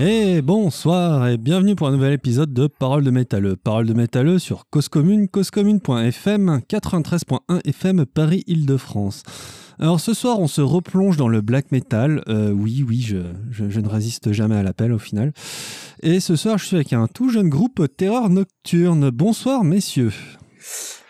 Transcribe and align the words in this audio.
Et 0.00 0.42
bonsoir 0.42 1.26
et 1.26 1.36
bienvenue 1.36 1.74
pour 1.74 1.88
un 1.88 1.90
nouvel 1.90 2.12
épisode 2.12 2.54
de 2.54 2.68
Parole 2.68 3.02
de 3.02 3.10
métalleux. 3.10 3.56
Parole 3.56 3.84
de 3.84 3.94
métalleux 3.94 4.38
sur 4.38 4.70
Cause 4.70 4.88
Commune, 4.88 5.26
causecommune.fm, 5.28 6.60
93.1 6.70 7.66
FM 7.66 8.06
Paris-Île-de-France. 8.06 9.24
Alors 9.80 9.98
ce 9.98 10.14
soir, 10.14 10.38
on 10.38 10.46
se 10.46 10.60
replonge 10.60 11.16
dans 11.16 11.26
le 11.26 11.40
black 11.40 11.72
metal. 11.72 12.22
Euh, 12.28 12.52
oui, 12.52 12.84
oui, 12.86 13.00
je 13.00 13.80
ne 13.80 13.88
résiste 13.88 14.30
jamais 14.30 14.54
à 14.54 14.62
l'appel 14.62 14.92
au 14.92 15.00
final. 15.00 15.32
Et 16.04 16.20
ce 16.20 16.36
soir, 16.36 16.58
je 16.58 16.66
suis 16.66 16.76
avec 16.76 16.92
un 16.92 17.08
tout 17.08 17.30
jeune 17.30 17.48
groupe 17.48 17.84
Terreur 17.96 18.30
Nocturne. 18.30 19.10
Bonsoir, 19.10 19.64
messieurs. 19.64 20.12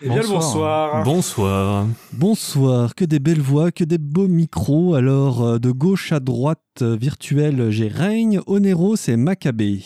Eh 0.01 0.09
bien, 0.09 0.23
le 0.23 0.29
bonsoir. 0.29 1.03
Bonsoir. 1.05 1.87
Bonsoir, 2.13 2.95
que 2.95 3.05
des 3.05 3.19
belles 3.19 3.41
voix, 3.41 3.73
que 3.73 3.83
des 3.85 3.99
beaux 3.99 4.29
micros. 4.29 4.95
Alors, 4.95 5.43
euh, 5.43 5.59
de 5.59 5.71
gauche 5.73 6.13
à 6.13 6.21
droite 6.21 6.61
euh, 6.83 6.97
virtuelle, 6.97 7.71
j'ai 7.71 7.89
Règne, 7.89 8.41
Onero, 8.47 8.95
c'est 8.95 9.17
Maccabée. 9.17 9.83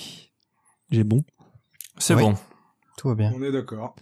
J'ai 0.91 1.05
bon 1.05 1.23
C'est 1.99 2.15
Oui. 2.15 2.23
bon. 2.23 2.35
Tout 2.99 3.09
va 3.09 3.15
bien. 3.15 3.33
On 3.35 3.43
est 3.43 3.53
d'accord. 3.53 3.95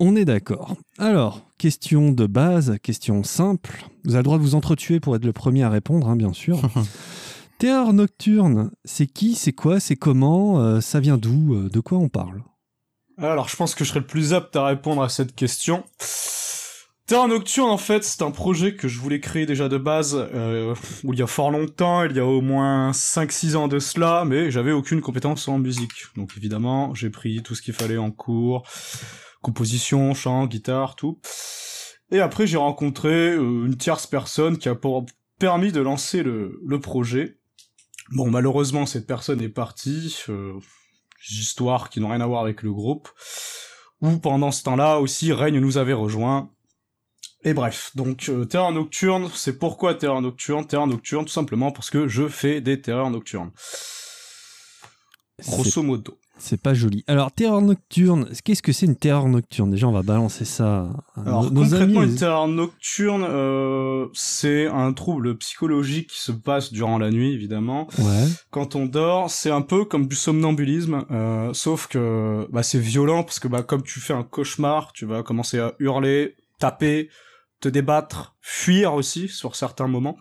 On 0.00 0.16
est 0.16 0.24
d'accord. 0.24 0.74
Alors, 0.98 1.42
question 1.58 2.10
de 2.10 2.26
base, 2.26 2.76
question 2.82 3.22
simple. 3.22 3.86
Vous 4.04 4.12
avez 4.14 4.18
le 4.20 4.24
droit 4.24 4.38
de 4.38 4.42
vous 4.42 4.56
entretuer 4.56 4.98
pour 4.98 5.14
être 5.14 5.24
le 5.24 5.32
premier 5.32 5.62
à 5.62 5.70
répondre, 5.70 6.08
hein, 6.08 6.16
bien 6.16 6.32
sûr. 6.32 6.60
Terreur 7.58 7.92
nocturne, 7.92 8.72
c'est 8.84 9.06
qui, 9.06 9.36
c'est 9.36 9.52
quoi, 9.52 9.78
c'est 9.78 9.94
comment, 9.94 10.58
euh, 10.58 10.80
ça 10.80 10.98
vient 10.98 11.18
d'où, 11.18 11.54
euh, 11.54 11.68
de 11.68 11.78
quoi 11.78 11.98
on 11.98 12.08
parle? 12.08 12.42
Alors, 13.18 13.48
je 13.48 13.56
pense 13.56 13.74
que 13.74 13.84
je 13.84 13.90
serai 13.90 14.00
le 14.00 14.06
plus 14.06 14.32
apte 14.32 14.56
à 14.56 14.66
répondre 14.66 15.02
à 15.02 15.08
cette 15.08 15.34
question. 15.34 15.84
Terre 17.06 17.28
Nocturne, 17.28 17.68
en 17.68 17.78
fait, 17.78 18.04
c'est 18.04 18.22
un 18.22 18.30
projet 18.30 18.74
que 18.74 18.88
je 18.88 18.98
voulais 18.98 19.20
créer 19.20 19.44
déjà 19.44 19.68
de 19.68 19.76
base, 19.76 20.16
euh, 20.16 20.74
il 21.04 21.18
y 21.18 21.22
a 21.22 21.26
fort 21.26 21.50
longtemps, 21.50 22.04
il 22.04 22.16
y 22.16 22.20
a 22.20 22.24
au 22.24 22.40
moins 22.40 22.92
5-6 22.92 23.56
ans 23.56 23.68
de 23.68 23.78
cela, 23.80 24.24
mais 24.24 24.50
j'avais 24.50 24.72
aucune 24.72 25.00
compétence 25.00 25.46
en 25.48 25.58
musique. 25.58 26.06
Donc 26.16 26.32
évidemment, 26.36 26.94
j'ai 26.94 27.10
pris 27.10 27.42
tout 27.42 27.54
ce 27.54 27.60
qu'il 27.60 27.74
fallait 27.74 27.98
en 27.98 28.10
cours, 28.10 28.66
composition, 29.42 30.14
chant, 30.14 30.46
guitare, 30.46 30.94
tout. 30.94 31.20
Et 32.12 32.20
après, 32.20 32.46
j'ai 32.46 32.56
rencontré 32.56 33.32
euh, 33.32 33.66
une 33.66 33.76
tierce 33.76 34.06
personne 34.06 34.56
qui 34.56 34.68
a 34.68 34.78
permis 35.38 35.72
de 35.72 35.80
lancer 35.80 36.22
le, 36.22 36.60
le 36.64 36.80
projet. 36.80 37.38
Bon, 38.12 38.30
malheureusement, 38.30 38.86
cette 38.86 39.06
personne 39.06 39.40
est 39.40 39.48
partie. 39.48 40.16
Euh, 40.28 40.54
histoires 41.30 41.90
qui 41.90 42.00
n'ont 42.00 42.08
rien 42.08 42.20
à 42.20 42.26
voir 42.26 42.42
avec 42.42 42.62
le 42.62 42.72
groupe. 42.72 43.08
Ou 44.00 44.18
pendant 44.18 44.50
ce 44.50 44.62
temps-là 44.64 44.98
aussi, 44.98 45.32
Règne 45.32 45.60
nous 45.60 45.78
avait 45.78 45.92
rejoint. 45.92 46.50
Et 47.44 47.54
bref, 47.54 47.90
donc 47.94 48.28
euh, 48.28 48.44
Terreur 48.44 48.72
Nocturne, 48.72 49.28
c'est 49.34 49.58
pourquoi 49.58 49.94
Terreur 49.94 50.20
Nocturne 50.20 50.66
Terreur 50.66 50.86
Nocturne, 50.86 51.24
tout 51.24 51.32
simplement 51.32 51.72
parce 51.72 51.90
que 51.90 52.06
je 52.06 52.28
fais 52.28 52.60
des 52.60 52.80
terreurs 52.80 53.10
nocturnes. 53.10 53.50
Grosso 55.40 55.82
modo. 55.82 56.18
C'est 56.44 56.60
pas 56.60 56.74
joli. 56.74 57.04
Alors, 57.06 57.30
terreur 57.30 57.62
nocturne, 57.62 58.28
qu'est-ce 58.42 58.62
que 58.62 58.72
c'est 58.72 58.86
une 58.86 58.96
terreur 58.96 59.28
nocturne? 59.28 59.70
Déjà, 59.70 59.86
on 59.86 59.92
va 59.92 60.02
balancer 60.02 60.44
ça 60.44 60.90
à 61.14 61.20
Alors 61.20 61.44
nos, 61.52 61.62
concrètement, 61.62 62.00
amis. 62.00 62.10
une 62.10 62.18
terreur 62.18 62.48
nocturne, 62.48 63.24
euh, 63.24 64.08
c'est 64.12 64.66
un 64.66 64.92
trouble 64.92 65.38
psychologique 65.38 66.08
qui 66.08 66.18
se 66.18 66.32
passe 66.32 66.72
durant 66.72 66.98
la 66.98 67.10
nuit, 67.10 67.32
évidemment. 67.32 67.86
Ouais. 67.96 68.26
Quand 68.50 68.74
on 68.74 68.86
dort, 68.86 69.30
c'est 69.30 69.52
un 69.52 69.62
peu 69.62 69.84
comme 69.84 70.08
du 70.08 70.16
somnambulisme, 70.16 71.04
euh, 71.12 71.54
sauf 71.54 71.86
que 71.86 72.48
bah, 72.50 72.64
c'est 72.64 72.80
violent 72.80 73.22
parce 73.22 73.38
que 73.38 73.46
bah, 73.46 73.62
comme 73.62 73.84
tu 73.84 74.00
fais 74.00 74.12
un 74.14 74.24
cauchemar, 74.24 74.92
tu 74.92 75.06
vas 75.06 75.22
commencer 75.22 75.60
à 75.60 75.74
hurler, 75.78 76.34
taper, 76.58 77.08
te 77.60 77.68
débattre, 77.68 78.34
fuir 78.40 78.94
aussi 78.94 79.28
sur 79.28 79.54
certains 79.54 79.86
moments. 79.86 80.18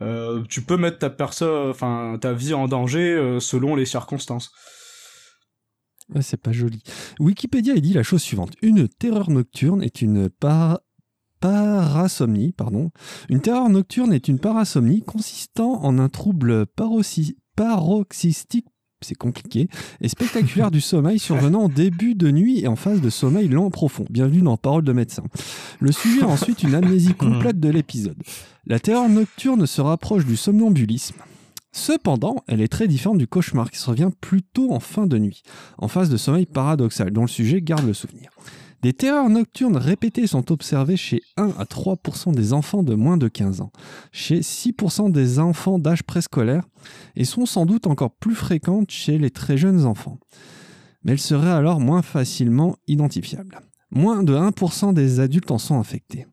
Euh, 0.00 0.42
tu 0.48 0.62
peux 0.62 0.78
mettre 0.78 1.00
ta 1.00 1.10
personne, 1.10 1.68
enfin 1.68 2.16
ta 2.18 2.32
vie 2.32 2.54
en 2.54 2.66
danger 2.66 3.36
selon 3.40 3.76
les 3.76 3.84
circonstances. 3.84 4.52
Ouais, 6.14 6.22
c'est 6.22 6.36
pas 6.40 6.52
joli. 6.52 6.82
Wikipédia 7.20 7.74
il 7.74 7.82
dit 7.82 7.92
la 7.92 8.02
chose 8.02 8.22
suivante. 8.22 8.54
Une 8.62 8.88
terreur 8.88 9.30
nocturne 9.30 9.82
est 9.82 10.02
une 10.02 10.28
par- 10.28 10.80
parasomnie, 11.40 12.52
pardon. 12.52 12.90
Une 13.28 13.40
terreur 13.40 13.68
nocturne 13.68 14.12
est 14.12 14.28
une 14.28 14.38
parasomnie 14.38 15.02
consistant 15.02 15.82
en 15.84 15.98
un 15.98 16.08
trouble 16.08 16.66
paroxy- 16.76 17.36
paroxystique, 17.56 18.66
c'est 19.02 19.14
compliqué, 19.14 19.68
et 20.00 20.08
spectaculaire 20.08 20.70
du 20.72 20.80
sommeil 20.80 21.18
survenant 21.18 21.62
en 21.62 21.68
début 21.68 22.14
de 22.14 22.30
nuit 22.30 22.60
et 22.60 22.68
en 22.68 22.76
phase 22.76 23.00
de 23.00 23.08
sommeil 23.10 23.48
lent 23.48 23.70
profond. 23.70 24.04
Bienvenue 24.10 24.42
dans 24.42 24.56
Parole 24.58 24.84
de 24.84 24.92
médecin. 24.92 25.22
Le 25.80 25.92
sujet 25.92 26.22
ensuite 26.22 26.62
une 26.62 26.74
amnésie 26.74 27.14
complète 27.18 27.58
de 27.60 27.68
l'épisode. 27.70 28.18
La 28.66 28.78
terreur 28.78 29.08
nocturne 29.08 29.66
se 29.66 29.80
rapproche 29.80 30.26
du 30.26 30.36
somnambulisme. 30.36 31.16
Cependant, 31.72 32.36
elle 32.48 32.60
est 32.60 32.68
très 32.68 32.88
différente 32.88 33.18
du 33.18 33.28
cauchemar 33.28 33.70
qui 33.70 33.78
se 33.78 33.88
revient 33.88 34.10
plutôt 34.20 34.72
en 34.72 34.80
fin 34.80 35.06
de 35.06 35.18
nuit, 35.18 35.42
en 35.78 35.88
phase 35.88 36.10
de 36.10 36.16
sommeil 36.16 36.46
paradoxal, 36.46 37.10
dont 37.12 37.22
le 37.22 37.28
sujet 37.28 37.62
garde 37.62 37.86
le 37.86 37.94
souvenir. 37.94 38.30
Des 38.82 38.94
terreurs 38.94 39.28
nocturnes 39.28 39.76
répétées 39.76 40.26
sont 40.26 40.50
observées 40.50 40.96
chez 40.96 41.22
1 41.36 41.50
à 41.58 41.64
3% 41.64 42.32
des 42.34 42.54
enfants 42.54 42.82
de 42.82 42.94
moins 42.94 43.18
de 43.18 43.28
15 43.28 43.60
ans, 43.60 43.72
chez 44.10 44.40
6% 44.40 45.12
des 45.12 45.38
enfants 45.38 45.78
d'âge 45.78 46.02
préscolaire, 46.02 46.64
et 47.14 47.24
sont 47.24 47.44
sans 47.44 47.66
doute 47.66 47.86
encore 47.86 48.10
plus 48.10 48.34
fréquentes 48.34 48.90
chez 48.90 49.18
les 49.18 49.30
très 49.30 49.58
jeunes 49.58 49.84
enfants. 49.84 50.18
Mais 51.04 51.12
elles 51.12 51.18
seraient 51.18 51.50
alors 51.50 51.78
moins 51.78 52.02
facilement 52.02 52.76
identifiables. 52.88 53.60
Moins 53.90 54.22
de 54.22 54.34
1% 54.34 54.94
des 54.94 55.20
adultes 55.20 55.50
en 55.50 55.58
sont 55.58 55.78
infectés. 55.78 56.26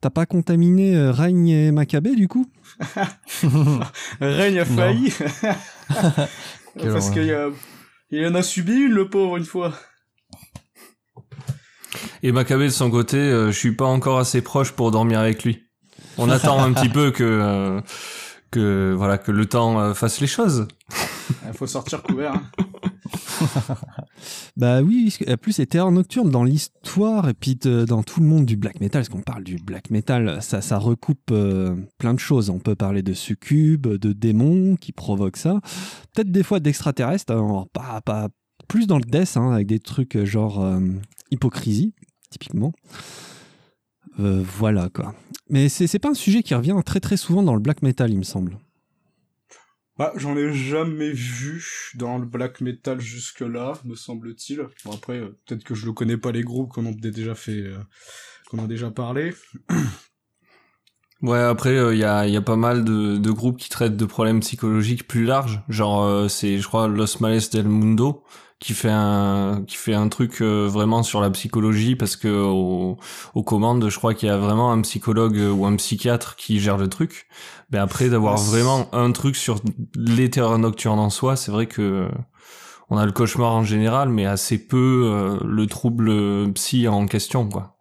T'as 0.00 0.10
pas 0.10 0.26
contaminé 0.26 0.96
euh, 0.96 1.10
Règne 1.10 1.48
et 1.48 1.72
Maccabée 1.72 2.14
du 2.14 2.28
coup 2.28 2.46
Règne 4.20 4.60
a 4.60 4.64
failli 4.64 5.12
parce 6.80 7.10
qu'il 7.10 7.52
il 8.10 8.26
en 8.26 8.34
a 8.34 8.42
subi 8.42 8.72
une, 8.72 8.92
le 8.92 9.10
pauvre, 9.10 9.36
une 9.36 9.44
fois. 9.44 9.74
Et 12.22 12.32
Maccabée 12.32 12.64
de 12.66 12.70
son 12.70 12.90
côté, 12.90 13.18
euh, 13.18 13.50
je 13.52 13.58
suis 13.58 13.74
pas 13.74 13.84
encore 13.84 14.18
assez 14.18 14.40
proche 14.40 14.72
pour 14.72 14.90
dormir 14.90 15.20
avec 15.20 15.44
lui. 15.44 15.64
On 16.16 16.30
attend 16.30 16.62
un 16.62 16.72
petit 16.72 16.88
peu 16.92 17.10
que 17.10 17.24
euh, 17.24 17.80
que 18.50 18.94
voilà 18.96 19.18
que 19.18 19.30
le 19.30 19.46
temps 19.46 19.78
euh, 19.78 19.94
fasse 19.94 20.20
les 20.20 20.26
choses. 20.26 20.68
Il 21.46 21.52
faut 21.52 21.66
sortir 21.66 22.02
couvert. 22.02 22.32
hein. 22.34 23.76
Bah 24.58 24.82
oui, 24.82 25.16
plus 25.40 25.52
c'est 25.52 25.66
terreur 25.66 25.92
nocturne 25.92 26.30
dans 26.30 26.42
l'histoire 26.42 27.28
et 27.28 27.34
puis 27.34 27.54
de- 27.54 27.84
dans 27.84 28.02
tout 28.02 28.20
le 28.20 28.26
monde 28.26 28.44
du 28.44 28.56
black 28.56 28.80
metal, 28.80 29.02
parce 29.02 29.08
qu'on 29.08 29.22
parle 29.22 29.44
du 29.44 29.54
black 29.56 29.90
metal, 29.90 30.42
ça, 30.42 30.78
recoupe 30.78 31.30
euh, 31.30 31.76
plein 31.98 32.12
de 32.12 32.18
choses. 32.18 32.50
On 32.50 32.58
peut 32.58 32.74
parler 32.74 33.02
de 33.02 33.12
succubes, 33.12 33.86
de 33.86 34.12
démons 34.12 34.74
qui 34.74 34.90
provoquent 34.90 35.36
ça, 35.36 35.60
peut-être 36.12 36.32
des 36.32 36.42
fois 36.42 36.58
d'extraterrestres, 36.58 37.32
alors 37.32 37.68
pas, 37.68 38.28
plus 38.66 38.88
dans 38.88 38.98
le 38.98 39.04
death, 39.04 39.36
hein, 39.36 39.52
avec 39.52 39.68
des 39.68 39.78
trucs 39.78 40.16
euh, 40.16 40.24
genre 40.24 40.60
euh, 40.64 40.80
hypocrisie, 41.30 41.94
typiquement. 42.28 42.72
Euh, 44.18 44.42
voilà 44.44 44.88
quoi. 44.92 45.14
Mais 45.50 45.68
c'est 45.68 46.00
pas 46.00 46.10
un 46.10 46.14
sujet 46.14 46.42
qui 46.42 46.54
revient 46.56 46.74
très 46.84 46.98
très 46.98 47.16
souvent 47.16 47.44
dans 47.44 47.54
le 47.54 47.60
black 47.60 47.82
metal, 47.82 48.10
il 48.10 48.18
me 48.18 48.24
semble. 48.24 48.58
Bah, 49.98 50.12
j'en 50.16 50.36
ai 50.36 50.52
jamais 50.52 51.10
vu 51.10 51.64
dans 51.96 52.18
le 52.18 52.26
black 52.26 52.60
metal 52.60 53.00
jusque-là, 53.00 53.72
me 53.84 53.96
semble-t-il. 53.96 54.68
Bon, 54.84 54.92
après, 54.92 55.18
euh, 55.18 55.36
peut-être 55.44 55.64
que 55.64 55.74
je 55.74 55.86
le 55.86 55.92
connais 55.92 56.16
pas 56.16 56.30
les 56.30 56.44
groupes 56.44 56.72
qu'on 56.72 56.86
a 56.86 56.92
déjà 56.92 57.34
fait, 57.34 57.62
euh, 57.62 57.78
qu'on 58.48 58.62
a 58.62 58.68
déjà 58.68 58.90
parlé. 58.92 59.34
Ouais, 61.20 61.38
après 61.40 61.74
il 61.92 61.98
y 61.98 62.04
a 62.04 62.26
il 62.28 62.32
y 62.32 62.36
a 62.36 62.40
pas 62.40 62.54
mal 62.56 62.84
de, 62.84 63.30
groupes 63.32 63.56
qui 63.58 63.68
traitent 63.68 63.96
de 63.96 64.04
problèmes 64.04 64.38
psychologiques 64.40 65.08
plus 65.08 65.24
larges, 65.24 65.60
genre 65.68 66.04
euh, 66.04 66.28
c'est 66.28 66.58
je 66.58 66.68
crois 66.68 66.86
Los 66.86 67.18
Males 67.20 67.40
del 67.52 67.66
Mundo 67.66 68.22
qui 68.60 68.72
fait 68.74 68.90
un 68.90 70.08
truc 70.08 70.40
euh, 70.42 70.66
vraiment 70.68 71.02
sur 71.02 71.20
la 71.20 71.30
psychologie 71.30 71.96
parce 71.96 72.16
que 72.16 72.28
au- 72.28 72.96
aux 73.34 73.42
commandes, 73.44 73.88
je 73.88 73.96
crois 73.98 74.14
qu'il 74.14 74.28
y 74.28 74.32
a 74.32 74.36
vraiment 74.36 74.72
un 74.72 74.80
psychologue 74.82 75.36
euh, 75.38 75.50
ou 75.50 75.64
un 75.66 75.76
psychiatre 75.76 76.36
qui 76.36 76.58
gère 76.60 76.76
le 76.76 76.88
truc. 76.88 77.26
Mais 77.70 77.78
après 77.78 78.08
d'avoir 78.08 78.34
Ah, 78.38 78.42
vraiment 78.50 78.88
un 78.94 79.12
truc 79.12 79.36
sur 79.36 79.60
les 79.94 80.30
terreurs 80.30 80.58
nocturnes 80.58 80.98
en 80.98 81.10
soi, 81.10 81.36
c'est 81.36 81.50
vrai 81.50 81.66
que 81.66 81.82
euh, 81.82 82.08
on 82.90 82.96
a 82.96 83.04
le 83.04 83.12
cauchemar 83.12 83.52
en 83.52 83.62
général, 83.64 84.08
mais 84.08 84.24
assez 84.24 84.58
peu 84.58 85.04
euh, 85.06 85.38
le 85.44 85.66
trouble 85.66 86.52
psy 86.54 86.88
en 86.88 87.06
question, 87.06 87.48
quoi. 87.48 87.74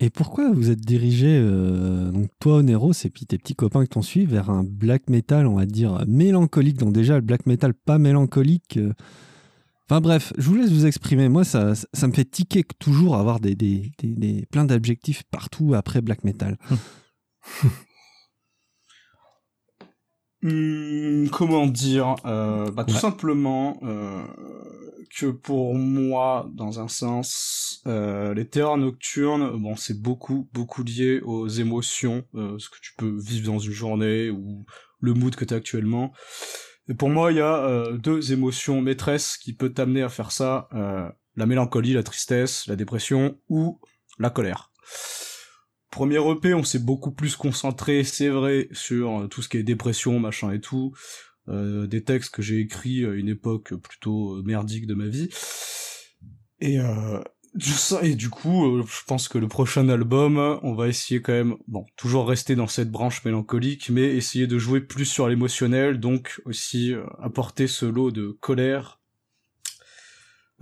Et 0.00 0.10
pourquoi 0.10 0.52
vous 0.52 0.70
êtes 0.70 0.80
dirigé, 0.80 1.26
euh, 1.40 2.10
donc 2.12 2.30
toi 2.40 2.58
Onero, 2.58 2.92
et 2.92 3.10
puis 3.10 3.26
tes 3.26 3.36
petits 3.36 3.56
copains 3.56 3.82
qui 3.82 3.88
t'ont 3.88 4.00
suivi, 4.02 4.26
vers 4.26 4.48
un 4.48 4.62
black 4.64 5.10
metal, 5.10 5.46
on 5.48 5.56
va 5.56 5.66
dire, 5.66 6.04
mélancolique 6.06 6.78
Donc 6.78 6.92
déjà, 6.92 7.16
le 7.16 7.20
black 7.20 7.46
metal 7.46 7.74
pas 7.74 7.98
mélancolique. 7.98 8.76
euh, 8.76 8.92
Enfin 9.90 10.00
bref, 10.02 10.32
je 10.38 10.48
vous 10.48 10.54
laisse 10.54 10.70
vous 10.70 10.84
exprimer. 10.86 11.28
Moi, 11.30 11.44
ça, 11.44 11.74
ça, 11.74 12.06
me 12.06 12.12
fait 12.12 12.26
tiquer 12.30 12.62
que 12.62 12.74
toujours 12.78 13.16
avoir 13.16 13.40
des, 13.40 13.54
des, 13.54 13.90
des, 13.98 14.14
des- 14.14 14.46
plein 14.46 14.64
d'adjectifs 14.66 15.22
partout 15.30 15.72
après 15.74 16.00
black 16.02 16.24
metal. 16.24 16.58
Hum, 20.44 21.28
comment 21.32 21.66
dire 21.66 22.14
euh, 22.24 22.70
bah, 22.70 22.84
Tout 22.84 22.94
Ouais. 22.94 23.00
simplement 23.00 23.78
euh, 23.82 24.22
que 25.16 25.26
pour 25.26 25.74
moi, 25.74 26.48
dans 26.54 26.78
un 26.80 26.88
sens, 26.88 27.80
euh, 27.86 28.34
les 28.34 28.46
terreurs 28.48 28.76
nocturnes, 28.76 29.60
bon, 29.60 29.74
c'est 29.74 30.00
beaucoup, 30.00 30.48
beaucoup 30.52 30.84
lié 30.84 31.20
aux 31.24 31.48
émotions, 31.48 32.24
euh, 32.34 32.56
ce 32.58 32.68
que 32.68 32.76
tu 32.80 32.92
peux 32.96 33.16
vivre 33.18 33.50
dans 33.50 33.58
une 33.58 33.72
journée 33.72 34.30
ou 34.30 34.64
le 35.00 35.14
mood 35.14 35.34
que 35.34 35.44
tu 35.44 35.54
as 35.54 35.56
actuellement. 35.56 36.12
Et 36.88 36.94
pour 36.94 37.08
moi, 37.10 37.32
il 37.32 37.38
y 37.38 37.40
a 37.40 37.56
euh, 37.64 37.96
deux 37.98 38.32
émotions 38.32 38.80
maîtresses 38.80 39.36
qui 39.36 39.52
peuvent 39.52 39.72
t'amener 39.72 40.02
à 40.02 40.08
faire 40.08 40.30
ça 40.30 40.68
euh, 40.72 41.08
la 41.36 41.46
mélancolie, 41.46 41.92
la 41.94 42.02
tristesse, 42.02 42.66
la 42.66 42.76
dépression 42.76 43.38
ou 43.48 43.80
la 44.18 44.30
colère. 44.30 44.70
Premier 45.98 46.20
EP, 46.30 46.54
on 46.54 46.62
s'est 46.62 46.78
beaucoup 46.78 47.10
plus 47.10 47.34
concentré, 47.34 48.04
c'est 48.04 48.28
vrai, 48.28 48.68
sur 48.70 49.26
tout 49.32 49.42
ce 49.42 49.48
qui 49.48 49.56
est 49.56 49.64
dépression, 49.64 50.20
machin 50.20 50.52
et 50.52 50.60
tout. 50.60 50.94
Euh, 51.48 51.88
des 51.88 52.04
textes 52.04 52.32
que 52.32 52.40
j'ai 52.40 52.60
écrits 52.60 53.04
à 53.04 53.10
une 53.10 53.28
époque 53.28 53.74
plutôt 53.74 54.40
merdique 54.44 54.86
de 54.86 54.94
ma 54.94 55.08
vie. 55.08 55.28
Et 56.60 56.78
euh, 56.78 57.20
et 58.02 58.14
du 58.14 58.30
coup, 58.30 58.64
euh, 58.64 58.84
je 58.86 59.04
pense 59.08 59.26
que 59.26 59.38
le 59.38 59.48
prochain 59.48 59.88
album, 59.88 60.60
on 60.62 60.74
va 60.74 60.86
essayer 60.86 61.20
quand 61.20 61.32
même, 61.32 61.56
bon, 61.66 61.84
toujours 61.96 62.28
rester 62.28 62.54
dans 62.54 62.68
cette 62.68 62.92
branche 62.92 63.24
mélancolique, 63.24 63.90
mais 63.90 64.14
essayer 64.14 64.46
de 64.46 64.56
jouer 64.56 64.80
plus 64.80 65.06
sur 65.06 65.28
l'émotionnel, 65.28 65.98
donc 65.98 66.40
aussi 66.44 66.92
euh, 66.92 67.02
apporter 67.20 67.66
ce 67.66 67.86
lot 67.86 68.12
de 68.12 68.38
colère 68.40 69.00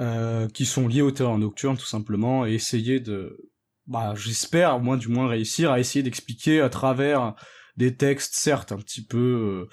euh, 0.00 0.48
qui 0.48 0.64
sont 0.64 0.88
liés 0.88 1.02
au 1.02 1.10
terreur 1.10 1.36
nocturne, 1.36 1.76
tout 1.76 1.84
simplement, 1.84 2.46
et 2.46 2.54
essayer 2.54 3.00
de, 3.00 3.50
bah, 3.86 4.14
j'espère, 4.16 4.80
moi 4.80 4.96
du 4.96 5.08
moins 5.08 5.28
réussir 5.28 5.70
à 5.70 5.80
essayer 5.80 6.02
d'expliquer 6.02 6.60
à 6.60 6.68
travers 6.68 7.34
des 7.76 7.96
textes, 7.96 8.34
certes, 8.34 8.72
un 8.72 8.78
petit 8.78 9.04
peu, 9.04 9.68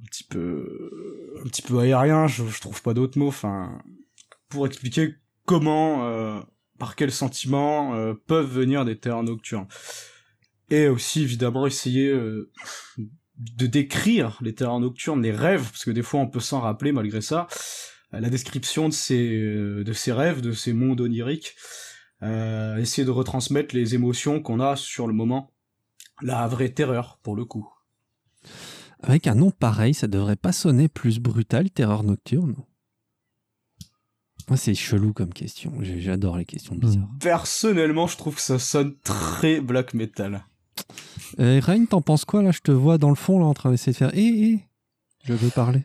un 0.00 0.04
petit 0.06 0.24
peu, 0.24 1.36
un 1.44 1.48
petit 1.48 1.62
peu 1.62 1.78
aérien, 1.78 2.26
je, 2.26 2.42
trouve 2.60 2.82
pas 2.82 2.94
d'autres 2.94 3.18
mots, 3.18 3.28
enfin, 3.28 3.80
pour 4.48 4.66
expliquer 4.66 5.16
comment, 5.44 6.06
euh, 6.06 6.40
par 6.78 6.96
quels 6.96 7.12
sentiments 7.12 7.94
euh, 7.94 8.14
peuvent 8.26 8.50
venir 8.50 8.84
des 8.84 8.98
terres 8.98 9.22
nocturnes. 9.22 9.68
Et 10.70 10.88
aussi, 10.88 11.22
évidemment, 11.22 11.66
essayer 11.66 12.08
euh, 12.08 12.50
de 13.36 13.66
décrire 13.66 14.38
les 14.40 14.54
terres 14.54 14.78
nocturnes, 14.78 15.22
les 15.22 15.32
rêves, 15.32 15.68
parce 15.70 15.84
que 15.84 15.90
des 15.90 16.02
fois 16.02 16.20
on 16.20 16.28
peut 16.28 16.40
s'en 16.40 16.60
rappeler 16.60 16.92
malgré 16.92 17.20
ça, 17.20 17.48
la 18.12 18.28
description 18.28 18.88
de 18.88 18.94
ces, 18.94 19.28
de 19.28 19.92
ces 19.92 20.12
rêves, 20.12 20.40
de 20.40 20.52
ces 20.52 20.72
mondes 20.72 21.00
oniriques, 21.00 21.54
essayer 22.22 23.04
de 23.04 23.10
retransmettre 23.10 23.74
les 23.74 23.94
émotions 23.94 24.42
qu'on 24.42 24.60
a 24.60 24.76
sur 24.76 25.06
le 25.06 25.14
moment, 25.14 25.50
la 26.22 26.46
vraie 26.48 26.70
terreur 26.70 27.18
pour 27.22 27.36
le 27.36 27.44
coup. 27.44 27.68
Avec 29.02 29.26
un 29.26 29.34
nom 29.34 29.50
pareil, 29.50 29.94
ça 29.94 30.06
devrait 30.06 30.36
pas 30.36 30.52
sonner 30.52 30.88
plus 30.88 31.18
brutal, 31.18 31.70
terreur 31.70 32.02
nocturne? 32.02 32.54
Moi, 34.48 34.56
c'est 34.56 34.74
chelou 34.74 35.12
comme 35.12 35.32
question. 35.32 35.72
J'adore 35.80 36.36
les 36.36 36.44
questions 36.44 36.74
hmm. 36.74 36.80
bizarres. 36.80 37.08
Personnellement, 37.20 38.06
je 38.06 38.16
trouve 38.16 38.34
que 38.34 38.40
ça 38.40 38.58
sonne 38.58 38.96
très 39.04 39.60
black 39.60 39.94
metal. 39.94 40.44
Euh, 41.38 41.60
Rain, 41.62 41.84
t'en 41.84 42.02
penses 42.02 42.24
quoi 42.24 42.42
là? 42.42 42.50
Je 42.50 42.60
te 42.60 42.72
vois 42.72 42.98
dans 42.98 43.10
le 43.10 43.14
fond 43.14 43.38
là 43.38 43.46
en 43.46 43.54
train 43.54 43.70
d'essayer 43.70 43.92
de 43.92 43.96
faire. 43.96 44.10
Eh, 44.14 44.52
eh, 44.52 44.60
je 45.22 45.34
veux 45.34 45.50
parler. 45.50 45.84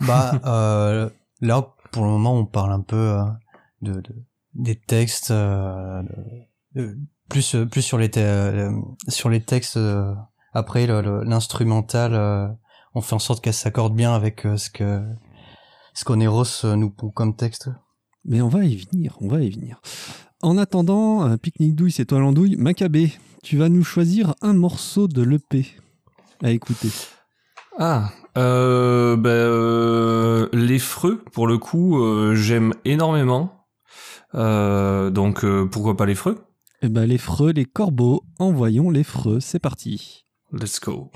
Bah, 0.00 0.40
euh, 0.46 1.10
là, 1.40 1.74
pour 1.92 2.04
le 2.04 2.10
moment, 2.10 2.38
on 2.38 2.46
parle 2.46 2.72
un 2.72 2.80
peu 2.80 2.96
euh, 2.96 3.24
de, 3.82 4.02
des 4.60 4.76
textes, 4.76 5.30
euh, 5.30 6.02
plus 7.28 7.56
plus 7.70 7.82
sur 7.82 7.98
les 7.98 8.10
sur 9.08 9.28
les 9.28 9.40
textes. 9.40 9.78
après, 10.52 10.86
l'instrumental, 10.86 12.56
on 12.94 13.00
fait 13.00 13.14
en 13.14 13.18
sorte 13.18 13.42
qu'elle 13.42 13.54
s'accorde 13.54 13.94
bien 13.94 14.14
avec 14.14 14.42
ce 14.56 14.70
que 14.70 15.02
ce 15.94 16.04
qu'Oneros 16.04 16.64
euh, 16.64 16.76
nous 16.76 16.90
pond 16.90 17.10
comme 17.10 17.36
texte 17.36 17.70
Mais 18.24 18.40
on 18.40 18.48
va 18.48 18.64
y 18.64 18.76
venir, 18.76 19.16
on 19.20 19.28
va 19.28 19.40
y 19.40 19.50
venir. 19.50 19.80
En 20.42 20.56
attendant, 20.56 21.28
euh, 21.28 21.36
Pique-Nique 21.36 21.74
Douille, 21.74 21.92
c'est 21.92 22.06
toi 22.06 22.20
l'andouille. 22.20 22.56
Macabé, 22.56 23.12
tu 23.42 23.56
vas 23.56 23.68
nous 23.68 23.84
choisir 23.84 24.34
un 24.40 24.54
morceau 24.54 25.08
de 25.08 25.22
l'EP 25.22 25.66
à 26.42 26.50
écouter. 26.50 26.88
Ah, 27.78 28.10
euh, 28.38 29.16
ben, 29.16 29.30
euh, 29.30 30.48
les 30.52 30.78
freux, 30.78 31.22
pour 31.32 31.46
le 31.46 31.58
coup, 31.58 32.02
j'aime 32.34 32.72
énormément. 32.84 33.59
Donc 34.34 35.44
pourquoi 35.70 35.96
pas 35.96 36.06
les 36.06 36.14
freux? 36.14 36.38
Eh 36.82 36.88
ben 36.88 37.04
les 37.04 37.18
freux, 37.18 37.50
les 37.52 37.66
corbeaux, 37.66 38.24
envoyons 38.38 38.90
les 38.90 39.04
freux, 39.04 39.40
c'est 39.40 39.58
parti. 39.58 40.24
Let's 40.52 40.80
go. 40.80 41.10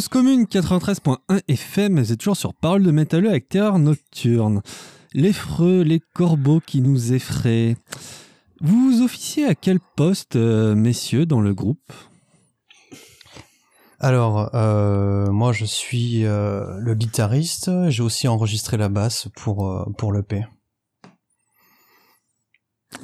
Commune 0.00 0.44
93.1 0.44 1.18
FM, 1.48 2.02
c'est 2.02 2.16
toujours 2.16 2.36
sur 2.36 2.54
Parole 2.54 2.82
de 2.82 2.90
métalleux 2.90 3.28
avec 3.28 3.50
Terreur 3.50 3.78
Nocturne. 3.78 4.62
L'effreux, 5.12 5.82
les 5.82 6.00
corbeaux 6.14 6.60
qui 6.60 6.80
nous 6.80 7.12
effraient. 7.12 7.76
Vous 8.62 9.02
officiez 9.02 9.44
à 9.44 9.54
quel 9.54 9.80
poste, 9.80 10.36
euh, 10.36 10.74
messieurs, 10.74 11.26
dans 11.26 11.42
le 11.42 11.52
groupe? 11.52 11.92
Alors, 14.00 14.54
euh, 14.54 15.30
moi 15.30 15.52
je 15.52 15.66
suis 15.66 16.24
euh, 16.24 16.78
le 16.78 16.94
guitariste, 16.94 17.70
j'ai 17.90 18.02
aussi 18.02 18.28
enregistré 18.28 18.78
la 18.78 18.88
basse 18.88 19.28
pour, 19.36 19.92
pour 19.98 20.12
l'EP. 20.14 20.46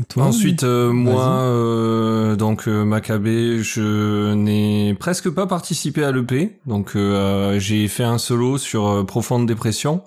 Toi, 0.09 0.25
Ensuite, 0.25 0.63
euh, 0.63 0.93
moi, 0.93 1.27
euh, 1.27 2.37
donc 2.37 2.69
euh, 2.69 2.85
Maccabée, 2.85 3.63
je 3.63 4.33
n'ai 4.35 4.95
presque 4.95 5.29
pas 5.31 5.47
participé 5.47 6.05
à 6.05 6.13
l'EP. 6.13 6.61
Donc, 6.67 6.93
euh, 6.95 7.59
j'ai 7.59 7.89
fait 7.89 8.05
un 8.05 8.19
solo 8.19 8.59
sur 8.59 8.87
euh, 8.87 9.05
Profonde 9.05 9.47
Dépression, 9.47 10.03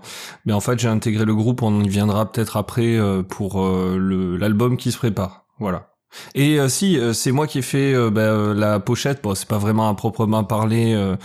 mais 0.45 0.53
en 0.53 0.61
fait, 0.61 0.79
j'ai 0.79 0.87
intégré 0.87 1.25
le 1.25 1.35
groupe. 1.35 1.61
On 1.61 1.83
y 1.83 1.89
viendra 1.89 2.31
peut-être 2.31 2.57
après 2.57 2.95
euh, 2.97 3.21
pour 3.21 3.61
euh, 3.61 4.37
l'album 4.39 4.77
qui 4.77 4.91
se 4.91 4.97
prépare. 4.97 5.45
Voilà. 5.59 5.91
Et 6.35 6.59
euh, 6.59 6.67
si, 6.67 6.97
euh, 6.97 7.13
c'est 7.13 7.31
moi 7.31 7.47
qui 7.47 7.59
ai 7.59 7.61
fait 7.61 7.93
euh, 7.93 8.09
bah, 8.09 8.21
euh, 8.21 8.53
la 8.53 8.79
pochette. 8.79 9.21
Bon, 9.23 9.35
c'est 9.35 9.47
pas 9.47 9.57
vraiment 9.57 9.89
à 9.89 9.93
proprement 9.93 10.43
parler 10.43 10.93
euh, 10.93 11.15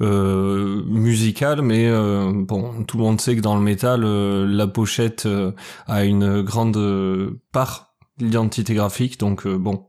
euh, 0.00 0.82
musical, 0.86 1.62
mais 1.62 1.88
euh, 1.88 2.32
bon, 2.32 2.84
tout 2.84 2.98
le 2.98 3.04
monde 3.04 3.20
sait 3.20 3.36
que 3.36 3.40
dans 3.40 3.56
le 3.56 3.62
métal, 3.62 4.04
euh, 4.04 4.46
la 4.46 4.66
pochette 4.66 5.26
euh, 5.26 5.52
a 5.86 6.04
une 6.04 6.42
grande 6.42 6.76
euh, 6.76 7.40
part 7.52 7.87
l'identité 8.18 8.74
graphique, 8.74 9.18
donc 9.18 9.46
euh, 9.46 9.56
bon, 9.56 9.86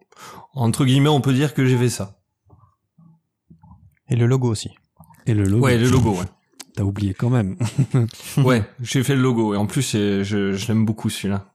entre 0.54 0.86
guillemets, 0.86 1.10
on 1.10 1.22
peut 1.22 1.34
dire 1.34 1.54
que 1.54 1.66
j'ai 1.66 1.78
fait 1.78 1.90
ça. 1.90 2.20
Et 4.10 4.16
le 4.16 4.26
logo 4.26 4.50
aussi. 4.50 4.72
Et 5.26 5.34
le 5.34 5.44
logo. 5.44 5.66
Ouais, 5.66 5.78
le 5.78 5.90
logo, 5.90 6.12
ouais. 6.12 6.26
T'as 6.76 6.84
oublié 6.84 7.14
quand 7.14 7.30
même. 7.30 7.58
ouais, 8.38 8.64
j'ai 8.82 9.04
fait 9.04 9.16
le 9.16 9.22
logo, 9.22 9.54
et 9.54 9.58
en 9.58 9.66
plus, 9.66 9.92
je, 9.92 10.24
je 10.24 10.68
l'aime 10.68 10.86
beaucoup 10.86 11.10
celui-là. 11.10 11.54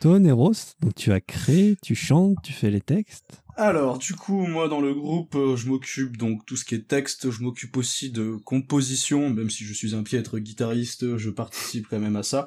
Toi, 0.00 0.20
Neros, 0.20 0.52
donc 0.80 0.94
tu 0.94 1.10
as 1.10 1.20
créé, 1.20 1.76
tu 1.82 1.96
chantes, 1.96 2.36
tu 2.44 2.52
fais 2.52 2.70
les 2.70 2.80
textes. 2.80 3.42
Alors, 3.56 3.98
du 3.98 4.14
coup, 4.14 4.46
moi, 4.46 4.68
dans 4.68 4.80
le 4.80 4.94
groupe, 4.94 5.34
euh, 5.34 5.56
je 5.56 5.66
m'occupe 5.68 6.16
donc 6.16 6.46
tout 6.46 6.54
ce 6.54 6.64
qui 6.64 6.76
est 6.76 6.86
texte, 6.86 7.32
je 7.32 7.42
m'occupe 7.42 7.76
aussi 7.76 8.10
de 8.10 8.36
composition, 8.44 9.30
même 9.30 9.50
si 9.50 9.64
je 9.64 9.72
suis 9.72 9.96
un 9.96 10.04
piètre 10.04 10.38
guitariste, 10.38 11.16
je 11.16 11.30
participe 11.30 11.88
quand 11.90 11.98
même 11.98 12.14
à 12.14 12.22
ça. 12.22 12.46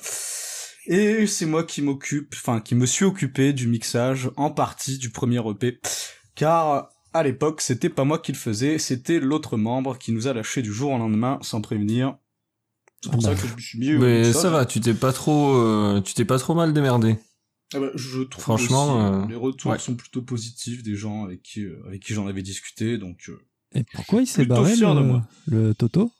Et 0.92 1.26
c'est 1.26 1.46
moi 1.46 1.64
qui 1.64 1.82
m'occupe, 1.82 2.36
enfin, 2.36 2.60
qui 2.60 2.76
me 2.76 2.86
suis 2.86 3.06
occupé 3.06 3.54
du 3.54 3.70
mixage, 3.70 4.30
en 4.36 4.52
partie 4.52 4.98
du 4.98 5.10
premier 5.10 5.40
EP, 5.50 5.80
car 6.36 6.90
à 7.14 7.24
l'époque, 7.24 7.62
c'était 7.62 7.88
pas 7.88 8.04
moi 8.04 8.20
qui 8.20 8.34
le 8.34 8.38
faisais, 8.38 8.78
c'était 8.78 9.22
l'autre 9.22 9.56
membre 9.56 9.98
qui 9.98 10.12
nous 10.12 10.28
a 10.28 10.34
lâché 10.34 10.62
du 10.62 10.74
jour 10.74 10.92
au 10.92 10.98
lendemain, 10.98 11.40
sans 11.44 11.62
prévenir. 11.62 12.18
C'est 13.02 13.10
pour 13.10 13.22
ça 13.22 13.30
bah. 13.34 13.42
que 13.42 13.48
je 13.48 13.56
me 13.56 13.60
suis 13.62 13.80
mis 13.80 13.94
au 13.96 14.00
Mais 14.00 14.34
ça 14.34 14.50
va, 14.50 14.66
tu 14.66 14.82
t'es 14.82 14.94
pas 14.94 15.14
trop, 15.14 15.56
euh, 15.56 16.02
tu 16.02 16.14
t'es 16.14 16.26
pas 16.26 16.38
trop 16.38 16.56
mal 16.56 16.74
démerdé. 16.74 17.16
Ah 17.74 17.80
bah, 17.80 17.92
je 17.96 18.24
trouve 18.24 18.44
Franchement, 18.44 18.98
aussi, 18.98 19.24
euh, 19.24 19.28
les 19.30 19.36
retours 19.38 19.72
ouais. 19.72 19.80
sont 19.80 19.96
plutôt 19.96 20.22
positifs 20.22 20.84
des 20.84 20.98
gens 20.98 21.24
avec 21.24 21.42
qui, 21.42 21.64
euh, 21.64 21.82
avec 21.88 22.04
qui 22.04 22.14
j'en 22.14 22.28
avais 22.28 22.42
discuté, 22.42 22.98
donc... 22.98 23.30
euh, 23.30 23.40
Et 23.76 23.86
pourquoi 23.94 24.24
il 24.24 24.28
s'est 24.28 24.44
barré, 24.44 24.76
le, 24.76 24.94
moi. 25.04 25.26
le 25.48 25.74
Toto? 25.74 26.12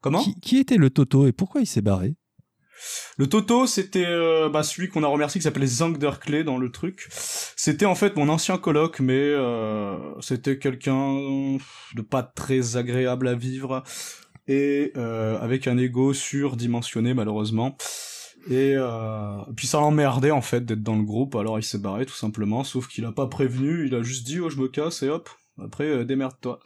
Comment? 0.00 0.24
Qui, 0.24 0.40
qui 0.40 0.56
était 0.56 0.78
le 0.78 0.88
Toto 0.88 1.26
et 1.26 1.32
pourquoi 1.32 1.60
il 1.60 1.66
s'est 1.66 1.82
barré? 1.82 2.14
Le 3.18 3.26
Toto, 3.26 3.66
c'était 3.66 4.06
euh, 4.06 4.48
bah, 4.48 4.62
celui 4.62 4.88
qu'on 4.88 5.02
a 5.02 5.06
remercié 5.06 5.38
qui 5.40 5.44
s'appelait 5.44 5.66
Zanderklé 5.66 6.44
dans 6.44 6.58
le 6.58 6.70
truc. 6.70 7.08
C'était 7.10 7.86
en 7.86 7.94
fait 7.94 8.16
mon 8.16 8.28
ancien 8.28 8.58
coloc, 8.58 9.00
mais 9.00 9.18
euh, 9.18 9.96
c'était 10.20 10.58
quelqu'un 10.58 11.58
de 11.94 12.02
pas 12.02 12.22
très 12.22 12.76
agréable 12.76 13.28
à 13.28 13.34
vivre 13.34 13.82
et 14.48 14.92
euh, 14.96 15.38
avec 15.40 15.66
un 15.68 15.78
ego 15.78 16.12
surdimensionné 16.12 17.14
malheureusement. 17.14 17.76
Et 18.48 18.74
euh, 18.76 19.38
puis 19.54 19.66
ça 19.66 19.80
l'emmerdait 19.80 20.30
en 20.30 20.40
fait 20.40 20.64
d'être 20.64 20.82
dans 20.82 20.96
le 20.96 21.04
groupe, 21.04 21.36
alors 21.36 21.58
il 21.58 21.62
s'est 21.62 21.78
barré 21.78 22.06
tout 22.06 22.14
simplement, 22.14 22.64
sauf 22.64 22.88
qu'il 22.88 23.04
a 23.04 23.12
pas 23.12 23.26
prévenu, 23.26 23.86
il 23.86 23.94
a 23.94 24.02
juste 24.02 24.26
dit 24.26 24.40
oh 24.40 24.48
je 24.48 24.56
me 24.56 24.68
casse 24.68 25.02
et 25.02 25.08
hop, 25.08 25.28
après 25.62 25.84
euh, 25.84 26.04
démerde-toi. 26.04 26.58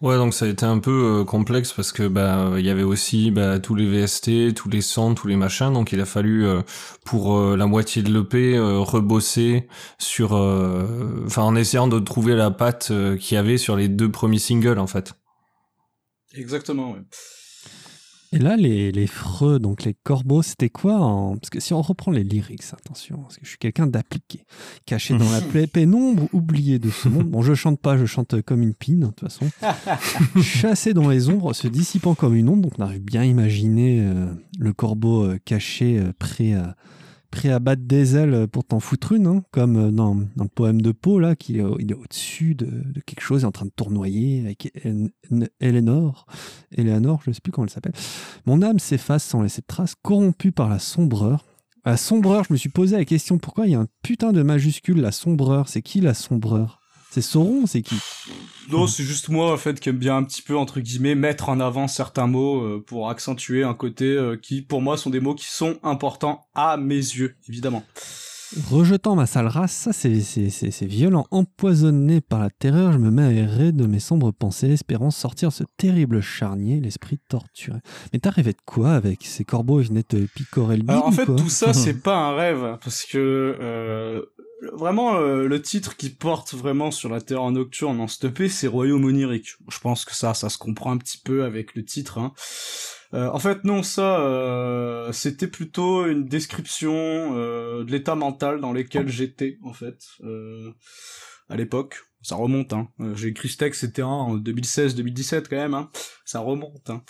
Ouais, 0.00 0.16
donc 0.16 0.34
ça 0.34 0.44
a 0.44 0.48
été 0.48 0.64
un 0.64 0.78
peu 0.78 1.20
euh, 1.20 1.24
complexe 1.24 1.72
parce 1.72 1.92
que 1.92 2.06
bah 2.06 2.52
il 2.58 2.64
y 2.64 2.70
avait 2.70 2.82
aussi 2.82 3.30
bah, 3.30 3.58
tous 3.58 3.74
les 3.74 3.86
VST, 3.86 4.54
tous 4.54 4.68
les 4.68 4.80
sons, 4.80 5.14
tous 5.14 5.26
les 5.26 5.36
machins, 5.36 5.72
donc 5.72 5.92
il 5.92 6.00
a 6.00 6.04
fallu 6.04 6.46
euh, 6.46 6.62
pour 7.04 7.36
euh, 7.36 7.56
la 7.56 7.66
moitié 7.66 8.02
de 8.02 8.12
l'EP 8.12 8.58
rebosser 8.58 9.66
sur, 9.98 10.32
enfin 10.32 11.42
en 11.42 11.56
essayant 11.56 11.88
de 11.88 11.98
trouver 11.98 12.34
la 12.34 12.50
patte 12.50 12.92
qu'il 13.18 13.34
y 13.34 13.38
avait 13.38 13.58
sur 13.58 13.76
les 13.76 13.88
deux 13.88 14.10
premiers 14.10 14.38
singles 14.38 14.78
en 14.78 14.86
fait. 14.86 15.14
Exactement, 16.34 16.92
ouais. 16.92 17.02
Et 18.34 18.38
là, 18.38 18.56
les, 18.56 18.90
les 18.90 19.06
freux, 19.06 19.60
donc 19.60 19.84
les 19.84 19.94
corbeaux, 19.94 20.42
c'était 20.42 20.68
quoi 20.68 20.96
en... 20.98 21.36
Parce 21.36 21.50
que 21.50 21.60
si 21.60 21.72
on 21.72 21.80
reprend 21.80 22.10
les 22.10 22.24
lyrics, 22.24 22.64
attention, 22.72 23.18
parce 23.18 23.36
que 23.36 23.44
je 23.44 23.50
suis 23.50 23.58
quelqu'un 23.58 23.86
d'appliqué, 23.86 24.44
caché 24.86 25.16
dans 25.16 25.30
la 25.30 25.40
pla- 25.52 25.68
pénombre, 25.68 26.24
oublié 26.32 26.80
de 26.80 26.90
ce 26.90 27.08
monde. 27.08 27.28
Bon, 27.28 27.42
je 27.42 27.54
chante 27.54 27.78
pas, 27.80 27.96
je 27.96 28.06
chante 28.06 28.42
comme 28.42 28.62
une 28.62 28.74
pine, 28.74 29.00
de 29.00 29.06
toute 29.06 29.20
façon. 29.20 29.46
Chassé 30.42 30.94
dans 30.94 31.08
les 31.08 31.28
ombres, 31.28 31.52
se 31.52 31.68
dissipant 31.68 32.16
comme 32.16 32.34
une 32.34 32.48
onde, 32.48 32.62
donc 32.62 32.72
on 32.78 32.82
arrive 32.82 33.02
bien 33.02 33.20
à 33.20 33.24
imaginer 33.24 34.00
euh, 34.00 34.26
le 34.58 34.72
corbeau 34.72 35.22
euh, 35.24 35.38
caché, 35.44 36.00
euh, 36.00 36.12
prêt 36.18 36.54
à 36.54 36.74
prêt 37.34 37.50
à 37.50 37.58
battre 37.58 37.82
des 37.82 38.16
ailes 38.16 38.46
pour 38.46 38.64
t'en 38.64 38.78
foutre 38.78 39.10
une, 39.12 39.26
hein, 39.26 39.42
comme 39.50 39.76
euh, 39.76 39.90
dans, 39.90 40.14
dans 40.14 40.44
le 40.44 40.48
poème 40.48 40.80
de 40.80 40.92
Poe, 40.92 41.18
là, 41.18 41.34
qui 41.34 41.58
est 41.58 41.62
au-dessus 41.62 42.54
de, 42.54 42.70
quelque 43.06 43.22
chose, 43.22 43.42
est 43.42 43.46
en 43.46 43.50
train 43.50 43.66
de 43.66 43.72
tournoyer 43.74 44.40
avec 44.40 44.72
Éléonore, 45.60 46.26
Éléonore, 46.70 47.22
je 47.24 47.30
ne 47.30 47.34
sais 47.34 47.40
plus 47.40 47.50
comment 47.50 47.66
elle 47.66 47.72
s'appelle. 47.72 47.92
Mon 48.46 48.62
âme 48.62 48.78
s'efface 48.78 49.24
sans 49.24 49.42
laisser 49.42 49.62
de 49.62 49.66
traces, 49.66 49.96
corrompue 50.00 50.52
par 50.52 50.68
la 50.68 50.78
sombreur. 50.78 51.44
La 51.84 51.96
sombreur, 51.96 52.44
je 52.44 52.52
me 52.52 52.56
suis 52.56 52.68
posé 52.68 52.96
la 52.96 53.04
question 53.04 53.38
pourquoi 53.38 53.66
il 53.66 53.72
y 53.72 53.74
a 53.74 53.80
un 53.80 53.88
putain 54.02 54.32
de 54.32 54.42
majuscule, 54.42 55.00
la 55.00 55.12
sombreur? 55.12 55.68
C'est 55.68 55.82
qui 55.82 56.00
la 56.00 56.14
sombreur? 56.14 56.83
C'est 57.14 57.22
Sauron, 57.22 57.66
c'est 57.66 57.82
qui? 57.82 57.94
Non, 58.72 58.88
c'est 58.88 59.04
juste 59.04 59.28
moi, 59.28 59.52
en 59.52 59.56
fait, 59.56 59.78
qui 59.78 59.88
aime 59.88 59.98
bien 59.98 60.16
un 60.16 60.24
petit 60.24 60.42
peu, 60.42 60.56
entre 60.58 60.80
guillemets, 60.80 61.14
mettre 61.14 61.48
en 61.48 61.60
avant 61.60 61.86
certains 61.86 62.26
mots 62.26 62.60
euh, 62.60 62.84
pour 62.84 63.08
accentuer 63.08 63.62
un 63.62 63.72
côté 63.72 64.06
euh, 64.06 64.36
qui, 64.36 64.62
pour 64.62 64.82
moi, 64.82 64.96
sont 64.96 65.10
des 65.10 65.20
mots 65.20 65.36
qui 65.36 65.46
sont 65.46 65.78
importants 65.84 66.48
à 66.56 66.76
mes 66.76 66.96
yeux, 66.96 67.36
évidemment. 67.48 67.84
Rejetant 68.70 69.16
ma 69.16 69.26
sale 69.26 69.48
race, 69.48 69.72
ça 69.72 69.92
c'est, 69.92 70.20
c'est, 70.20 70.48
c'est, 70.50 70.70
c'est 70.70 70.86
violent. 70.86 71.26
Empoisonné 71.30 72.20
par 72.20 72.38
la 72.38 72.50
terreur, 72.50 72.92
je 72.92 72.98
me 72.98 73.10
mets 73.10 73.22
à 73.22 73.30
errer 73.32 73.72
de 73.72 73.86
mes 73.86 73.98
sombres 73.98 74.32
pensées, 74.32 74.70
espérant 74.70 75.10
sortir 75.10 75.52
ce 75.52 75.64
terrible 75.76 76.20
charnier, 76.20 76.80
l'esprit 76.80 77.18
torturé. 77.28 77.78
Mais 78.12 78.20
t'as 78.20 78.30
rêvé 78.30 78.52
de 78.52 78.60
quoi 78.64 78.92
avec 78.92 79.24
ces 79.24 79.44
corbeaux 79.44 79.80
Ils 79.80 79.88
venaient 79.88 80.02
te 80.02 80.16
picorer 80.16 80.76
le 80.76 80.82
bide 80.82 80.90
Alors, 80.90 81.06
en 81.06 81.12
fait, 81.12 81.26
tout 81.26 81.48
ça, 81.48 81.72
c'est 81.72 81.94
pas 82.02 82.16
un 82.16 82.36
rêve, 82.36 82.78
parce 82.82 83.04
que 83.04 83.18
euh, 83.60 84.22
vraiment, 84.72 85.16
euh, 85.16 85.46
le 85.46 85.62
titre 85.62 85.96
qui 85.96 86.10
porte 86.10 86.54
vraiment 86.54 86.90
sur 86.90 87.08
la 87.08 87.20
terreur 87.20 87.50
nocturne 87.50 88.00
en 88.00 88.08
stoppé, 88.08 88.48
c'est 88.48 88.66
Royaume 88.66 89.04
onirique. 89.04 89.54
Je 89.68 89.78
pense 89.78 90.04
que 90.04 90.14
ça, 90.14 90.34
ça 90.34 90.48
se 90.48 90.58
comprend 90.58 90.92
un 90.92 90.98
petit 90.98 91.18
peu 91.18 91.44
avec 91.44 91.74
le 91.74 91.84
titre. 91.84 92.18
Hein. 92.18 92.32
Euh, 93.12 93.28
en 93.30 93.38
fait, 93.38 93.64
non, 93.64 93.82
ça, 93.82 94.20
euh, 94.20 95.12
c'était 95.12 95.48
plutôt 95.48 96.06
une 96.06 96.26
description 96.26 97.34
de 97.34 97.90
l'état 97.90 98.14
mental 98.14 98.60
dans 98.60 98.72
lequel 98.72 99.08
j'étais, 99.08 99.58
en 99.62 99.72
fait, 99.72 100.04
à 101.48 101.56
l'époque. 101.56 102.02
Ça 102.24 102.36
remonte, 102.36 102.72
hein. 102.72 102.88
Euh, 103.00 103.14
J'ai 103.14 103.28
écrit 103.28 103.48
ce 103.50 103.58
texte, 103.58 103.82
c'était 103.82 104.02
en 104.02 104.36
2016-2017 104.38 105.44
quand 105.48 105.56
même, 105.56 105.74
hein. 105.74 105.90
Ça 106.24 106.40
remonte, 106.40 106.88
hein. 106.90 107.02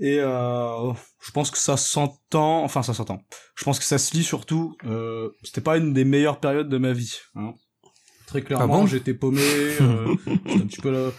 Et 0.00 0.18
euh, 0.18 0.92
je 1.24 1.30
pense 1.30 1.50
que 1.50 1.58
ça 1.58 1.76
s'entend, 1.76 2.64
enfin 2.64 2.82
ça 2.82 2.92
s'entend. 2.92 3.22
Je 3.54 3.64
pense 3.64 3.78
que 3.78 3.84
ça 3.84 3.96
se 3.98 4.12
lit 4.14 4.24
surtout. 4.24 4.76
Euh, 4.86 5.28
c'était 5.44 5.60
pas 5.60 5.76
une 5.76 5.92
des 5.92 6.04
meilleures 6.04 6.40
périodes 6.40 6.68
de 6.68 6.78
ma 6.78 6.92
vie. 6.92 7.16
Hein. 7.36 7.54
Très 8.26 8.42
clairement, 8.42 8.80
bon 8.80 8.86
j'étais 8.86 9.14
paumé. 9.14 9.40
Euh, 9.80 10.14
un 10.26 10.66
petit 10.66 10.80
peu 10.80 10.90
là, 10.90 11.10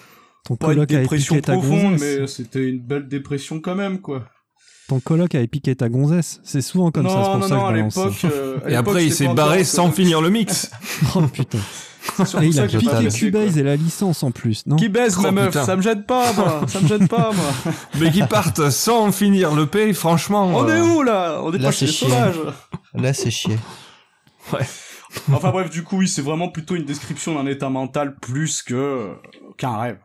Ton 0.46 0.56
pas 0.58 0.74
une 0.74 0.86
dépression 0.86 1.40
profonde, 1.40 1.92
gonzesse. 1.92 2.20
mais 2.20 2.28
c'était 2.28 2.68
une 2.68 2.80
belle 2.82 3.08
dépression 3.08 3.60
quand 3.62 3.76
même, 3.76 4.02
quoi. 4.02 4.28
Ton 4.88 5.00
coloc 5.00 5.34
avait 5.36 5.48
piqué 5.48 5.74
ta 5.76 5.88
gonzesse. 5.88 6.42
C'est 6.44 6.62
souvent 6.62 6.92
comme 6.92 7.04
non, 7.04 7.10
ça, 7.10 7.24
c'est 7.24 7.30
pour 7.30 7.40
non, 7.40 7.48
ça 7.48 7.56
non, 7.56 7.62
que 7.62 7.68
à 7.68 7.76
l'époque. 7.76 8.26
euh, 8.26 8.60
Et 8.68 8.76
après, 8.76 9.06
il 9.06 9.14
s'est 9.14 9.34
barré 9.34 9.64
sans 9.64 9.90
finir 9.92 10.22
le 10.22 10.30
mix. 10.30 10.70
Oh 11.16 11.22
putain. 11.28 11.60
Il 12.42 12.60
a 12.60 12.68
piqué 12.68 13.08
Cubase 13.10 13.58
et 13.58 13.64
la 13.64 13.76
licence 13.76 14.24
en 14.24 14.32
plus, 14.32 14.66
non 14.66 14.76
Qui 14.76 14.90
baise 14.90 15.16
Oh, 15.20 15.22
ma 15.22 15.32
meuf, 15.32 15.48
putain. 15.48 15.66
ça 15.66 15.76
me 15.76 15.82
gêne 15.82 16.04
pas, 16.04 16.34
moi. 16.34 16.62
ça 16.68 16.80
me 16.80 16.88
gêne 16.88 17.08
pas, 17.08 17.32
moi. 17.32 17.74
Mais 18.00 18.12
qui 18.12 18.24
partent 18.24 18.70
sans 18.70 19.12
finir 19.12 19.54
le 19.54 19.68
P, 19.68 19.94
franchement. 19.94 20.48
On 20.48 20.68
euh, 20.68 20.78
est 20.78 20.82
où 20.82 21.04
là? 21.04 21.42
On 21.44 21.54
est 21.54 21.58
Là, 21.58 21.66
pas 21.66 21.72
chez 21.72 21.86
les 21.86 21.92
sauvages. 21.92 22.40
Là, 22.94 23.14
c'est 23.14 23.32
chier. 23.32 23.58
Enfin 25.34 25.52
bref, 25.52 25.70
du 25.70 25.84
coup, 25.84 25.98
oui, 25.98 26.08
c'est 26.08 26.22
vraiment 26.22 26.48
plutôt 26.50 26.76
une 26.76 26.86
description 26.86 27.36
d'un 27.36 27.46
état 27.46 27.70
mental 27.70 28.16
plus 28.16 28.62
que 28.62 29.14
qu'un 29.58 29.78
rêve. 29.78 30.00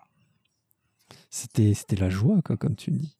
C'était, 1.30 1.74
c'était 1.74 1.96
la 1.96 2.10
joie, 2.10 2.40
quoi, 2.44 2.56
comme 2.56 2.74
tu 2.74 2.90
le 2.90 2.98
dis. 2.98 3.16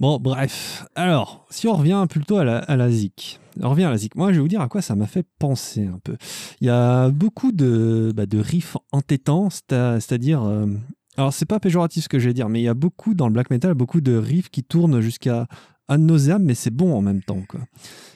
Bon, 0.00 0.18
bref. 0.20 0.86
Alors, 0.94 1.44
si 1.50 1.66
on 1.66 1.74
revient 1.74 2.06
plutôt 2.08 2.36
à 2.36 2.44
la, 2.44 2.58
à 2.58 2.76
la 2.76 2.90
zik. 2.90 3.40
On 3.60 3.70
revient 3.70 3.84
à 3.84 3.90
la 3.90 3.96
zik. 3.98 4.14
Moi, 4.14 4.28
je 4.30 4.36
vais 4.36 4.40
vous 4.42 4.48
dire 4.48 4.60
à 4.60 4.68
quoi 4.68 4.80
ça 4.80 4.94
m'a 4.94 5.06
fait 5.06 5.26
penser 5.40 5.86
un 5.86 5.98
peu. 6.04 6.16
Il 6.60 6.68
y 6.68 6.70
a 6.70 7.10
beaucoup 7.10 7.50
de, 7.50 8.12
bah, 8.14 8.26
de 8.26 8.38
riffs 8.38 8.76
entêtants, 8.92 9.50
c'est-à- 9.50 9.98
c'est-à-dire... 10.00 10.42
euh, 10.44 10.66
alors, 11.16 11.32
c'est 11.32 11.46
pas 11.46 11.58
péjoratif 11.58 12.04
ce 12.04 12.08
que 12.08 12.20
je 12.20 12.28
vais 12.28 12.34
dire, 12.34 12.48
mais 12.48 12.60
il 12.60 12.64
y 12.64 12.68
a 12.68 12.74
beaucoup, 12.74 13.14
dans 13.14 13.26
le 13.26 13.32
black 13.32 13.50
metal, 13.50 13.74
beaucoup 13.74 14.00
de 14.00 14.14
riffs 14.16 14.50
qui 14.50 14.62
tournent 14.62 15.00
jusqu'à 15.00 15.48
ad 15.88 16.00
nauseam, 16.00 16.44
mais 16.44 16.54
c'est 16.54 16.70
bon 16.70 16.94
en 16.94 17.02
même 17.02 17.22
temps, 17.22 17.42
quoi. 17.48 17.60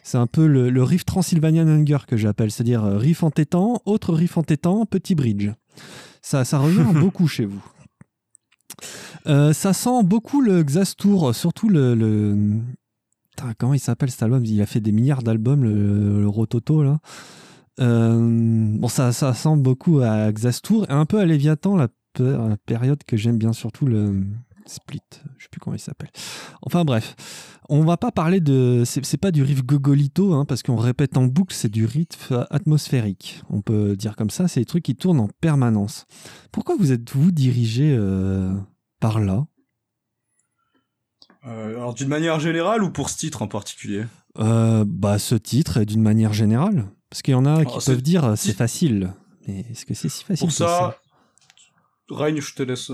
C'est 0.05 0.19
un 0.19 0.29
peu 0.29 0.47
le, 0.47 0.71
le 0.71 0.83
riff 0.85 1.05
Transylvanian 1.05 1.67
Hunger 1.67 1.99
que 2.07 2.17
j'appelle, 2.17 2.53
c'est-à-dire 2.53 2.85
euh, 2.85 2.99
riff 2.99 3.25
entêtant, 3.25 3.83
autre 3.87 4.13
riff 4.15 4.37
entêtant, 4.39 4.87
petit 4.87 5.17
bridge. 5.17 5.51
Ça, 6.21 6.45
ça 6.45 6.59
revient 6.61 6.87
beaucoup 7.01 7.27
chez 7.27 7.45
vous. 7.45 7.65
Euh, 9.27 9.53
ça 9.53 9.73
sent 9.73 10.03
beaucoup 10.05 10.41
le 10.41 10.63
Xastour, 10.63 11.35
surtout 11.35 11.69
le. 11.69 12.61
comment 13.59 13.75
il 13.75 13.81
s'appelle 13.81 14.11
cet 14.11 14.23
album? 14.23 14.45
Il 14.45 14.61
a 14.63 14.67
fait 14.67 14.81
des 14.81 14.93
milliards 14.93 15.23
d'albums, 15.23 15.65
le, 15.65 16.29
Rototo, 16.29 16.83
là. 16.83 16.99
Euh, 17.81 18.19
bon, 18.79 18.89
ça, 18.89 19.13
ça 19.13 19.33
sent 19.33 19.57
beaucoup 19.57 20.01
à 20.01 20.31
Xastour 20.31 20.85
et 20.89 20.93
un 20.93 21.07
peu 21.07 21.19
à 21.19 21.25
Léviathan, 21.25 21.77
la, 21.77 21.89
la 22.19 22.57
période 22.67 23.03
que 23.05 23.17
j'aime 23.17 23.39
bien, 23.39 23.53
surtout 23.53 23.87
le 23.87 24.25
Split. 24.67 25.01
Je 25.39 25.45
sais 25.45 25.49
plus 25.51 25.61
comment 25.61 25.77
il 25.77 25.81
s'appelle. 25.81 26.11
Enfin 26.63 26.85
bref, 26.85 27.17
on 27.75 27.85
va 27.85 27.97
pas 27.97 28.13
parler 28.13 28.41
de. 28.41 28.83
C'est 28.85 29.17
pas 29.17 29.31
du 29.31 29.43
riff 29.43 29.65
gogolito, 29.65 30.35
hein, 30.35 30.45
parce 30.45 30.63
qu'on 30.63 30.77
répète 30.77 31.17
en 31.17 31.25
boucle, 31.25 31.55
c'est 31.55 31.71
du 31.71 31.85
riff 31.87 32.33
atmosphérique. 32.51 33.43
On 33.51 33.61
peut 33.63 33.97
dire 33.97 34.15
comme 34.17 34.31
ça, 34.31 34.49
c'est 34.49 34.61
des 34.61 34.67
trucs 34.67 34.85
qui 34.85 34.95
tournent 34.97 35.21
en 35.21 35.29
permanence. 35.41 36.07
Pourquoi 36.53 36.77
vous 36.79 36.93
êtes-vous 36.93 37.31
dirigé 37.33 37.95
euh, 37.97 38.53
par 39.01 39.21
là? 39.21 39.47
Euh, 41.47 41.71
alors 41.77 41.95
d'une 41.95 42.09
manière 42.09 42.39
générale 42.39 42.83
ou 42.85 42.91
pour 42.91 43.11
ce 43.11 43.17
titre 43.19 43.43
en 43.43 43.49
particulier? 43.49 44.05
Euh, 44.39 44.85
bah, 44.87 45.19
ce 45.19 45.35
titre 45.35 45.79
est 45.79 45.87
d'une 45.87 46.03
manière 46.03 46.33
générale. 46.33 46.89
Parce 47.11 47.23
qu'il 47.23 47.33
y 47.33 47.35
en 47.35 47.45
a 47.47 47.65
qui 47.65 47.73
Oh, 47.77 47.81
c'est- 47.81 47.93
peuvent 47.93 48.03
dire 48.03 48.25
euh, 48.25 48.37
c'est 48.37 48.53
facile. 48.55 49.13
Mais 49.47 49.67
est-ce 49.71 49.85
que 49.85 49.95
c'est 49.95 50.09
si 50.09 50.25
facile 50.25 50.41
Pour 50.41 50.49
que 50.49 50.55
ça, 50.55 50.97
Règne, 52.11 52.41
je 52.41 52.55
te 52.55 52.63
laisse. 52.63 52.91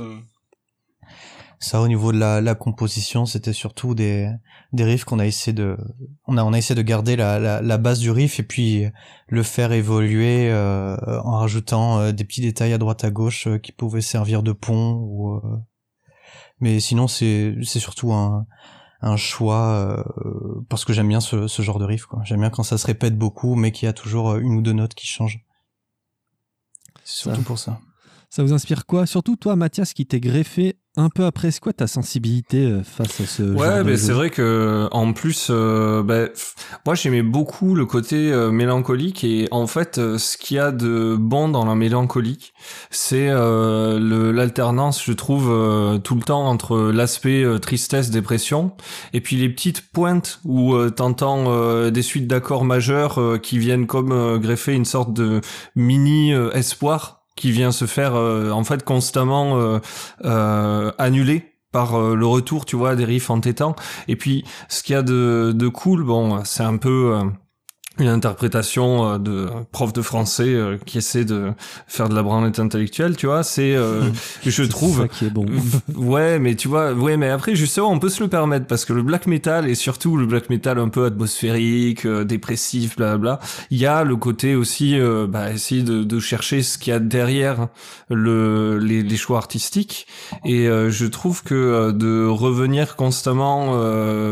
Ça, 1.61 1.81
au 1.81 1.89
niveau 1.89 2.13
de 2.13 2.19
la, 2.19 2.41
la 2.41 2.55
composition, 2.55 3.27
c'était 3.27 3.53
surtout 3.53 3.95
des, 3.97 4.31
des 4.73 4.85
riffs 4.85 5.05
qu'on 5.05 5.19
a 5.19 5.27
essayé 5.27 5.53
de, 5.53 5.77
on 6.27 6.37
a, 6.37 6.45
on 6.45 6.53
a 6.53 6.59
essayé 6.59 6.77
de 6.77 6.83
garder 6.83 7.17
la, 7.17 7.41
la, 7.41 7.61
la 7.61 7.79
base 7.79 7.99
du 7.99 8.13
riff 8.13 8.39
et 8.39 8.45
puis 8.45 8.85
le 9.27 9.43
faire 9.43 9.73
évoluer 9.73 10.51
euh, 10.51 10.97
en 11.25 11.39
rajoutant 11.39 11.99
euh, 11.99 12.13
des 12.13 12.25
petits 12.25 12.43
détails 12.43 12.73
à 12.73 12.79
droite 12.79 13.03
à 13.03 13.11
gauche 13.11 13.49
euh, 13.49 13.59
qui 13.59 13.73
pouvaient 13.73 14.01
servir 14.03 14.45
de 14.45 14.53
pont 14.53 14.93
ou. 15.03 15.35
euh, 15.35 15.41
Mais 16.61 16.79
sinon, 16.79 17.09
c'est, 17.09 17.57
c'est 17.65 17.81
surtout 17.81 18.13
un, 18.13 18.47
un 19.01 19.17
choix 19.17 19.69
euh, 19.71 20.05
parce 20.69 20.85
que 20.85 20.93
j'aime 20.93 21.09
bien 21.09 21.21
ce, 21.21 21.49
ce 21.49 21.63
genre 21.63 21.81
de 21.81 21.85
riff. 21.85 22.07
Quoi. 22.07 22.21
J'aime 22.25 22.41
bien 22.41 22.51
quand 22.51 22.63
ça 22.63 22.79
se 22.79 22.87
répète 22.87 23.19
beaucoup, 23.19 23.57
mais 23.57 23.73
qu'il 23.73 23.87
y 23.87 23.89
a 23.89 23.93
toujours 23.93 24.37
une 24.37 24.55
ou 24.55 24.63
deux 24.63 24.73
notes 24.75 24.95
qui 24.95 25.09
changent. 25.09 25.41
C'est 27.03 27.23
surtout 27.23 27.41
Ça. 27.41 27.47
pour 27.47 27.59
ça. 27.59 27.81
Ça 28.31 28.43
vous 28.43 28.53
inspire 28.53 28.85
quoi? 28.85 29.07
Surtout 29.07 29.37
toi, 29.37 29.57
Mathias, 29.57 29.95
qui 29.95 30.05
t'es 30.05 30.21
greffé 30.21 30.77
un 30.97 31.09
peu 31.09 31.25
après. 31.25 31.51
C'est 31.51 31.61
quoi 31.61 31.73
ta 31.73 31.87
sensibilité 31.87 32.67
euh, 32.67 32.83
face 32.83 33.21
à 33.23 33.27
ce 33.27 33.57
genre 33.57 33.57
Ouais, 33.57 33.79
de 33.79 33.83
mais 33.85 33.93
jeu? 33.93 33.97
c'est 33.97 34.13
vrai 34.13 34.29
que 34.29 34.87
en 34.91 35.15
plus, 35.15 35.47
euh, 35.51 36.03
bah, 36.03 36.27
moi 36.85 36.95
j'aimais 36.95 37.23
beaucoup 37.23 37.75
le 37.75 37.87
côté 37.87 38.31
euh, 38.31 38.51
mélancolique 38.51 39.25
et 39.25 39.49
en 39.51 39.67
fait, 39.67 39.97
euh, 39.97 40.19
ce 40.19 40.37
qu'il 40.37 40.59
y 40.59 40.61
a 40.61 40.73
de 40.73 41.17
bon 41.19 41.49
dans 41.49 41.65
la 41.65 41.75
mélancolique, 41.75 42.53
c'est 42.91 43.29
euh, 43.31 44.33
l'alternance, 44.33 45.03
je 45.03 45.13
trouve, 45.13 45.49
euh, 45.51 45.97
tout 45.99 46.15
le 46.15 46.23
temps 46.23 46.47
entre 46.49 46.91
l'aspect 46.91 47.43
euh, 47.43 47.59
tristesse, 47.59 48.11
dépression, 48.11 48.73
et 49.15 49.23
puis 49.23 49.37
les 49.37 49.49
petites 49.49 49.91
pointes 49.91 50.41
où 50.45 50.75
euh, 50.75 50.91
t'entends 50.91 51.45
euh, 51.49 51.91
des 51.91 52.03
suites 52.03 52.27
d'accords 52.27 52.65
majeurs 52.67 53.19
euh, 53.21 53.39
qui 53.39 53.59
viennent 53.59 53.87
comme 53.87 54.13
euh, 54.13 54.37
greffer 54.39 54.75
une 54.75 54.85
sorte 54.85 55.15
de 55.15 55.41
mini 55.77 56.35
euh, 56.35 56.51
espoir 56.53 57.18
qui 57.39 57.53
vient 57.53 57.73
se 57.73 57.87
faire 57.87 58.15
euh, 58.17 58.51
en 58.51 58.65
fait 58.65 58.85
constamment 58.85 59.57
euh, 59.57 59.79
euh, 60.25 60.93
annuler 60.99 61.55
par 61.73 61.95
euh, 61.95 62.15
le 62.15 62.27
retour, 62.27 62.65
tu 62.65 62.77
vois, 62.77 62.97
des 62.97 63.05
riffs 63.05 63.31
entêtants. 63.31 63.77
Et 64.09 64.17
puis, 64.17 64.45
ce 64.69 64.83
qu'il 64.83 64.95
y 64.95 64.97
a 64.97 65.03
de, 65.03 65.53
de 65.55 65.69
cool, 65.69 66.03
bon, 66.03 66.43
c'est 66.45 66.65
un 66.65 66.77
peu... 66.77 67.21
euh, 68.01 68.05
une 68.05 68.09
interprétation 68.09 69.13
euh, 69.13 69.19
de 69.19 69.49
prof 69.73 69.93
de 69.93 70.03
français 70.03 70.55
euh, 70.55 70.77
qui 70.85 70.99
essaie 70.99 71.25
de 71.25 71.53
faire 71.87 72.09
de 72.09 72.15
la 72.15 72.23
branlette 72.23 72.59
intellectuelle, 72.59 73.17
tu 73.17 73.27
vois, 73.27 73.43
c'est 73.43 73.75
euh, 73.75 74.05
je 74.47 74.63
trouve 74.65 75.03
ça 75.03 75.09
qui 75.09 75.27
est 75.27 75.31
bon. 75.31 75.47
ouais, 75.97 76.39
mais 76.39 76.55
tu 76.55 76.69
vois, 76.69 76.93
ouais, 76.93 77.17
mais 77.17 77.29
après 77.29 77.55
justement, 77.55 77.91
on 77.91 77.99
peut 77.99 78.09
se 78.09 78.23
le 78.23 78.29
permettre 78.29 78.67
parce 78.67 78.85
que 78.85 78.93
le 78.93 79.03
black 79.03 79.27
metal 79.27 79.69
et 79.69 79.75
surtout 79.75 80.17
le 80.17 80.27
black 80.27 80.51
metal 80.51 80.79
un 80.79 80.89
peu 80.89 81.05
atmosphérique, 81.05 82.07
dépressif, 82.07 82.97
bla 82.97 83.19
bla, 83.19 83.41
il 83.71 83.79
y 83.79 83.87
a 83.87 84.05
le 84.05 84.17
côté 84.17 84.55
aussi 84.55 84.97
bah 85.29 85.51
essayer 85.51 85.83
de, 85.83 86.03
de 86.03 86.21
chercher 86.21 86.63
ce 86.63 86.79
qu'il 86.79 86.93
y 86.93 86.97
a 86.97 86.99
derrière 86.99 87.69
le 88.11 88.79
les, 88.79 89.03
les 89.03 89.17
choix 89.17 89.39
artistiques 89.39 90.07
et 90.45 90.67
je 90.67 91.07
trouve 91.07 91.43
que 91.43 91.91
de 91.93 92.27
revenir 92.27 92.97
constamment 92.97 93.75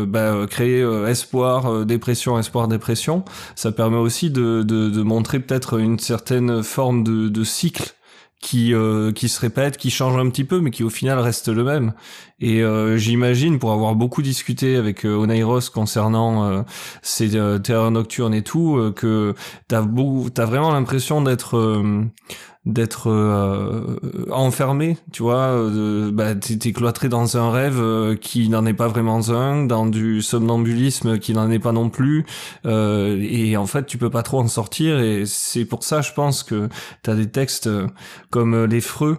bah, 0.05 0.45
créer 0.49 0.81
espoir, 1.07 1.85
dépression, 1.85 2.39
espoir, 2.39 2.67
dépression 2.67 3.23
ça 3.57 3.71
permet 3.71 3.97
aussi 3.97 4.29
de, 4.29 4.61
de, 4.61 5.01
montrer 5.01 5.39
peut-être 5.39 5.79
une 5.79 5.97
certaine 5.97 6.61
forme 6.61 7.03
de, 7.03 7.27
de 7.27 7.43
cycle 7.43 7.95
qui 8.39 8.71
euh, 8.71 9.11
qui 9.11 9.29
se 9.29 9.41
répète, 9.41 9.77
qui 9.77 9.89
change 9.89 10.15
un 10.15 10.29
petit 10.29 10.43
peu, 10.43 10.61
mais 10.61 10.69
qui 10.69 10.83
au 10.83 10.91
final 10.91 11.17
reste 11.17 11.47
le 11.47 11.63
même. 11.63 11.93
Et 12.39 12.61
euh, 12.61 12.97
j'imagine, 12.97 13.57
pour 13.57 13.71
avoir 13.71 13.95
beaucoup 13.95 14.21
discuté 14.21 14.75
avec 14.75 15.05
euh, 15.05 15.15
Onairos 15.15 15.71
concernant 15.73 16.43
euh, 16.45 16.61
ces 17.01 17.31
terreurs 17.63 17.91
nocturnes 17.91 18.33
et 18.33 18.43
tout, 18.43 18.93
que 18.95 19.33
t'as 19.67 19.79
as 19.81 20.45
vraiment 20.45 20.71
l'impression 20.71 21.21
d'être 21.21 21.57
d'être 22.67 23.09
euh, 23.09 23.95
enfermé, 24.29 24.97
tu 25.13 25.23
vois, 25.23 25.51
euh, 25.53 26.11
bah, 26.11 26.35
t'es 26.35 26.73
cloîtré 26.73 27.07
dans 27.07 27.37
un 27.37 27.49
rêve 27.49 27.79
euh, 27.79 28.15
qui 28.15 28.49
n'en 28.49 28.65
est 28.65 28.73
pas 28.73 28.89
vraiment 28.89 29.21
un, 29.29 29.65
dans 29.65 29.85
du 29.85 30.21
somnambulisme 30.21 31.17
qui 31.17 31.33
n'en 31.33 31.49
est 31.49 31.59
pas 31.59 31.71
non 31.71 31.89
plus, 31.89 32.25
euh, 32.65 33.17
et 33.21 33.55
en 33.55 33.65
fait 33.67 33.85
tu 33.85 33.97
peux 33.97 34.09
pas 34.09 34.21
trop 34.21 34.39
en 34.41 34.49
sortir, 34.49 34.99
et 34.99 35.23
c'est 35.25 35.63
pour 35.63 35.83
ça 35.83 36.01
je 36.01 36.11
pense 36.11 36.43
que 36.43 36.67
t'as 37.03 37.15
des 37.15 37.29
textes 37.31 37.69
comme 38.31 38.65
Les 38.65 38.81
Freux, 38.81 39.17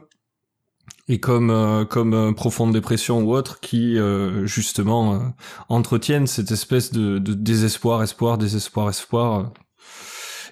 et 1.08 1.20
comme 1.20 1.86
comme 1.88 2.34
profonde 2.34 2.72
dépression 2.72 3.22
ou 3.22 3.34
autre 3.34 3.60
qui 3.60 3.96
justement 4.44 5.34
entretiennent 5.68 6.26
cette 6.26 6.50
espèce 6.50 6.92
de, 6.92 7.18
de 7.18 7.34
désespoir 7.34 8.02
espoir 8.02 8.38
désespoir 8.38 8.88
espoir. 8.88 9.52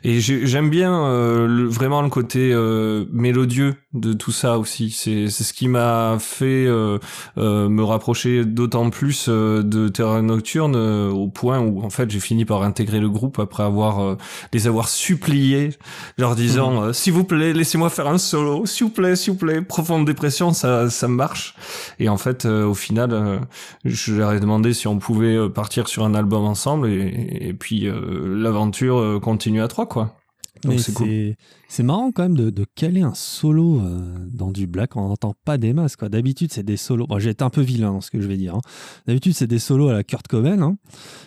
Et 0.04 0.20
j'aime 0.20 0.70
bien 0.70 1.04
euh, 1.06 1.66
vraiment 1.68 2.02
le 2.02 2.08
côté 2.08 2.52
euh, 2.52 3.06
mélodieux 3.12 3.74
de 4.00 4.12
tout 4.12 4.32
ça 4.32 4.58
aussi. 4.58 4.90
C'est 4.90 5.28
c'est 5.28 5.44
ce 5.44 5.52
qui 5.52 5.68
m'a 5.68 6.16
fait 6.20 6.66
euh, 6.66 6.98
euh 7.38 7.68
me 7.68 7.82
rapprocher 7.82 8.44
d'autant 8.44 8.90
plus 8.90 9.26
euh, 9.28 9.62
de 9.62 9.88
Terra 9.88 10.22
Nocturne 10.22 10.76
au 10.76 11.28
point 11.28 11.58
où 11.58 11.82
en 11.82 11.90
fait 11.90 12.10
j'ai 12.10 12.20
fini 12.20 12.44
par 12.44 12.62
intégrer 12.62 13.00
le 13.00 13.08
groupe 13.08 13.38
après 13.38 13.62
avoir 13.62 14.16
les 14.52 14.66
avoir 14.66 14.88
suppliés, 14.88 15.70
leur 16.18 16.36
disant 16.36 16.86
mhm. 16.86 16.92
s'il 16.92 17.12
vous 17.12 17.24
plaît 17.24 17.52
laissez-moi 17.52 17.90
faire 17.90 18.08
un 18.08 18.18
solo, 18.18 18.66
s'il 18.66 18.86
vous 18.86 18.92
plaît, 18.92 19.16
s'il 19.16 19.32
vous 19.32 19.38
plaît. 19.38 19.62
Profonde 19.62 20.06
dépression, 20.06 20.52
ça 20.52 20.90
ça 20.90 21.08
marche. 21.08 21.54
Et 21.98 22.08
en 22.08 22.16
fait 22.16 22.44
au 22.44 22.74
final 22.74 23.40
je 23.84 24.14
leur 24.14 24.32
ai 24.32 24.40
demandé 24.40 24.72
si 24.72 24.86
on 24.86 24.98
pouvait 24.98 25.48
partir 25.48 25.88
sur 25.88 26.04
un 26.04 26.14
album 26.14 26.44
ensemble 26.44 26.88
et, 26.88 27.48
et 27.48 27.52
puis 27.54 27.88
l'aventure 27.90 29.20
continue 29.20 29.62
à 29.62 29.68
trois 29.68 29.86
quoi. 29.86 30.16
Donc 30.64 30.80
c'est 30.80 31.36
c'est 31.68 31.82
marrant 31.82 32.12
quand 32.12 32.22
même 32.22 32.36
de, 32.36 32.50
de 32.50 32.64
caler 32.74 33.02
un 33.02 33.14
solo 33.14 33.80
euh, 33.80 34.00
dans 34.32 34.50
du 34.50 34.66
black. 34.66 34.96
On 34.96 35.08
n'entend 35.08 35.34
pas 35.44 35.58
des 35.58 35.72
masses. 35.72 35.96
Quoi. 35.96 36.08
D'habitude, 36.08 36.52
c'est 36.52 36.62
des 36.62 36.76
solos. 36.76 37.06
Bon, 37.06 37.18
j'ai 37.18 37.30
été 37.30 37.42
un 37.42 37.50
peu 37.50 37.60
vilain 37.60 37.92
dans 37.92 38.00
ce 38.00 38.10
que 38.10 38.20
je 38.20 38.28
vais 38.28 38.36
dire. 38.36 38.54
Hein. 38.54 38.60
D'habitude, 39.06 39.34
c'est 39.34 39.46
des 39.46 39.58
solos 39.58 39.88
à 39.88 39.92
la 39.92 40.04
Kurt 40.04 40.28
Cobain. 40.28 40.60
Hein. 40.62 40.76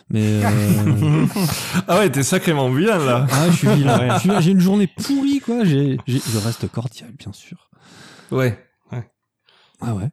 Mais 0.09 0.43
euh... 0.43 1.25
ah 1.87 1.99
ouais, 1.99 2.09
t'es 2.09 2.23
sacrément 2.23 2.71
vilain 2.71 3.03
là. 3.03 3.27
Ah, 3.29 3.51
je 3.51 3.57
suis 3.57 3.67
vilain. 3.67 4.19
Ouais. 4.19 4.41
J'ai 4.41 4.51
une 4.51 4.59
journée 4.59 4.87
pourrie, 4.87 5.41
quoi. 5.41 5.65
J'ai, 5.65 5.97
je 6.07 6.37
reste 6.37 6.69
cordial, 6.71 7.11
bien 7.17 7.33
sûr. 7.33 7.69
Ouais. 8.31 8.57
ouais. 8.91 9.09
Ah 9.81 9.93
ouais. 9.93 10.09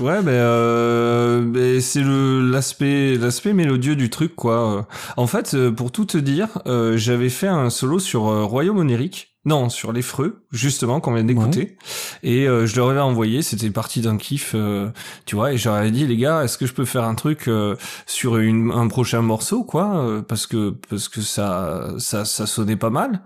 Ouais, 0.00 0.22
mais, 0.22 0.30
euh, 0.32 1.80
c'est 1.80 2.00
le 2.02 2.48
l'aspect 2.48 3.16
l'aspect 3.16 3.52
mélodieux 3.52 3.96
du 3.96 4.08
truc 4.08 4.34
quoi. 4.36 4.86
En 5.16 5.26
fait, 5.26 5.54
euh, 5.54 5.72
pour 5.72 5.90
tout 5.90 6.04
te 6.04 6.16
dire, 6.18 6.60
euh, 6.66 6.96
j'avais 6.96 7.28
fait 7.28 7.48
un 7.48 7.70
solo 7.70 7.98
sur 7.98 8.28
euh, 8.28 8.44
Royaume 8.44 8.78
onirique 8.78 9.33
non, 9.46 9.68
sur 9.68 9.92
les 9.92 10.00
Freux, 10.00 10.42
justement, 10.52 11.00
qu'on 11.00 11.12
vient 11.12 11.24
d'écouter. 11.24 11.76
Et 12.22 12.48
euh, 12.48 12.64
je 12.66 12.76
leur 12.76 12.88
avais 12.88 13.00
envoyé, 13.00 13.42
c'était 13.42 13.68
parti 13.70 14.00
d'un 14.00 14.16
kiff, 14.16 14.52
euh, 14.54 14.90
tu 15.26 15.36
vois, 15.36 15.52
et 15.52 15.58
j'aurais 15.58 15.90
dit, 15.90 16.06
les 16.06 16.16
gars, 16.16 16.42
est-ce 16.44 16.56
que 16.56 16.64
je 16.64 16.72
peux 16.72 16.86
faire 16.86 17.04
un 17.04 17.14
truc 17.14 17.46
euh, 17.48 17.76
sur 18.06 18.38
une, 18.38 18.70
un 18.70 18.88
prochain 18.88 19.20
morceau, 19.20 19.62
quoi 19.62 20.22
Parce 20.26 20.46
que 20.46 20.70
parce 20.88 21.08
que 21.08 21.20
ça 21.20 21.90
ça, 21.98 22.24
ça 22.24 22.46
sonnait 22.46 22.76
pas 22.76 22.90
mal. 22.90 23.20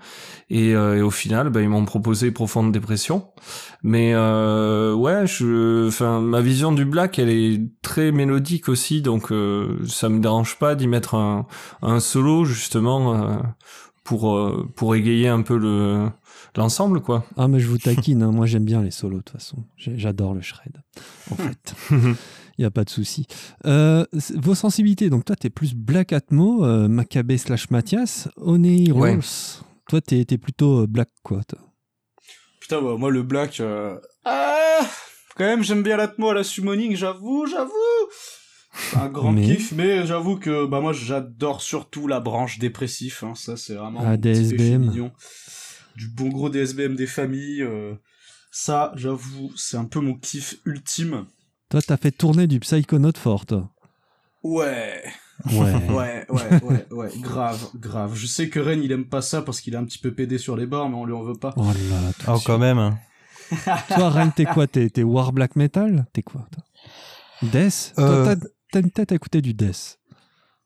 Et, 0.50 0.70
et 0.70 1.02
au 1.02 1.10
final, 1.10 1.50
bah, 1.50 1.60
ils 1.60 1.68
m'ont 1.68 1.84
proposé 1.84 2.30
Profonde 2.30 2.72
Dépression. 2.72 3.28
Mais 3.82 4.14
ouais, 4.16 5.26
je, 5.26 5.86
enfin, 5.86 6.20
ma 6.20 6.40
vision 6.40 6.72
du 6.72 6.84
black, 6.84 7.18
elle 7.18 7.28
est 7.28 7.60
très 7.82 8.10
mélodique 8.10 8.68
aussi, 8.68 9.02
donc 9.02 9.32
ça 9.86 10.08
me 10.08 10.18
dérange 10.18 10.58
pas 10.58 10.74
d'y 10.74 10.88
mettre 10.88 11.14
un, 11.14 11.46
un 11.82 12.00
solo, 12.00 12.44
justement 12.44 13.40
pour 14.08 14.34
euh, 14.34 14.66
pour 14.74 14.94
égayer 14.94 15.28
un 15.28 15.42
peu 15.42 15.58
le 15.58 16.08
l'ensemble 16.56 17.02
quoi. 17.02 17.26
Ah 17.36 17.46
mais 17.46 17.60
je 17.60 17.68
vous 17.68 17.76
taquine, 17.76 18.22
hein. 18.22 18.32
moi 18.32 18.46
j'aime 18.46 18.64
bien 18.64 18.82
les 18.82 18.90
solos 18.90 19.18
de 19.18 19.22
toute 19.22 19.34
façon. 19.34 19.64
J'adore 19.76 20.32
le 20.32 20.40
shred 20.40 20.72
en 21.30 21.34
fait. 21.36 21.74
Il 21.90 22.62
n'y 22.62 22.64
a 22.64 22.70
pas 22.70 22.84
de 22.84 22.90
souci. 22.90 23.26
Euh, 23.66 24.06
vos 24.34 24.54
sensibilités, 24.54 25.10
donc 25.10 25.26
toi 25.26 25.36
tu 25.36 25.48
es 25.48 25.50
plus 25.50 25.74
Black 25.74 26.14
Atmo, 26.14 26.64
euh, 26.64 26.88
Maccabé 26.88 27.36
slash 27.36 27.68
Mathias, 27.70 28.30
Oney 28.38 28.90
Rolls. 28.90 29.20
Toi 29.90 30.00
tu 30.00 30.14
es, 30.18 30.38
plutôt 30.38 30.86
Black 30.86 31.10
quoi 31.22 31.42
toi 31.44 31.58
Putain 32.60 32.80
bah, 32.80 32.96
moi 32.98 33.10
le 33.10 33.22
Black... 33.22 33.62
Ah 34.24 34.80
Quand 35.36 35.44
même 35.44 35.62
j'aime 35.62 35.82
bien 35.82 35.98
l'Atmo 35.98 36.30
à 36.30 36.34
la 36.34 36.44
summoning, 36.44 36.96
j'avoue, 36.96 37.44
j'avoue 37.46 38.08
un 38.96 39.08
grand 39.08 39.34
kiff, 39.34 39.72
mais 39.72 40.06
j'avoue 40.06 40.36
que 40.36 40.66
bah 40.66 40.80
moi 40.80 40.92
j'adore 40.92 41.62
surtout 41.62 42.06
la 42.06 42.20
branche 42.20 42.58
dépressif. 42.58 43.22
Hein. 43.22 43.34
Ça 43.34 43.56
c'est 43.56 43.74
vraiment 43.74 44.02
ah, 44.04 44.16
DSBM. 44.16 44.90
Du 45.96 46.08
bon 46.08 46.28
gros 46.28 46.48
DSBM 46.48 46.94
des 46.94 47.06
familles. 47.06 47.62
Euh. 47.62 47.94
Ça, 48.50 48.92
j'avoue, 48.96 49.52
c'est 49.56 49.76
un 49.76 49.84
peu 49.84 50.00
mon 50.00 50.14
kiff 50.14 50.56
ultime. 50.64 51.26
Toi, 51.68 51.82
t'as 51.82 51.96
fait 51.96 52.10
tourner 52.10 52.46
du 52.46 52.60
Psychonaut 52.60 53.12
fort, 53.16 53.44
Ouais. 54.42 55.02
Ouais. 55.52 55.52
ouais, 55.88 56.26
ouais, 56.28 56.62
ouais, 56.62 56.86
ouais, 56.90 57.10
grave, 57.20 57.68
grave. 57.74 58.14
Je 58.14 58.26
sais 58.26 58.48
que 58.48 58.58
Ren, 58.58 58.80
il 58.82 58.90
aime 58.90 59.04
pas 59.04 59.20
ça 59.20 59.42
parce 59.42 59.60
qu'il 59.60 59.74
est 59.74 59.76
un 59.76 59.84
petit 59.84 59.98
peu 59.98 60.12
pédé 60.14 60.38
sur 60.38 60.56
les 60.56 60.66
bords, 60.66 60.88
mais 60.88 60.96
on 60.96 61.04
lui 61.04 61.12
en 61.12 61.22
veut 61.22 61.36
pas. 61.36 61.52
Oh 61.56 61.66
là 61.90 62.34
Oh, 62.34 62.40
quand 62.44 62.58
même. 62.58 62.78
Hein. 62.78 62.98
toi, 63.88 64.10
Ren, 64.10 64.30
t'es 64.30 64.46
quoi? 64.46 64.66
T'es 64.66 65.02
War 65.02 65.32
Black 65.32 65.54
Metal? 65.56 66.06
T'es 66.12 66.22
quoi 66.22 66.46
toi? 66.50 66.64
Death? 67.42 67.92
Euh 67.98 68.34
t'as 68.72 68.80
une 68.80 68.90
tête 68.90 69.12
à 69.12 69.14
écouter 69.14 69.40
du 69.40 69.54
death. 69.54 69.98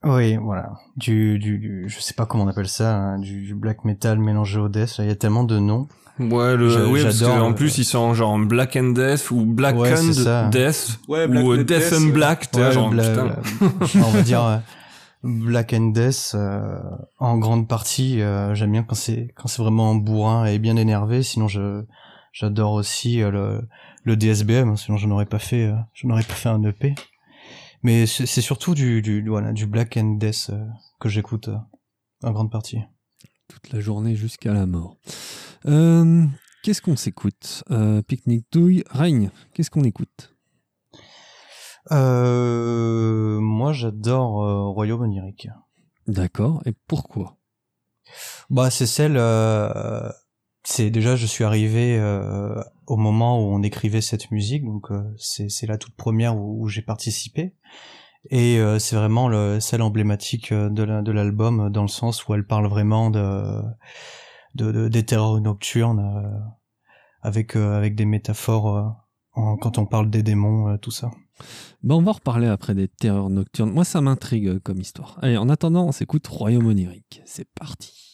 Oui, 0.04 0.36
voilà. 0.36 0.72
Du, 0.96 1.38
du, 1.38 1.84
je 1.86 2.00
sais 2.00 2.14
pas 2.14 2.26
comment 2.26 2.44
on 2.44 2.48
appelle 2.48 2.68
ça, 2.68 2.96
hein, 2.96 3.18
du, 3.18 3.54
black 3.54 3.84
metal 3.84 4.18
mélangé 4.18 4.58
au 4.58 4.68
death. 4.68 4.96
Il 4.98 5.06
y 5.06 5.10
a 5.10 5.14
tellement 5.16 5.44
de 5.44 5.58
noms. 5.58 5.86
Ouais, 6.18 6.56
le, 6.56 6.88
oui, 6.88 7.02
parce 7.02 7.22
qu'en 7.22 7.52
plus, 7.52 7.78
ils 7.78 7.84
sont 7.84 8.12
genre 8.12 8.38
black 8.38 8.76
and 8.76 8.90
death 8.90 9.30
ou 9.30 9.44
black 9.44 9.76
and 9.76 10.50
death. 10.50 10.98
Ouais, 11.08 11.26
ou 11.26 11.56
death, 11.62 11.92
and 11.92 12.12
black, 12.12 12.50
ouais, 12.54 12.72
genre, 12.72 12.92
on 13.94 14.10
va 14.10 14.22
dire, 14.22 14.44
euh, 14.44 14.58
Black 15.24 15.72
and 15.72 15.92
Death, 15.92 16.32
euh, 16.34 16.78
en 17.18 17.38
grande 17.38 17.68
partie, 17.68 18.20
euh, 18.20 18.54
j'aime 18.54 18.72
bien 18.72 18.82
quand 18.82 18.96
c'est 18.96 19.32
quand 19.36 19.46
c'est 19.46 19.62
vraiment 19.62 19.94
bourrin 19.94 20.44
et 20.46 20.58
bien 20.58 20.76
énervé. 20.76 21.22
Sinon, 21.22 21.48
je 21.48 21.84
j'adore 22.32 22.72
aussi 22.72 23.18
le 23.18 23.62
le 24.04 24.16
DSBM. 24.16 24.70
Hein, 24.70 24.76
sinon, 24.76 24.98
je 24.98 25.06
n'aurais 25.06 25.26
pas 25.26 25.38
fait 25.38 25.72
je 25.94 26.06
n'aurais 26.08 26.24
pas 26.24 26.34
fait 26.34 26.48
un 26.48 26.62
EP. 26.64 26.94
Mais 27.82 28.06
c'est 28.06 28.40
surtout 28.40 28.74
du, 28.74 29.02
du, 29.02 29.28
voilà, 29.28 29.52
du 29.52 29.66
Black 29.66 29.96
and 29.96 30.14
Death 30.14 30.50
euh, 30.50 30.64
que 31.00 31.08
j'écoute 31.08 31.48
euh, 31.48 31.56
en 32.22 32.30
grande 32.30 32.50
partie. 32.50 32.78
Toute 33.48 33.72
la 33.72 33.80
journée 33.80 34.14
jusqu'à 34.14 34.52
la 34.52 34.66
mort. 34.66 34.98
Euh, 35.66 36.24
qu'est-ce 36.62 36.80
qu'on 36.80 36.96
s'écoute? 36.96 37.64
Picnic 38.06 38.46
Douille, 38.52 38.84
Règne, 38.88 39.30
qu'est-ce 39.52 39.70
qu'on 39.70 39.84
écoute? 39.84 40.36
Moi, 41.90 43.72
j'adore 43.72 44.72
Royaume 44.72 45.02
onirique. 45.02 45.48
D'accord, 46.06 46.62
et 46.64 46.72
pourquoi? 46.86 47.36
Bah, 48.48 48.70
c'est 48.70 48.86
celle 48.86 49.18
c'est 50.64 50.90
déjà 50.90 51.16
je 51.16 51.26
suis 51.26 51.44
arrivé 51.44 51.98
euh, 51.98 52.62
au 52.86 52.96
moment 52.96 53.40
où 53.40 53.54
on 53.54 53.62
écrivait 53.62 54.00
cette 54.00 54.30
musique 54.30 54.64
donc 54.64 54.90
euh, 54.90 55.02
c'est 55.16 55.66
la 55.66 55.78
toute 55.78 55.94
première 55.94 56.36
où, 56.36 56.68
j'ai 56.68 56.82
participé 56.82 57.54
et 58.30 58.58
euh, 58.58 58.78
c'est 58.78 58.96
vraiment 58.96 59.28
le 59.28 59.60
celle 59.60 59.82
emblématique 59.82 60.52
de 60.52 61.02
de 61.02 61.12
l'album 61.12 61.70
dans 61.70 61.82
le 61.82 61.88
sens 61.88 62.26
où 62.26 62.34
elle 62.34 62.46
parle 62.46 62.66
vraiment 62.66 63.10
de 63.10 63.62
de, 64.54 64.88
des 64.88 65.04
terreurs 65.04 65.40
nocturnes 65.40 66.42
avec 67.22 67.56
avec 67.56 67.94
des 67.94 68.04
métaphores 68.04 68.96
quand 69.34 69.78
on 69.78 69.86
parle 69.86 70.10
des 70.10 70.22
démons 70.22 70.76
tout 70.78 70.90
ça 70.90 71.10
Bah, 71.82 71.94
on 71.94 72.02
va 72.02 72.12
reparler 72.12 72.46
après 72.46 72.74
des 72.74 72.88
terreurs 72.88 73.30
nocturnes. 73.30 73.70
Moi, 73.70 73.84
ça 73.84 74.00
m'intrigue 74.00 74.48
euh, 74.48 74.60
comme 74.60 74.80
histoire. 74.80 75.18
Allez, 75.22 75.36
en 75.36 75.48
attendant, 75.48 75.86
on 75.86 75.92
s'écoute 75.92 76.26
Royaume 76.26 76.66
onirique. 76.66 77.22
C'est 77.24 77.48
parti. 77.54 78.11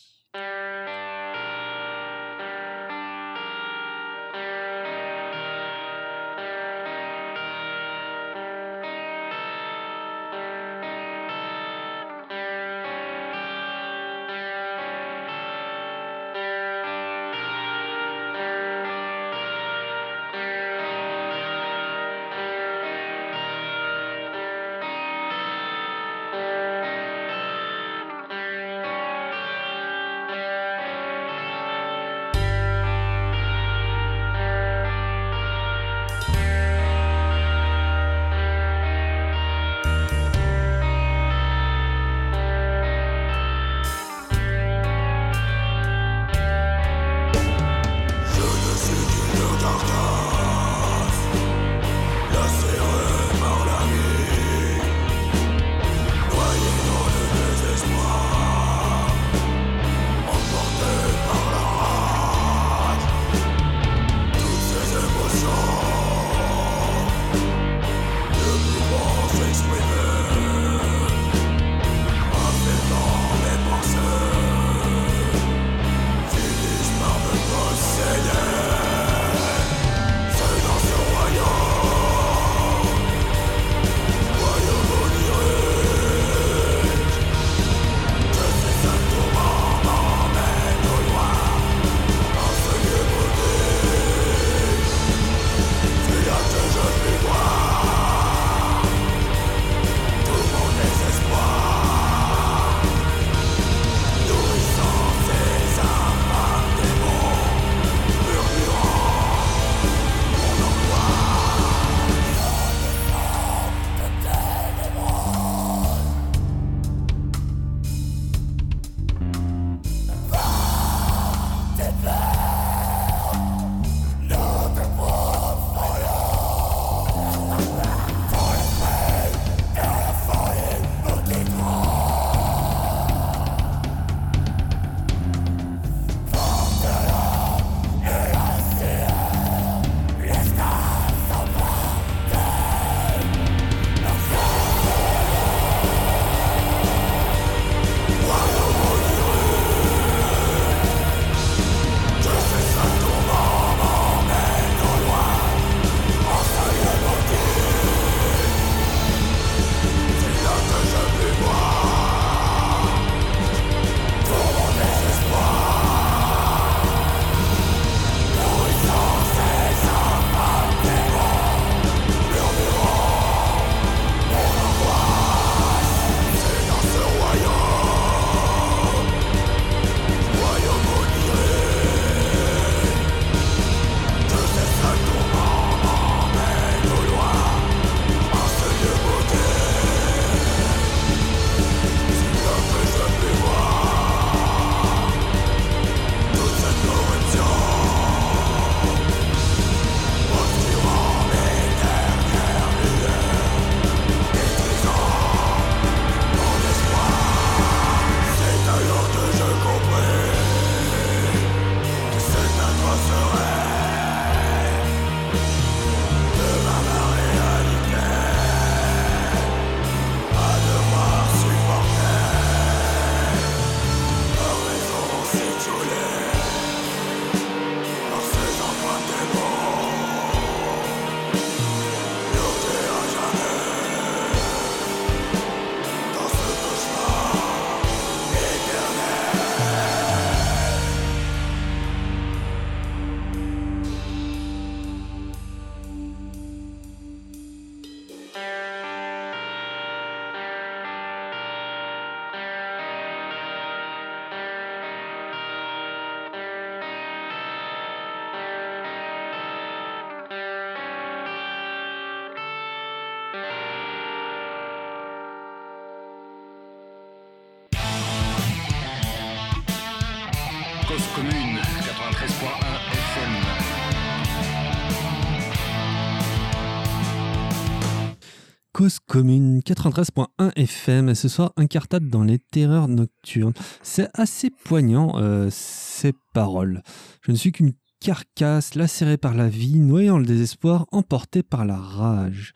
Commune 279.09 279.61
93.1 279.61 280.53
FM. 280.55 281.15
Ce 281.15 281.29
soir, 281.29 281.53
incartade 281.57 282.09
dans 282.09 282.23
les 282.23 282.39
terreurs 282.39 282.89
nocturnes. 282.89 283.55
C'est 283.83 284.09
assez 284.13 284.51
poignant, 284.51 285.15
euh, 285.17 285.49
ces 285.51 286.13
paroles. 286.35 286.83
Je 287.23 287.33
ne 287.33 287.37
suis 287.37 287.51
qu'une 287.51 287.73
carcasse 288.01 288.75
lacérée 288.75 289.17
par 289.17 289.35
la 289.35 289.49
vie, 289.49 289.81
noyant 289.81 290.19
le 290.19 290.27
désespoir, 290.27 290.87
emportée 290.93 291.43
par 291.43 291.65
la 291.65 291.79
rage. 291.79 292.53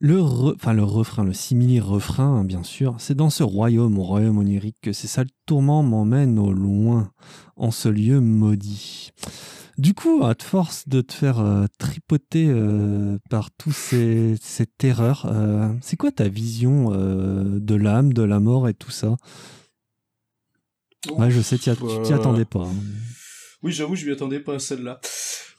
Le 0.00 0.20
refrain, 0.20 1.24
le 1.24 1.32
simili-refrain, 1.32 2.40
hein, 2.40 2.44
bien 2.44 2.64
sûr, 2.64 2.96
c'est 2.98 3.14
dans 3.14 3.30
ce 3.30 3.44
royaume, 3.44 3.96
au 3.96 4.02
royaume 4.02 4.38
onirique, 4.38 4.76
que 4.82 4.92
ces 4.92 5.06
sales 5.06 5.30
tourments 5.46 5.84
m'emmènent 5.84 6.38
au 6.38 6.52
loin, 6.52 7.10
en 7.56 7.70
ce 7.70 7.88
lieu 7.88 8.20
maudit. 8.20 9.12
Du 9.76 9.92
coup, 9.92 10.24
à 10.24 10.34
force 10.40 10.88
de 10.88 11.00
te 11.00 11.12
faire 11.12 11.40
euh, 11.40 11.66
tripoter 11.78 12.46
euh, 12.48 13.18
par 13.28 13.50
tous 13.50 13.72
ces, 13.72 14.36
ces 14.40 14.66
terreurs, 14.66 15.26
euh, 15.26 15.68
c'est 15.80 15.96
quoi 15.96 16.12
ta 16.12 16.28
vision 16.28 16.90
de 16.90 17.74
l'âme, 17.74 18.12
de 18.12 18.22
la 18.22 18.38
mort 18.38 18.68
et 18.68 18.74
tout 18.74 18.92
ça? 18.92 19.16
Ouais, 21.10 21.30
je 21.30 21.40
sais, 21.40 21.58
tu 21.58 21.70
t'y 22.04 22.12
attendais 22.12 22.44
pas. 22.44 22.60
Hein. 22.64 22.74
Oui, 23.62 23.72
j'avoue, 23.72 23.96
je 23.96 24.06
m'y 24.06 24.12
attendais 24.12 24.40
pas 24.40 24.54
à 24.54 24.58
celle-là. 24.58 25.00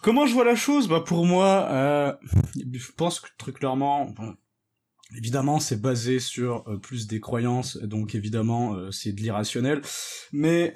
Comment 0.01 0.25
je 0.25 0.33
vois 0.33 0.45
la 0.45 0.55
chose? 0.55 0.87
Bah 0.87 1.03
pour 1.05 1.25
moi, 1.25 2.17
je 2.55 2.91
pense 2.95 3.19
que 3.19 3.27
très 3.37 3.51
clairement, 3.51 4.13
évidemment, 5.17 5.59
c'est 5.59 5.81
basé 5.81 6.19
sur 6.19 6.63
plus 6.81 7.07
des 7.07 7.19
croyances, 7.19 7.77
donc 7.77 8.15
évidemment, 8.15 8.75
c'est 8.91 9.11
de 9.11 9.21
l'irrationnel. 9.21 9.81
Mais 10.31 10.73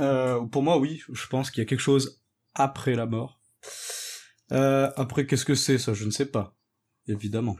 pour 0.51 0.61
moi, 0.61 0.77
oui, 0.77 1.01
je 1.11 1.27
pense 1.27 1.51
qu'il 1.51 1.61
y 1.61 1.65
a 1.65 1.69
quelque 1.69 1.79
chose 1.79 2.21
après 2.55 2.95
la 2.95 3.05
mort. 3.05 3.39
Euh, 4.51 4.89
après, 4.95 5.25
qu'est-ce 5.25 5.45
que 5.45 5.55
c'est 5.55 5.77
ça? 5.77 5.93
Je 5.93 6.05
ne 6.05 6.11
sais 6.11 6.25
pas, 6.25 6.55
évidemment. 7.07 7.57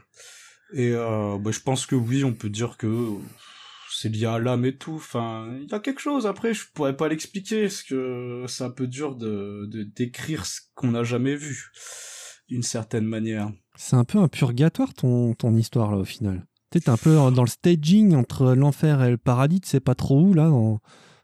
Et 0.72 0.92
euh, 0.92 1.38
bah, 1.38 1.50
je 1.50 1.60
pense 1.60 1.86
que 1.86 1.94
oui, 1.94 2.24
on 2.24 2.32
peut 2.32 2.48
dire 2.48 2.76
que 2.76 3.08
c'est 3.92 4.08
lié 4.08 4.26
à 4.26 4.38
l'âme 4.38 4.64
et 4.64 4.76
tout. 4.76 4.94
Enfin, 4.94 5.52
il 5.60 5.68
y 5.68 5.74
a 5.74 5.80
quelque 5.80 6.00
chose. 6.00 6.26
Après, 6.26 6.54
je 6.54 6.64
pourrais 6.72 6.96
pas 6.96 7.08
l'expliquer 7.08 7.62
parce 7.62 7.82
que 7.82 8.44
c'est 8.48 8.64
un 8.64 8.70
peu 8.70 8.86
dur 8.86 9.16
de, 9.16 9.66
de 9.66 9.82
décrire 9.82 10.46
ce 10.46 10.60
qu'on 10.74 10.92
n'a 10.92 11.04
jamais 11.04 11.34
vu, 11.34 11.70
d'une 12.48 12.62
certaine 12.62 13.06
manière. 13.06 13.50
C'est 13.76 13.96
un 13.96 14.04
peu 14.04 14.18
un 14.18 14.28
purgatoire 14.28 14.94
ton 14.94 15.56
histoire 15.56 15.92
là 15.92 15.98
au 15.98 16.04
final. 16.04 16.46
Tu 16.70 16.78
es 16.78 16.88
un 16.88 16.96
peu 16.96 17.14
dans 17.14 17.42
le 17.42 17.48
staging 17.48 18.14
entre 18.14 18.54
l'enfer 18.54 19.02
et 19.02 19.10
le 19.10 19.16
paradis. 19.16 19.60
Tu 19.60 19.68
sais 19.68 19.80
pas 19.80 19.96
trop 19.96 20.20
où 20.20 20.34
là. 20.34 20.50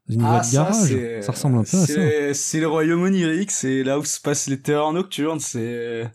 Une 0.08 0.22
ah, 0.22 0.42
garage. 0.52 0.94
Ça, 1.22 1.32
ressemble 1.32 1.58
un 1.58 1.64
peu 1.64 1.76
à 1.76 1.86
ça. 1.86 2.34
C'est 2.34 2.60
le 2.60 2.68
royaume 2.68 3.02
onirique, 3.02 3.50
c'est 3.50 3.82
là 3.82 3.98
où 3.98 4.04
se 4.04 4.20
passent 4.20 4.46
les 4.48 4.60
terreurs 4.60 4.92
nocturnes, 4.92 5.40
c'est 5.40 6.10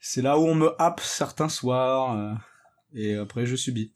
c'est 0.00 0.22
là 0.22 0.38
où 0.38 0.42
on 0.42 0.54
me 0.54 0.70
happe 0.80 1.00
certains 1.00 1.48
soirs 1.48 2.16
euh, 2.16 2.32
et 2.94 3.14
après 3.16 3.46
je 3.46 3.56
subis. 3.56 3.92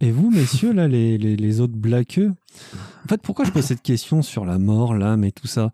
Et 0.00 0.10
vous, 0.10 0.30
messieurs, 0.30 0.72
là, 0.72 0.88
les, 0.88 1.16
les, 1.16 1.36
les 1.36 1.60
autres 1.60 1.76
blaqueux, 1.76 2.32
en 3.04 3.08
fait, 3.08 3.22
pourquoi 3.22 3.44
je 3.44 3.50
pose 3.52 3.64
cette 3.64 3.80
question 3.82 4.22
sur 4.22 4.44
la 4.44 4.58
mort, 4.58 4.94
l'âme 4.94 5.24
et 5.24 5.32
tout 5.32 5.46
ça? 5.46 5.70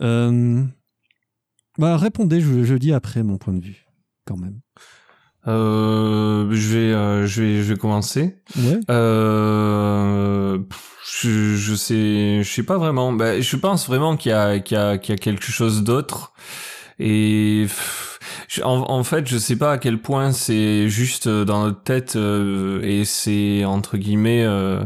Euh, 0.00 0.64
Bah, 1.78 1.96
répondez, 1.96 2.40
je, 2.40 2.64
je 2.64 2.74
dis 2.74 2.92
après 2.92 3.22
mon 3.22 3.38
point 3.38 3.54
de 3.54 3.64
vue, 3.64 3.86
quand 4.24 4.36
même. 4.36 4.58
Euh, 5.46 6.48
je 6.50 6.68
vais, 6.74 6.92
euh, 6.92 7.26
je 7.26 7.42
vais, 7.42 7.62
je 7.62 7.72
vais 7.72 7.78
commencer. 7.78 8.42
Ouais. 8.56 8.80
Euh, 8.90 10.58
je, 11.20 11.56
je 11.56 11.74
sais, 11.74 12.42
je 12.42 12.50
sais 12.50 12.62
pas 12.62 12.78
vraiment. 12.78 13.12
Bah, 13.12 13.40
je 13.40 13.56
pense 13.56 13.86
vraiment 13.88 14.16
qu'il 14.16 14.30
y 14.30 14.34
a, 14.34 14.58
qu'il 14.60 14.76
y 14.76 14.80
a, 14.80 14.98
qu'il 14.98 15.14
y 15.14 15.16
a 15.16 15.18
quelque 15.18 15.50
chose 15.50 15.82
d'autre. 15.82 16.32
Et 16.98 17.66
en, 18.62 18.90
en, 18.90 19.04
fait, 19.04 19.26
je 19.26 19.38
sais 19.38 19.56
pas 19.56 19.72
à 19.72 19.78
quel 19.78 20.00
point 20.00 20.32
c'est 20.32 20.88
juste 20.88 21.28
dans 21.28 21.64
notre 21.64 21.82
tête 21.82 22.16
euh, 22.16 22.80
et 22.82 23.04
c'est 23.04 23.64
entre 23.64 23.96
guillemets 23.96 24.44
euh, 24.44 24.84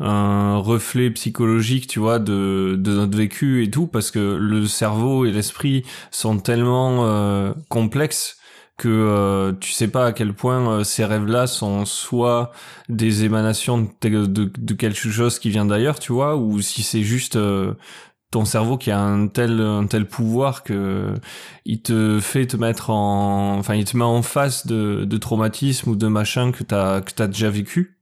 un 0.00 0.56
reflet 0.56 1.10
psychologique, 1.10 1.86
tu 1.86 1.98
vois, 2.00 2.18
de, 2.18 2.76
de 2.78 2.92
notre 2.92 3.16
vécu 3.16 3.64
et 3.64 3.70
tout, 3.70 3.86
parce 3.86 4.10
que 4.10 4.36
le 4.40 4.66
cerveau 4.66 5.24
et 5.26 5.32
l'esprit 5.32 5.84
sont 6.10 6.38
tellement 6.38 7.06
euh, 7.06 7.52
complexes 7.68 8.38
que 8.82 8.88
euh, 8.88 9.52
tu 9.60 9.70
sais 9.70 9.86
pas 9.86 10.06
à 10.06 10.12
quel 10.12 10.34
point 10.34 10.68
euh, 10.68 10.82
ces 10.82 11.04
rêves-là 11.04 11.46
sont 11.46 11.84
soit 11.84 12.50
des 12.88 13.22
émanations 13.22 13.88
de, 14.00 14.74
quelque 14.74 14.98
chose 14.98 15.38
qui 15.38 15.50
vient 15.50 15.64
d'ailleurs, 15.64 16.00
tu 16.00 16.12
vois, 16.12 16.36
ou 16.36 16.60
si 16.60 16.82
c'est 16.82 17.04
juste 17.04 17.36
euh, 17.36 17.74
ton 18.32 18.44
cerveau 18.44 18.76
qui 18.78 18.90
a 18.90 19.00
un 19.00 19.28
tel 19.28 19.60
un 19.60 19.86
tel 19.86 20.08
pouvoir 20.08 20.64
que 20.64 21.14
il 21.64 21.80
te 21.82 22.18
fait 22.18 22.46
te 22.48 22.56
mettre 22.56 22.90
en 22.90 23.56
enfin 23.56 23.76
il 23.76 23.84
te 23.84 23.96
met 23.96 24.04
en 24.04 24.22
face 24.22 24.66
de, 24.66 25.04
de 25.04 25.16
traumatisme 25.16 25.90
ou 25.90 25.94
de 25.96 26.08
machin 26.08 26.50
que 26.50 26.64
t'as 26.64 27.02
que 27.02 27.12
t'as 27.12 27.28
déjà 27.28 27.50
vécu. 27.50 27.98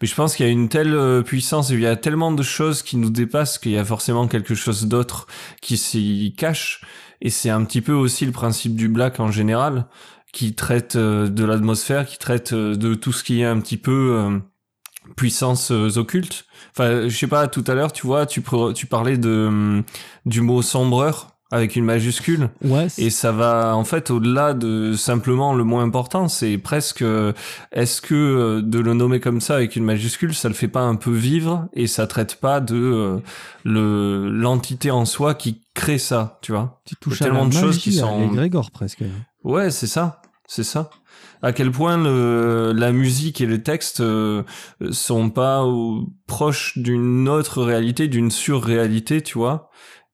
Mais 0.00 0.08
je 0.08 0.14
pense 0.14 0.36
qu'il 0.36 0.46
y 0.46 0.48
a 0.48 0.52
une 0.52 0.70
telle 0.70 1.22
puissance 1.24 1.70
et 1.70 1.74
il 1.74 1.80
y 1.80 1.86
a 1.86 1.96
tellement 1.96 2.32
de 2.32 2.42
choses 2.42 2.82
qui 2.82 2.96
nous 2.96 3.10
dépassent 3.10 3.58
qu'il 3.58 3.72
y 3.72 3.78
a 3.78 3.84
forcément 3.84 4.26
quelque 4.26 4.54
chose 4.54 4.86
d'autre 4.86 5.26
qui 5.60 5.76
s'y 5.76 6.34
cache. 6.36 6.80
Et 7.20 7.30
c'est 7.30 7.50
un 7.50 7.64
petit 7.64 7.80
peu 7.80 7.92
aussi 7.92 8.26
le 8.26 8.32
principe 8.32 8.74
du 8.74 8.88
black 8.88 9.20
en 9.20 9.30
général 9.30 9.86
qui 10.34 10.52
traite 10.54 10.96
euh, 10.96 11.28
de 11.28 11.44
l'atmosphère, 11.44 12.04
qui 12.06 12.18
traite 12.18 12.52
euh, 12.52 12.74
de 12.74 12.94
tout 12.94 13.12
ce 13.12 13.22
qui 13.22 13.40
est 13.40 13.44
un 13.44 13.60
petit 13.60 13.76
peu 13.76 14.16
euh, 14.18 14.38
puissances 15.16 15.70
occultes. 15.70 16.44
Enfin, 16.72 17.08
je 17.08 17.16
sais 17.16 17.28
pas, 17.28 17.46
tout 17.46 17.64
à 17.68 17.74
l'heure, 17.74 17.92
tu 17.92 18.06
vois, 18.06 18.26
tu, 18.26 18.42
tu 18.74 18.86
parlais 18.86 19.16
de 19.16 19.82
du 20.26 20.40
mot 20.40 20.60
sombreur 20.60 21.28
avec 21.52 21.76
une 21.76 21.84
majuscule. 21.84 22.48
Ouais. 22.64 22.88
Et 22.98 23.10
ça 23.10 23.30
va 23.30 23.76
en 23.76 23.84
fait 23.84 24.10
au-delà 24.10 24.54
de 24.54 24.94
simplement 24.94 25.54
le 25.54 25.62
mot 25.62 25.78
important, 25.78 26.26
c'est 26.26 26.58
presque 26.58 27.04
est-ce 27.70 28.00
que 28.00 28.60
de 28.60 28.78
le 28.80 28.94
nommer 28.94 29.20
comme 29.20 29.40
ça 29.40 29.54
avec 29.56 29.76
une 29.76 29.84
majuscule, 29.84 30.34
ça 30.34 30.48
le 30.48 30.54
fait 30.54 30.68
pas 30.68 30.80
un 30.80 30.96
peu 30.96 31.12
vivre 31.12 31.68
et 31.74 31.86
ça 31.86 32.08
traite 32.08 32.36
pas 32.40 32.60
de 32.60 33.20
le 33.62 34.30
l'entité 34.30 34.90
en 34.90 35.04
soi 35.04 35.34
qui 35.34 35.60
crée 35.74 35.98
ça, 35.98 36.38
tu 36.42 36.50
vois? 36.50 36.80
Tu 36.86 36.96
touches 36.96 37.20
tellement 37.20 37.46
de 37.46 37.52
choses 37.52 37.78
qui 37.78 37.92
sont 37.92 38.26
Grégor 38.28 38.72
presque. 38.72 39.04
Ouais, 39.44 39.70
c'est 39.70 39.86
ça. 39.86 40.22
C'est 40.46 40.64
ça. 40.64 40.90
À 41.42 41.52
quel 41.52 41.70
point 41.70 41.96
la 41.96 42.92
musique 42.92 43.40
et 43.40 43.46
le 43.46 43.62
texte 43.62 44.00
euh, 44.00 44.42
sont 44.90 45.30
pas 45.30 45.64
proches 46.26 46.78
d'une 46.78 47.28
autre 47.28 47.62
réalité, 47.62 48.08
d'une 48.08 48.30
surréalité, 48.30 49.22
tu 49.22 49.38
vois, 49.38 49.70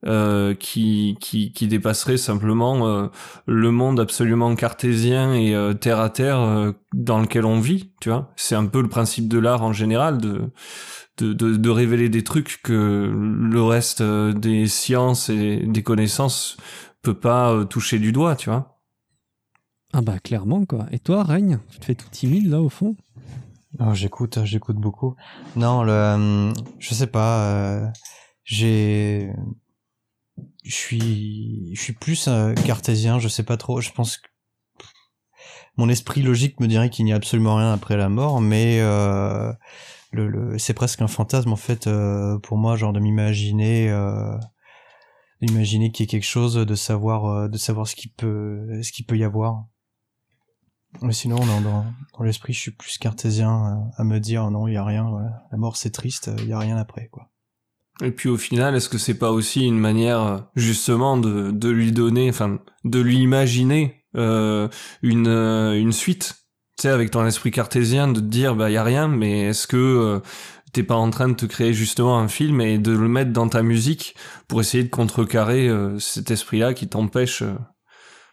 euh, 0.06 0.54
qui, 0.54 1.18
qui, 1.20 1.52
qui 1.52 1.68
dépasserait 1.68 2.16
simplement 2.16 2.88
euh, 2.88 3.08
le 3.46 3.70
monde 3.70 4.00
absolument 4.00 4.54
cartésien 4.54 5.34
et 5.34 5.54
euh, 5.54 5.74
terre 5.74 6.00
à 6.00 6.08
terre 6.08 6.72
dans 6.94 7.20
lequel 7.20 7.44
on 7.44 7.60
vit, 7.60 7.92
tu 8.00 8.08
vois. 8.08 8.32
C'est 8.36 8.54
un 8.54 8.64
peu 8.64 8.80
le 8.80 8.88
principe 8.88 9.28
de 9.28 9.38
l'art 9.38 9.62
en 9.62 9.74
général 9.74 10.16
de, 10.16 10.52
de, 11.18 11.34
de, 11.34 11.54
de 11.54 11.70
révéler 11.70 12.08
des 12.08 12.24
trucs 12.24 12.62
que 12.62 13.12
le 13.12 13.62
reste 13.62 14.02
des 14.02 14.68
sciences 14.68 15.28
et 15.28 15.58
des 15.66 15.82
connaissances 15.82 16.56
peut 17.02 17.18
pas 17.18 17.66
toucher 17.66 17.98
du 17.98 18.12
doigt, 18.12 18.36
tu 18.36 18.48
vois. 18.48 18.79
Ah 19.92 20.02
bah 20.02 20.18
clairement 20.20 20.64
quoi. 20.66 20.86
Et 20.92 20.98
toi, 20.98 21.24
Règne, 21.24 21.58
tu 21.70 21.80
te 21.80 21.84
fais 21.84 21.94
tout 21.94 22.08
timide 22.10 22.46
là 22.46 22.60
au 22.60 22.68
fond? 22.68 22.96
Oh, 23.78 23.94
J'écoute, 23.94 24.38
j'écoute 24.44 24.76
beaucoup. 24.76 25.14
Non, 25.56 25.82
le, 25.82 25.92
euh, 25.92 26.52
je 26.78 26.94
sais 26.94 27.06
pas. 27.06 27.44
Euh, 27.44 27.86
j'ai, 28.44 29.32
je 30.64 30.74
suis, 30.74 31.74
je 31.74 31.80
suis 31.80 31.92
plus 31.92 32.26
euh, 32.28 32.52
cartésien. 32.54 33.18
Je 33.18 33.28
sais 33.28 33.44
pas 33.44 33.56
trop. 33.56 33.80
Je 33.80 33.90
pense 33.92 34.16
que 34.18 34.26
mon 35.76 35.88
esprit 35.88 36.22
logique 36.22 36.60
me 36.60 36.66
dirait 36.66 36.90
qu'il 36.90 37.04
n'y 37.04 37.12
a 37.12 37.16
absolument 37.16 37.56
rien 37.56 37.72
après 37.72 37.96
la 37.96 38.08
mort, 38.08 38.40
mais 38.40 38.80
le, 40.12 40.58
c'est 40.58 40.74
presque 40.74 41.00
un 41.00 41.06
fantasme 41.06 41.52
en 41.52 41.56
fait 41.56 41.88
pour 42.42 42.58
moi, 42.58 42.76
genre 42.76 42.92
de 42.92 43.00
m'imaginer 43.00 43.88
d'imaginer 45.40 45.90
qu'il 45.90 46.02
y 46.02 46.04
ait 46.04 46.10
quelque 46.10 46.26
chose 46.26 46.54
de 46.54 46.74
savoir 46.74 47.48
de 47.48 47.56
savoir 47.56 47.86
ce 47.86 47.94
qui 47.94 48.08
peut 48.08 48.82
ce 48.82 48.92
qu'il 48.92 49.06
peut 49.06 49.16
y 49.16 49.24
avoir 49.24 49.64
mais 51.02 51.12
sinon, 51.12 51.36
dans, 51.36 52.24
l'esprit, 52.24 52.52
je 52.52 52.60
suis 52.60 52.70
plus 52.70 52.98
cartésien 52.98 53.90
à, 53.96 54.04
me 54.04 54.18
dire 54.18 54.50
non, 54.50 54.68
il 54.68 54.74
y 54.74 54.76
a 54.76 54.84
rien. 54.84 55.10
La 55.50 55.58
mort, 55.58 55.76
c'est 55.76 55.90
triste, 55.90 56.30
il 56.38 56.48
y 56.48 56.52
a 56.52 56.58
rien 56.58 56.76
après, 56.76 57.08
quoi. 57.10 57.30
Et 58.02 58.12
puis 58.12 58.28
au 58.28 58.36
final, 58.36 58.74
est-ce 58.74 58.88
que 58.88 58.98
c'est 58.98 59.18
pas 59.18 59.30
aussi 59.30 59.66
une 59.66 59.78
manière 59.78 60.46
justement 60.56 61.16
de, 61.16 61.50
de 61.50 61.68
lui 61.68 61.92
donner, 61.92 62.30
enfin, 62.30 62.58
de 62.84 62.98
lui 62.98 63.18
imaginer 63.18 64.04
euh, 64.16 64.68
une 65.02 65.28
euh, 65.28 65.78
une 65.78 65.92
suite, 65.92 66.34
tu 66.78 66.82
sais, 66.82 66.88
avec 66.88 67.10
ton 67.10 67.26
esprit 67.26 67.50
cartésien, 67.50 68.08
de 68.08 68.20
te 68.20 68.24
dire 68.24 68.56
bah 68.56 68.70
y 68.70 68.76
a 68.76 68.84
rien, 68.84 69.06
mais 69.06 69.42
est-ce 69.42 69.66
que 69.66 69.76
euh, 69.76 70.20
t'es 70.72 70.82
pas 70.82 70.94
en 70.94 71.10
train 71.10 71.28
de 71.28 71.34
te 71.34 71.46
créer 71.46 71.74
justement 71.74 72.18
un 72.18 72.28
film 72.28 72.60
et 72.60 72.78
de 72.78 72.92
le 72.92 73.08
mettre 73.08 73.32
dans 73.32 73.48
ta 73.48 73.62
musique 73.62 74.14
pour 74.48 74.60
essayer 74.60 74.84
de 74.84 74.90
contrecarrer 74.90 75.68
euh, 75.68 75.98
cet 75.98 76.30
esprit-là 76.30 76.74
qui 76.74 76.88
t'empêche, 76.88 77.44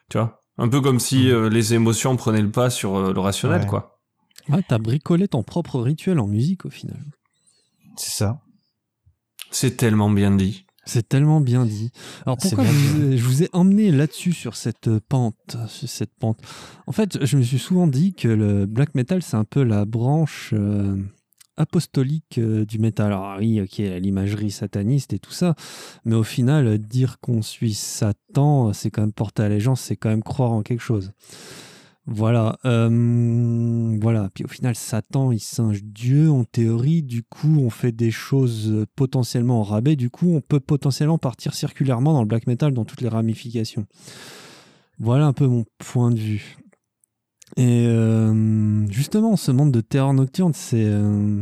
tu 0.09 0.17
vois? 0.17 0.46
Un 0.57 0.67
peu 0.69 0.81
comme 0.81 0.99
si 0.99 1.29
euh, 1.29 1.49
les 1.49 1.73
émotions 1.73 2.15
prenaient 2.15 2.41
le 2.41 2.51
pas 2.51 2.69
sur 2.69 2.95
euh, 2.95 3.13
le 3.13 3.19
rationnel, 3.19 3.65
quoi. 3.65 3.99
Ouais, 4.49 4.63
t'as 4.67 4.77
bricolé 4.77 5.27
ton 5.27 5.43
propre 5.43 5.79
rituel 5.81 6.19
en 6.19 6.27
musique 6.27 6.65
au 6.65 6.69
final. 6.69 6.99
C'est 7.97 8.11
ça. 8.11 8.41
C'est 9.51 9.75
tellement 9.77 10.09
bien 10.09 10.31
dit. 10.31 10.65
C'est 10.85 11.07
tellement 11.09 11.41
bien 11.41 11.65
dit. 11.65 11.91
Alors 12.25 12.37
pourquoi 12.37 12.63
je 12.63 13.21
vous, 13.21 13.43
ai, 13.43 13.49
emmené 13.51 13.91
là-dessus 13.91 14.31
sur 14.31 14.55
cette 14.55 14.99
pente, 14.99 15.57
sur 15.67 15.89
cette 15.89 16.15
pente 16.17 16.39
En 16.87 16.93
fait, 16.93 17.25
je 17.25 17.35
me 17.35 17.41
suis 17.41 17.59
souvent 17.59 17.87
dit 17.87 18.13
que 18.13 18.29
le 18.29 18.65
black 18.65 18.95
metal 18.95 19.21
c'est 19.21 19.35
un 19.35 19.43
peu 19.43 19.63
la 19.63 19.83
branche 19.83 20.51
euh, 20.53 20.95
apostolique 21.57 22.37
euh, 22.37 22.65
du 22.65 22.79
métal. 22.79 23.07
Alors 23.07 23.37
oui, 23.39 23.61
ok, 23.61 23.77
l'imagerie 23.77 24.51
sataniste 24.51 25.13
et 25.13 25.19
tout 25.19 25.31
ça, 25.31 25.55
mais 26.05 26.15
au 26.15 26.23
final, 26.23 26.77
dire 26.77 27.19
qu'on 27.19 27.41
suit 27.41 27.73
Satan, 27.73 28.73
c'est 28.73 28.91
quand 28.91 29.01
même 29.01 29.11
porter 29.11 29.43
allégeance, 29.43 29.81
c'est 29.81 29.95
quand 29.95 30.09
même 30.09 30.23
croire 30.23 30.51
en 30.51 30.61
quelque 30.61 30.81
chose. 30.81 31.11
Voilà, 32.09 32.57
euh, 32.63 33.97
voilà. 33.99 34.29
Puis 34.33 34.45
au 34.45 34.47
final, 34.47 34.75
Satan, 34.75 35.33
il 35.33 35.41
singe 35.41 35.83
Dieu 35.83 36.31
en 36.31 36.45
théorie. 36.45 37.03
Du 37.03 37.21
coup, 37.21 37.59
on 37.59 37.69
fait 37.69 37.91
des 37.91 38.11
choses 38.11 38.85
potentiellement 38.95 39.59
en 39.59 39.63
rabais. 39.63 39.97
Du 39.97 40.09
coup, 40.09 40.33
on 40.33 40.39
peut 40.39 40.61
potentiellement 40.61 41.17
partir 41.17 41.53
circulairement 41.53 42.13
dans 42.13 42.21
le 42.21 42.27
black 42.27 42.47
metal 42.47 42.73
dans 42.73 42.85
toutes 42.85 43.01
les 43.01 43.09
ramifications. 43.09 43.87
Voilà 44.99 45.25
un 45.25 45.33
peu 45.33 45.47
mon 45.47 45.65
point 45.79 46.11
de 46.11 46.19
vue. 46.19 46.57
Et 47.57 47.87
euh, 47.87 48.87
justement, 48.89 49.35
ce 49.35 49.51
monde 49.51 49.71
de 49.71 49.81
terreur 49.81 50.13
nocturne, 50.13 50.53
c'est 50.53 50.85
euh, 50.85 51.41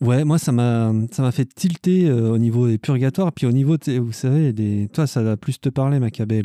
Ouais, 0.00 0.24
moi 0.24 0.38
ça 0.38 0.50
m'a 0.50 0.92
fait 1.30 1.44
tilter 1.44 2.08
euh, 2.08 2.30
au 2.30 2.38
niveau 2.38 2.66
des 2.66 2.78
purgatoires, 2.78 3.32
puis 3.32 3.44
au 3.44 3.52
niveau, 3.52 3.76
vous 3.86 4.12
savez, 4.12 4.54
des, 4.54 4.88
toi 4.88 5.06
ça 5.06 5.22
va 5.22 5.36
plus 5.36 5.60
te 5.60 5.68
parler, 5.68 5.98
Macabé, 5.98 6.40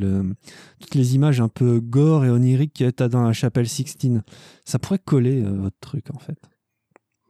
toutes 0.81 0.95
les 0.95 1.15
images 1.15 1.39
un 1.39 1.47
peu 1.47 1.79
gore 1.79 2.25
et 2.25 2.29
oniriques 2.29 2.73
que 2.73 2.89
t'as 2.89 3.07
dans 3.07 3.23
la 3.23 3.31
chapelle 3.31 3.69
Sixtine. 3.69 4.23
Ça 4.65 4.77
pourrait 4.77 4.99
coller 4.99 5.41
votre 5.41 5.77
truc 5.79 6.07
en 6.13 6.19
fait. 6.19 6.37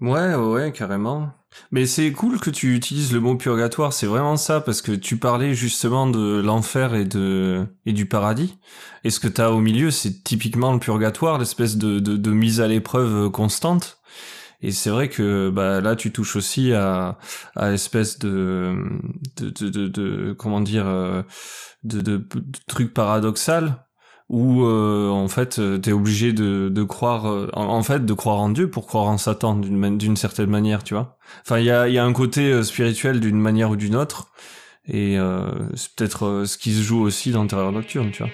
Ouais, 0.01 0.33
ouais, 0.33 0.71
carrément. 0.71 1.29
Mais 1.71 1.85
c'est 1.85 2.11
cool 2.11 2.39
que 2.39 2.49
tu 2.49 2.75
utilises 2.75 3.11
le 3.13 3.19
mot 3.19 3.35
purgatoire, 3.35 3.93
c'est 3.93 4.07
vraiment 4.07 4.37
ça, 4.37 4.61
parce 4.61 4.81
que 4.81 4.91
tu 4.91 5.17
parlais 5.17 5.53
justement 5.53 6.07
de 6.07 6.41
l'enfer 6.41 6.95
et 6.95 7.05
de 7.05 7.65
et 7.85 7.93
du 7.93 8.05
paradis. 8.05 8.57
Et 9.03 9.09
ce 9.09 9.19
que 9.19 9.27
t'as 9.27 9.49
au 9.49 9.59
milieu, 9.59 9.91
c'est 9.91 10.23
typiquement 10.23 10.73
le 10.73 10.79
purgatoire, 10.79 11.37
l'espèce 11.37 11.77
de, 11.77 11.99
de, 11.99 12.17
de 12.17 12.31
mise 12.31 12.61
à 12.61 12.67
l'épreuve 12.67 13.29
constante. 13.31 13.99
Et 14.61 14.71
c'est 14.71 14.89
vrai 14.89 15.09
que 15.09 15.49
bah, 15.49 15.81
là, 15.81 15.95
tu 15.95 16.11
touches 16.11 16.35
aussi 16.35 16.73
à, 16.73 17.17
à 17.55 17.71
espèce 17.71 18.17
de, 18.19 18.75
de, 19.37 19.49
de, 19.49 19.87
de, 19.87 20.33
comment 20.33 20.61
dire, 20.61 20.87
euh, 20.87 21.21
de, 21.83 22.01
de, 22.01 22.17
de 22.17 22.59
truc 22.67 22.93
paradoxal 22.93 23.84
où 24.29 24.63
euh, 24.63 25.09
en 25.09 25.27
fait 25.27 25.61
t'es 25.81 25.91
obligé 25.91 26.33
de, 26.33 26.69
de 26.69 26.83
croire 26.83 27.27
euh, 27.27 27.49
en, 27.53 27.83
fait 27.83 28.05
de 28.05 28.13
croire 28.13 28.39
en 28.39 28.49
Dieu 28.49 28.69
pour 28.69 28.87
croire 28.87 29.05
en 29.05 29.17
Satan 29.17 29.55
d'une 29.55 29.97
d'une 29.97 30.17
certaine 30.17 30.49
manière 30.49 30.83
tu 30.83 30.93
vois. 30.95 31.17
Enfin 31.41 31.59
il 31.59 31.65
y 31.65 31.71
a, 31.71 31.87
y 31.87 31.97
a 31.97 32.03
un 32.03 32.13
côté 32.13 32.63
spirituel 32.63 33.19
d'une 33.19 33.39
manière 33.39 33.69
ou 33.71 33.75
d'une 33.75 33.95
autre 33.95 34.31
et 34.87 35.17
c'est 35.75 35.95
peut-être 35.95 36.43
ce 36.45 36.57
qui 36.57 36.73
se 36.73 36.81
joue 36.81 37.01
aussi 37.01 37.31
dans 37.31 37.45
Terreur 37.47 37.71
Nocturne 37.71 38.11
tu 38.11 38.23
vois 38.23 38.31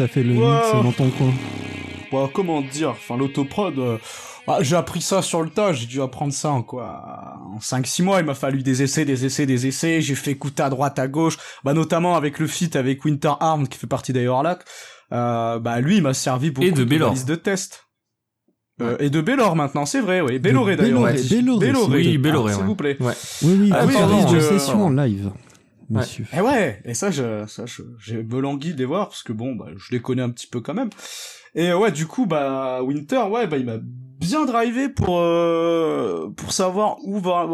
t'as 0.00 0.08
fait 0.08 0.22
le 0.22 0.32
mix 0.34 0.72
dans 0.72 0.92
ton 0.92 1.10
coin. 1.10 1.32
Bah, 2.10 2.28
comment 2.32 2.62
dire 2.62 2.90
Enfin, 2.90 3.16
l'autoprod, 3.18 3.78
euh, 3.78 3.98
ah, 4.48 4.58
j'ai 4.62 4.74
appris 4.76 5.00
ça 5.02 5.20
sur 5.22 5.42
le 5.42 5.50
tas, 5.50 5.72
j'ai 5.74 5.86
dû 5.86 6.00
apprendre 6.00 6.32
ça 6.32 6.50
en 6.50 6.62
quoi 6.62 7.38
En 7.54 7.58
5-6 7.58 8.02
mois, 8.02 8.20
il 8.20 8.24
m'a 8.26 8.34
fallu 8.34 8.62
des 8.62 8.82
essais, 8.82 9.04
des 9.04 9.26
essais, 9.26 9.44
des 9.46 9.66
essais, 9.66 10.00
j'ai 10.00 10.14
fait 10.14 10.30
écouter 10.32 10.62
à 10.62 10.70
droite, 10.70 10.98
à 10.98 11.06
gauche, 11.06 11.36
bah 11.64 11.74
notamment 11.74 12.16
avec 12.16 12.38
le 12.38 12.46
feat 12.46 12.76
avec 12.76 13.04
Winter 13.04 13.32
Arm, 13.40 13.68
qui 13.68 13.78
fait 13.78 13.86
partie 13.86 14.12
d'Ayorlac, 14.12 14.62
euh, 15.12 15.58
bah 15.58 15.80
lui, 15.80 15.98
il 15.98 16.02
m'a 16.02 16.14
servi 16.14 16.50
beaucoup 16.50 16.66
Et 16.66 16.72
de 16.72 16.82
Bellor. 16.84 17.12
liste 17.12 17.28
de 17.28 17.34
tests. 17.34 17.86
Euh, 18.80 18.96
et 18.98 19.10
de 19.10 19.20
Bellor 19.20 19.54
maintenant, 19.56 19.84
c'est 19.84 20.00
vrai, 20.00 20.22
oui. 20.22 20.38
Belloré 20.38 20.74
De 20.76 20.82
d'ailleurs. 20.82 21.02
Oui, 21.02 22.16
Belloré, 22.18 22.52
s'il 22.52 22.60
ouais. 22.62 22.66
vous 22.66 22.74
plaît. 22.76 22.96
Ouais. 22.98 23.12
Oui, 23.42 23.56
oui, 23.60 23.70
Ah 23.74 23.84
oui, 23.86 23.94
une 23.94 24.28
je- 24.34 24.40
session 24.40 24.86
en 24.86 24.90
live, 24.90 25.30
monsieur. 25.90 26.26
Eh 26.32 26.40
ouais, 26.40 26.80
et 26.84 26.94
ça, 26.94 27.10
je, 27.10 27.46
ça, 27.46 27.66
je, 27.66 27.82
j'ai 27.98 28.22
me 28.22 28.40
languis 28.40 28.72
de 28.74 28.78
les 28.78 28.84
voir 28.84 29.08
parce 29.08 29.22
que 29.22 29.32
bon, 29.32 29.54
bah, 29.54 29.66
je 29.76 29.92
les 29.92 30.00
connais 30.00 30.22
un 30.22 30.30
petit 30.30 30.46
peu 30.46 30.60
quand 30.60 30.74
même. 30.74 30.90
Et 31.54 31.72
ouais, 31.72 31.90
du 31.90 32.06
coup, 32.06 32.26
bah, 32.26 32.82
Winter, 32.82 33.22
ouais, 33.30 33.46
bah, 33.46 33.56
il 33.56 33.66
m'a 33.66 33.78
bien 33.80 34.44
drivé 34.44 34.88
pour, 34.88 35.18
euh, 35.18 36.32
pour 36.36 36.52
savoir 36.52 36.96
où 37.02 37.18
va, 37.18 37.48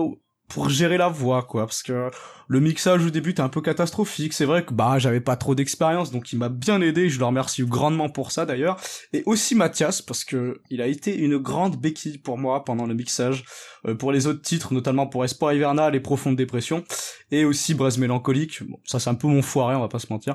pour 0.49 0.69
gérer 0.69 0.99
la 0.99 1.09
voix, 1.09 1.43
quoi, 1.43 1.67
parce 1.67 1.83
que 1.83 2.11
le 2.49 2.61
mixage 2.61 3.05
au 3.05 3.11
début 3.11 3.31
était 3.31 3.41
un 3.41 3.49
peu 3.49 3.61
catastrophique. 3.61 4.33
C'est 4.33 4.45
vrai 4.45 4.65
que, 4.65 4.73
bah, 4.73 4.99
j'avais 4.99 5.21
pas 5.21 5.37
trop 5.37 5.55
d'expérience, 5.55 6.11
donc 6.11 6.33
il 6.33 6.39
m'a 6.39 6.49
bien 6.49 6.81
aidé, 6.81 7.09
je 7.09 7.19
le 7.19 7.25
remercie 7.25 7.63
grandement 7.65 8.09
pour 8.09 8.33
ça 8.33 8.47
d'ailleurs. 8.47 8.77
Et 9.13 9.23
aussi 9.27 9.55
Mathias, 9.55 10.03
parce 10.03 10.25
que 10.25 10.61
il 10.71 10.81
a 10.81 10.87
été 10.87 11.17
une 11.17 11.39
grande 11.39 11.77
béquille 11.77 12.19
pour 12.19 12.39
moi 12.39 12.65
pendant 12.65 12.87
le 12.87 12.95
mixage, 12.95 13.45
euh, 13.87 13.95
pour 13.95 14.13
les 14.13 14.27
autres 14.27 14.43
titres, 14.43 14.73
notamment 14.73 15.07
pour 15.07 15.25
Espoir 15.25 15.53
Hivernal 15.53 15.95
et 15.95 16.01
Profonde 16.01 16.37
Dépression 16.37 16.85
et 17.33 17.45
aussi 17.45 17.75
Braise 17.75 17.99
Mélancolique. 17.99 18.63
Bon, 18.69 18.79
ça 18.85 19.01
c'est 19.01 19.11
un 19.11 19.15
peu 19.15 19.27
mon 19.27 19.43
foiré, 19.43 19.75
on 19.75 19.81
va 19.81 19.89
pas 19.89 19.99
se 19.99 20.13
mentir. 20.13 20.35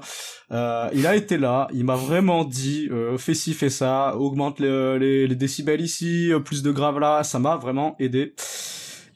Euh, 0.52 0.90
il 0.94 1.08
a 1.08 1.16
été 1.16 1.38
là, 1.38 1.68
il 1.74 1.86
m'a 1.86 1.96
vraiment 1.96 2.44
dit 2.44 2.90
euh, 2.92 3.18
fais 3.18 3.34
ci, 3.34 3.54
fais 3.54 3.70
ça, 3.70 4.16
augmente 4.18 4.60
le- 4.60 4.98
les, 4.98 5.28
les 5.28 5.36
décibels 5.36 5.82
ici, 5.82 6.34
euh, 6.34 6.40
plus 6.40 6.62
de 6.64 6.72
grave 6.72 7.00
là, 7.00 7.24
ça 7.24 7.40
m'a 7.40 7.56
vraiment 7.56 7.96
aidé. 8.00 8.34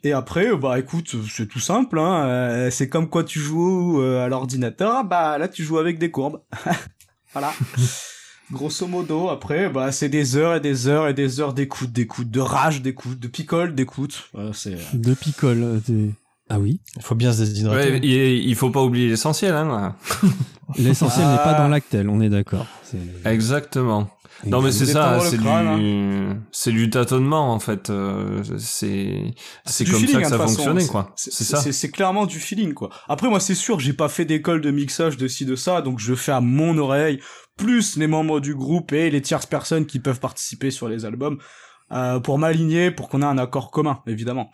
Et 0.06 0.14
après, 0.14 0.50
euh, 0.52 0.56
bah 0.56 0.78
écoute, 0.78 1.16
c'est 1.28 1.48
tout 1.48 1.60
simple, 1.60 1.98
hein, 1.98 2.26
euh, 2.28 2.70
c'est 2.70 2.88
comme 2.88 3.10
quoi 3.10 3.24
tu 3.24 3.40
joues 3.40 4.00
euh, 4.04 4.24
à 4.24 4.28
l'ordinateur, 4.30 5.04
bah 5.04 5.40
là 5.40 5.48
tu 5.48 5.64
joues 5.64 5.80
avec 5.80 5.98
des 5.98 6.12
courbes. 6.12 6.42
voilà. 7.34 7.52
Grosso 8.52 8.86
modo, 8.86 9.30
après, 9.30 9.68
bah 9.68 9.92
c'est 9.92 10.08
des 10.08 10.38
heures 10.38 10.54
et 10.54 10.60
des 10.60 10.88
heures 10.88 11.08
et 11.08 11.16
des 11.16 11.40
heures 11.40 11.56
d'écoute, 11.56 11.92
d'écoute, 11.92 12.30
de 12.30 12.40
rage, 12.40 12.84
d'écoute, 12.84 13.20
de 13.20 13.28
picole, 13.28 13.74
d'écoute. 13.74 14.30
Euh, 14.36 14.54
c'est 14.54 14.78
De 14.94 15.16
picole. 15.16 15.82
t'es- 15.84 16.12
Ah 16.52 16.60
oui 16.60 16.80
Il 16.98 17.02
faut 17.02 17.16
bien 17.16 17.34
se 17.34 17.40
déshydrater. 17.40 17.94
Ouais, 17.94 18.00
il, 18.04 18.56
faut 18.56 18.70
pas 18.70 18.84
oublier 18.84 19.10
l'essentiel, 19.10 19.56
hein. 19.56 19.96
L'essentiel 20.78 21.26
n'est 21.30 21.38
pas 21.38 21.56
Ah. 21.56 21.62
dans 21.64 21.68
l'actel, 21.68 22.08
on 22.10 22.22
est 22.22 22.30
d'accord. 22.30 22.68
Exactement. 23.26 24.08
Non 24.46 24.62
mais 24.62 24.72
c'est 24.72 24.86
ça, 24.86 25.20
c'est 25.22 25.38
du, 25.38 26.30
c'est 26.52 26.72
du 26.72 26.90
tâtonnement 26.90 27.52
en 27.54 27.60
fait. 27.60 27.90
euh, 27.90 28.44
c'est, 28.58 29.34
c'est 29.66 29.84
du 29.86 29.92
comme 29.92 30.00
feeling, 30.02 30.14
ça 30.16 30.22
que 30.22 30.26
hein, 30.26 30.30
ça 30.30 30.38
fonctionnait 30.48 30.88
quoi. 30.88 31.14
C'est 31.16 31.32
C'est 31.34 31.44
ça. 31.46 31.58
C'est 31.58 31.72
c'est 31.72 31.90
clairement 31.90 32.26
du 32.26 32.40
feeling 32.40 32.74
quoi. 32.74 32.90
Après 33.08 33.30
moi 33.30 33.40
c'est 33.40 33.56
sûr, 33.56 33.80
j'ai 33.80 33.94
pas 33.94 34.10
fait 34.10 34.26
d'école 34.26 34.62
de 34.62 34.72
mixage 34.72 35.18
de 35.18 35.28
ci 35.28 35.46
de 35.46 35.56
ça, 35.56 35.82
donc 35.82 36.00
je 36.00 36.14
fais 36.16 36.32
à 36.34 36.42
mon 36.42 36.78
oreille 36.78 37.20
plus 37.58 37.96
les 37.98 38.08
membres 38.08 38.40
du 38.42 38.54
groupe 38.54 38.92
et 38.94 39.10
les 39.10 39.22
tierces 39.22 39.46
personnes 39.46 39.86
qui 39.86 40.00
peuvent 40.00 40.20
participer 40.20 40.70
sur 40.72 40.90
les 40.90 41.06
albums 41.06 41.38
euh, 41.92 42.20
pour 42.20 42.38
m'aligner, 42.38 42.92
pour 42.92 43.08
qu'on 43.10 43.22
ait 43.22 43.26
un 43.26 43.38
accord 43.38 43.72
commun 43.72 44.02
évidemment. 44.08 44.52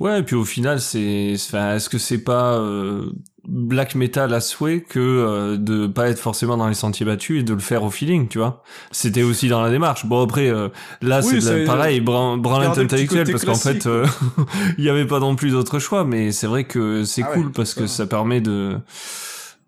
Ouais, 0.00 0.20
et 0.20 0.22
puis 0.22 0.34
au 0.36 0.44
final, 0.44 0.80
c'est, 0.80 1.34
c'est- 1.36 1.48
enfin, 1.56 1.74
est-ce 1.76 1.88
que 1.88 1.98
c'est 1.98 2.22
pas 2.24 2.54
euh, 2.58 3.12
black 3.46 3.94
metal 3.94 4.32
à 4.32 4.40
souhait 4.40 4.80
que 4.80 4.98
euh, 5.00 5.56
de 5.56 5.86
pas 5.86 6.08
être 6.08 6.18
forcément 6.18 6.56
dans 6.56 6.66
les 6.68 6.74
sentiers 6.74 7.04
battus 7.04 7.40
et 7.40 7.42
de 7.42 7.52
le 7.54 7.60
faire 7.60 7.82
au 7.82 7.90
feeling, 7.90 8.28
tu 8.28 8.38
vois 8.38 8.62
C'était 8.90 9.22
aussi 9.22 9.48
dans 9.48 9.60
la 9.62 9.70
démarche. 9.70 10.06
Bon 10.06 10.22
après, 10.22 10.48
euh, 10.48 10.68
là 11.02 11.20
Oui, 11.22 11.26
c'est 11.28 11.40
de 11.40 11.44
la- 11.44 11.58
c'est- 11.60 11.64
pareil, 11.64 12.00
bran- 12.00 12.36
branlette 12.38 12.78
intellectuelle 12.78 13.30
parce 13.30 13.44
qu'en 13.44 13.54
fait, 13.54 13.86
euh, 13.86 14.06
il 14.78 14.84
y 14.84 14.88
avait 14.88 15.06
pas 15.06 15.20
non 15.20 15.36
plus 15.36 15.50
d'autre 15.50 15.78
choix, 15.78 16.04
mais 16.04 16.32
c'est 16.32 16.46
vrai 16.46 16.64
que 16.64 17.04
c'est 17.04 17.22
Ah 17.22 17.30
ouais, 17.30 17.34
cool 17.42 17.52
parce 17.52 17.74
que 17.74 17.86
ça. 17.86 17.98
ça 17.98 18.06
permet 18.06 18.40
de 18.40 18.78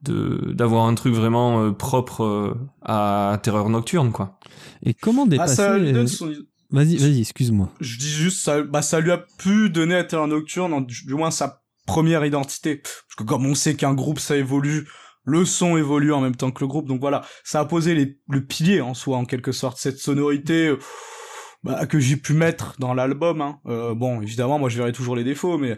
de 0.03 0.53
d'avoir 0.53 0.87
un 0.87 0.95
truc 0.95 1.15
vraiment 1.15 1.63
euh, 1.63 1.73
propre 1.73 2.23
euh, 2.25 2.55
à 2.83 3.39
Terreur 3.43 3.69
Nocturne, 3.71 4.13
quoi. 4.13 4.39
Et 4.85 4.95
comment 4.95 5.25
Ah 5.27 5.31
dépasser 5.31 5.55
ça 5.57 5.73
euh, 5.75 5.93
donne 5.93 6.07
son 6.07 6.31
Vas-y, 6.71 6.97
vas-y, 6.97 7.21
excuse-moi. 7.21 7.71
je 7.81 7.97
dis 7.99 8.11
juste 8.11 8.43
ça 8.45 8.63
bah 8.63 8.83
ça 8.83 8.99
lui 9.01 9.13
a 9.13 9.19
pu 9.39 9.71
donner 9.71 9.95
à 9.95 10.05
Terre 10.05 10.27
Nocturne 10.27 10.85
du 10.87 11.15
moins 11.15 11.31
sa 11.31 11.63
première 11.87 12.25
identité. 12.25 12.77
Parce 12.77 13.17
que 13.17 13.25
comme 13.25 13.47
on 13.47 13.55
sait 13.55 13.75
qu'un 13.77 13.95
groupe 13.95 14.19
ça 14.19 14.37
évolue 14.37 14.89
le 15.25 15.45
son 15.45 15.77
évolue 15.77 16.13
en 16.13 16.21
même 16.21 16.37
temps 16.37 16.51
que 16.51 16.63
le 16.63 16.69
groupe. 16.69 16.87
Donc 16.87 17.01
voilà 17.01 17.23
ça 17.45 17.61
a 17.61 17.65
posé 17.65 18.17
le 18.29 18.45
pilier 18.45 18.81
en 18.81 18.95
soi 18.95 19.17
en 19.17 19.25
quelque 19.25 19.53
sorte 19.53 19.79
cette 19.79 19.99
sonorité 19.99 20.69
euh, 20.69 20.79
bah, 21.63 21.87
que 21.87 21.99
j'ai 21.99 22.17
pu 22.17 22.33
mettre 22.33 22.77
dans 22.79 22.95
l'album 22.95 23.41
hein. 23.41 23.59
Euh, 23.67 23.95
bon 23.95 24.21
évidemment 24.21 24.59
moi 24.59 24.69
je 24.69 24.77
verrai 24.77 24.93
toujours 24.93 25.17
les 25.17 25.25
défauts 25.25 25.59
mais 25.59 25.77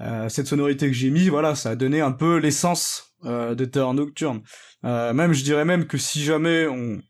euh, 0.00 0.28
cette 0.28 0.46
sonorité 0.46 0.86
que 0.86 0.94
j'ai 0.94 1.10
mis 1.10 1.28
voilà 1.28 1.54
ça 1.54 1.70
a 1.70 1.76
donné 1.76 2.00
un 2.00 2.12
peu 2.12 2.38
l'essence 2.38 3.16
euh, 3.24 3.54
de 3.54 3.92
Nocturne. 3.92 4.42
Même 4.82 5.32
je 5.32 5.42
dirais 5.42 5.64
même 5.64 5.86
que 5.86 5.98
si 5.98 6.22
jamais 6.22 6.66
on 6.66 7.00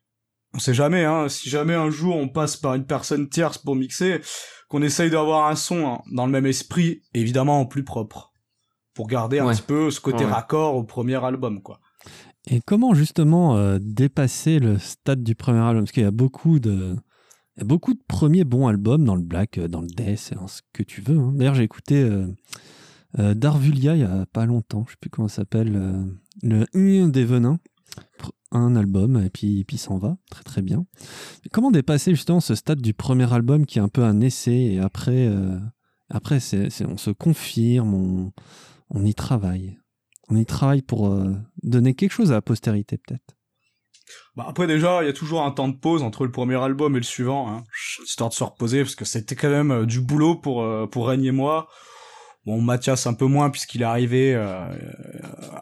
on 0.56 0.58
sait 0.58 0.74
jamais, 0.74 1.04
hein, 1.04 1.28
si 1.28 1.50
jamais 1.50 1.74
un 1.74 1.90
jour 1.90 2.16
on 2.16 2.28
passe 2.28 2.56
par 2.56 2.74
une 2.74 2.86
personne 2.86 3.28
tierce 3.28 3.58
pour 3.58 3.76
mixer, 3.76 4.22
qu'on 4.68 4.80
essaye 4.80 5.10
d'avoir 5.10 5.48
un 5.48 5.56
son 5.56 5.86
hein, 5.86 6.02
dans 6.10 6.24
le 6.24 6.32
même 6.32 6.46
esprit, 6.46 7.02
évidemment 7.12 7.60
en 7.60 7.66
plus 7.66 7.84
propre, 7.84 8.32
pour 8.96 9.06
garder 9.06 9.38
un 9.38 9.46
Ouais. 9.46 9.52
petit 9.54 9.62
peu 9.62 9.90
ce 9.92 10.00
côté 10.00 10.24
Ouais. 10.24 10.30
raccord 10.32 10.74
au 10.74 10.82
premier 10.82 11.22
album, 11.24 11.62
quoi. 11.62 11.78
Et 12.48 12.60
comment 12.60 12.94
justement 12.94 13.56
euh, 13.56 13.78
dépasser 13.80 14.58
le 14.58 14.78
stade 14.78 15.22
du 15.22 15.34
premier 15.34 15.58
album? 15.60 15.82
Parce 15.84 15.92
qu'il 15.92 16.02
y 16.02 16.06
a 16.06 16.10
beaucoup 16.10 16.58
de, 16.58 16.96
il 17.56 17.60
y 17.60 17.62
a 17.62 17.64
beaucoup 17.64 17.92
de 17.94 18.00
premiers 18.08 18.44
bons 18.44 18.66
albums 18.68 19.04
dans 19.04 19.16
le 19.16 19.22
black, 19.22 19.58
euh, 19.58 19.68
dans 19.68 19.80
le 19.82 19.86
death, 19.88 20.32
dans 20.34 20.46
ce 20.48 20.62
que 20.72 20.82
tu 20.82 21.00
veux. 21.02 21.18
hein. 21.18 21.32
D'ailleurs, 21.34 21.54
j'ai 21.54 21.64
écouté 21.64 22.02
euh, 22.02 22.26
euh, 23.18 23.34
Darvulia 23.34 23.94
il 23.94 24.00
y 24.00 24.04
a 24.04 24.26
pas 24.32 24.46
longtemps, 24.46 24.84
je 24.86 24.92
sais 24.92 24.96
plus 25.00 25.10
comment 25.10 25.28
ça 25.28 25.36
s'appelle, 25.42 25.72
euh, 25.76 26.04
le 26.42 26.66
Un 26.74 27.08
des 27.08 27.24
venins, 27.24 27.58
un 28.52 28.76
album 28.76 29.22
et 29.24 29.30
puis 29.30 29.64
puis 29.64 29.76
s'en 29.78 29.98
va, 29.98 30.16
très 30.30 30.44
très 30.44 30.62
bien. 30.62 30.86
Et 31.44 31.48
comment 31.48 31.70
dépasser 31.70 32.12
justement 32.14 32.40
ce 32.40 32.54
stade 32.54 32.80
du 32.80 32.94
premier 32.94 33.30
album 33.32 33.66
qui 33.66 33.78
est 33.78 33.82
un 33.82 33.88
peu 33.88 34.04
un 34.04 34.20
essai 34.20 34.74
et 34.74 34.78
après, 34.78 35.26
euh, 35.26 35.58
après 36.10 36.38
c'est- 36.40 36.84
on 36.86 36.96
se 36.96 37.10
confirme, 37.10 37.94
on, 37.94 38.32
on 38.90 39.04
y 39.04 39.14
travaille. 39.14 39.78
On 40.28 40.36
y 40.36 40.44
travaille 40.44 40.82
pour 40.82 41.08
euh, 41.08 41.34
donner 41.62 41.94
quelque 41.94 42.12
chose 42.12 42.32
à 42.32 42.34
la 42.34 42.42
postérité, 42.42 42.98
peut-être. 42.98 43.36
Bah 44.36 44.46
après 44.48 44.66
déjà, 44.66 45.02
il 45.02 45.06
y 45.06 45.08
a 45.08 45.12
toujours 45.12 45.42
un 45.42 45.50
temps 45.50 45.68
de 45.68 45.76
pause 45.76 46.02
entre 46.02 46.24
le 46.24 46.30
premier 46.30 46.62
album 46.62 46.94
et 46.94 47.00
le 47.00 47.04
suivant, 47.04 47.48
hein, 47.48 47.64
histoire 48.04 48.30
de 48.30 48.34
se 48.34 48.44
reposer, 48.44 48.82
parce 48.82 48.94
que 48.94 49.04
c'était 49.04 49.34
quand 49.34 49.50
même 49.50 49.70
euh, 49.72 49.86
du 49.86 50.00
boulot 50.00 50.36
pour 50.36 50.62
euh, 50.62 50.86
pour 50.86 51.08
Règne 51.08 51.24
et 51.24 51.32
moi. 51.32 51.68
Bon, 52.44 52.62
Mathias 52.62 53.08
un 53.08 53.14
peu 53.14 53.24
moins 53.26 53.50
puisqu'il 53.50 53.82
est 53.82 53.86
arrivé 53.86 54.32
euh, 54.32 54.64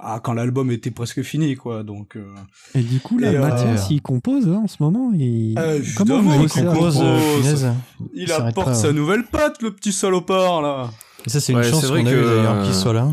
à 0.01 0.21
quand 0.23 0.35
l'album 0.35 0.71
était 0.71 0.91
presque 0.91 1.23
fini, 1.23 1.57
quoi. 1.57 1.83
Donc 1.83 2.15
euh, 2.17 2.35
Et 2.75 2.83
du 2.83 3.01
coup, 3.01 3.17
là, 3.19 3.33
Et, 3.33 3.37
euh, 3.37 3.41
Mathias, 3.41 3.87
il 3.89 4.03
compose 4.03 4.47
là, 4.47 4.59
en 4.59 4.67
ce 4.67 4.83
moment. 4.83 5.11
Il... 5.15 5.59
Euh, 5.59 5.81
Comment 5.97 6.21
vous 6.21 6.43
il 6.43 6.51
compose. 6.51 7.03
Il 8.13 8.31
apporte 8.31 8.67
pas, 8.67 8.75
sa 8.75 8.89
ouais. 8.89 8.93
nouvelle 8.93 9.25
patte, 9.25 9.63
le 9.63 9.75
petit 9.75 9.93
salopard 9.93 10.61
là. 10.61 10.91
Et 11.27 11.31
ça, 11.31 11.41
c'est 11.41 11.53
une 11.53 11.59
Ouais, 11.59 11.71
chance 11.71 11.87
qu'on 11.87 11.95
a 11.95 12.01
eu 12.01 12.05
que- 12.05 12.37
d'ailleurs 12.37 12.63
qu'il 12.65 12.75
soit 12.75 12.93
là. 12.93 13.09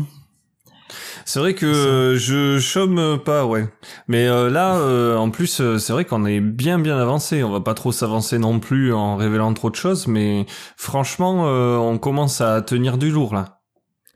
C'est 1.24 1.38
vrai 1.38 1.54
que 1.54 1.66
euh, 1.66 2.18
je 2.18 2.58
chôme 2.58 3.18
pas, 3.24 3.46
ouais. 3.46 3.68
Mais 4.08 4.26
euh, 4.26 4.50
là, 4.50 4.74
euh, 4.76 5.16
en 5.16 5.30
plus, 5.30 5.60
euh, 5.60 5.78
c'est 5.78 5.92
vrai 5.92 6.04
qu'on 6.04 6.26
est 6.26 6.40
bien 6.40 6.78
bien 6.80 6.98
avancé. 6.98 7.44
On 7.44 7.50
va 7.52 7.60
pas 7.60 7.74
trop 7.74 7.92
s'avancer 7.92 8.38
non 8.38 8.58
plus 8.58 8.92
en 8.92 9.16
révélant 9.16 9.54
trop 9.54 9.70
de 9.70 9.76
choses, 9.76 10.08
mais 10.08 10.46
franchement, 10.76 11.44
euh, 11.46 11.76
on 11.76 11.98
commence 11.98 12.40
à 12.40 12.60
tenir 12.60 12.98
du 12.98 13.10
lourd 13.10 13.34
là. 13.34 13.60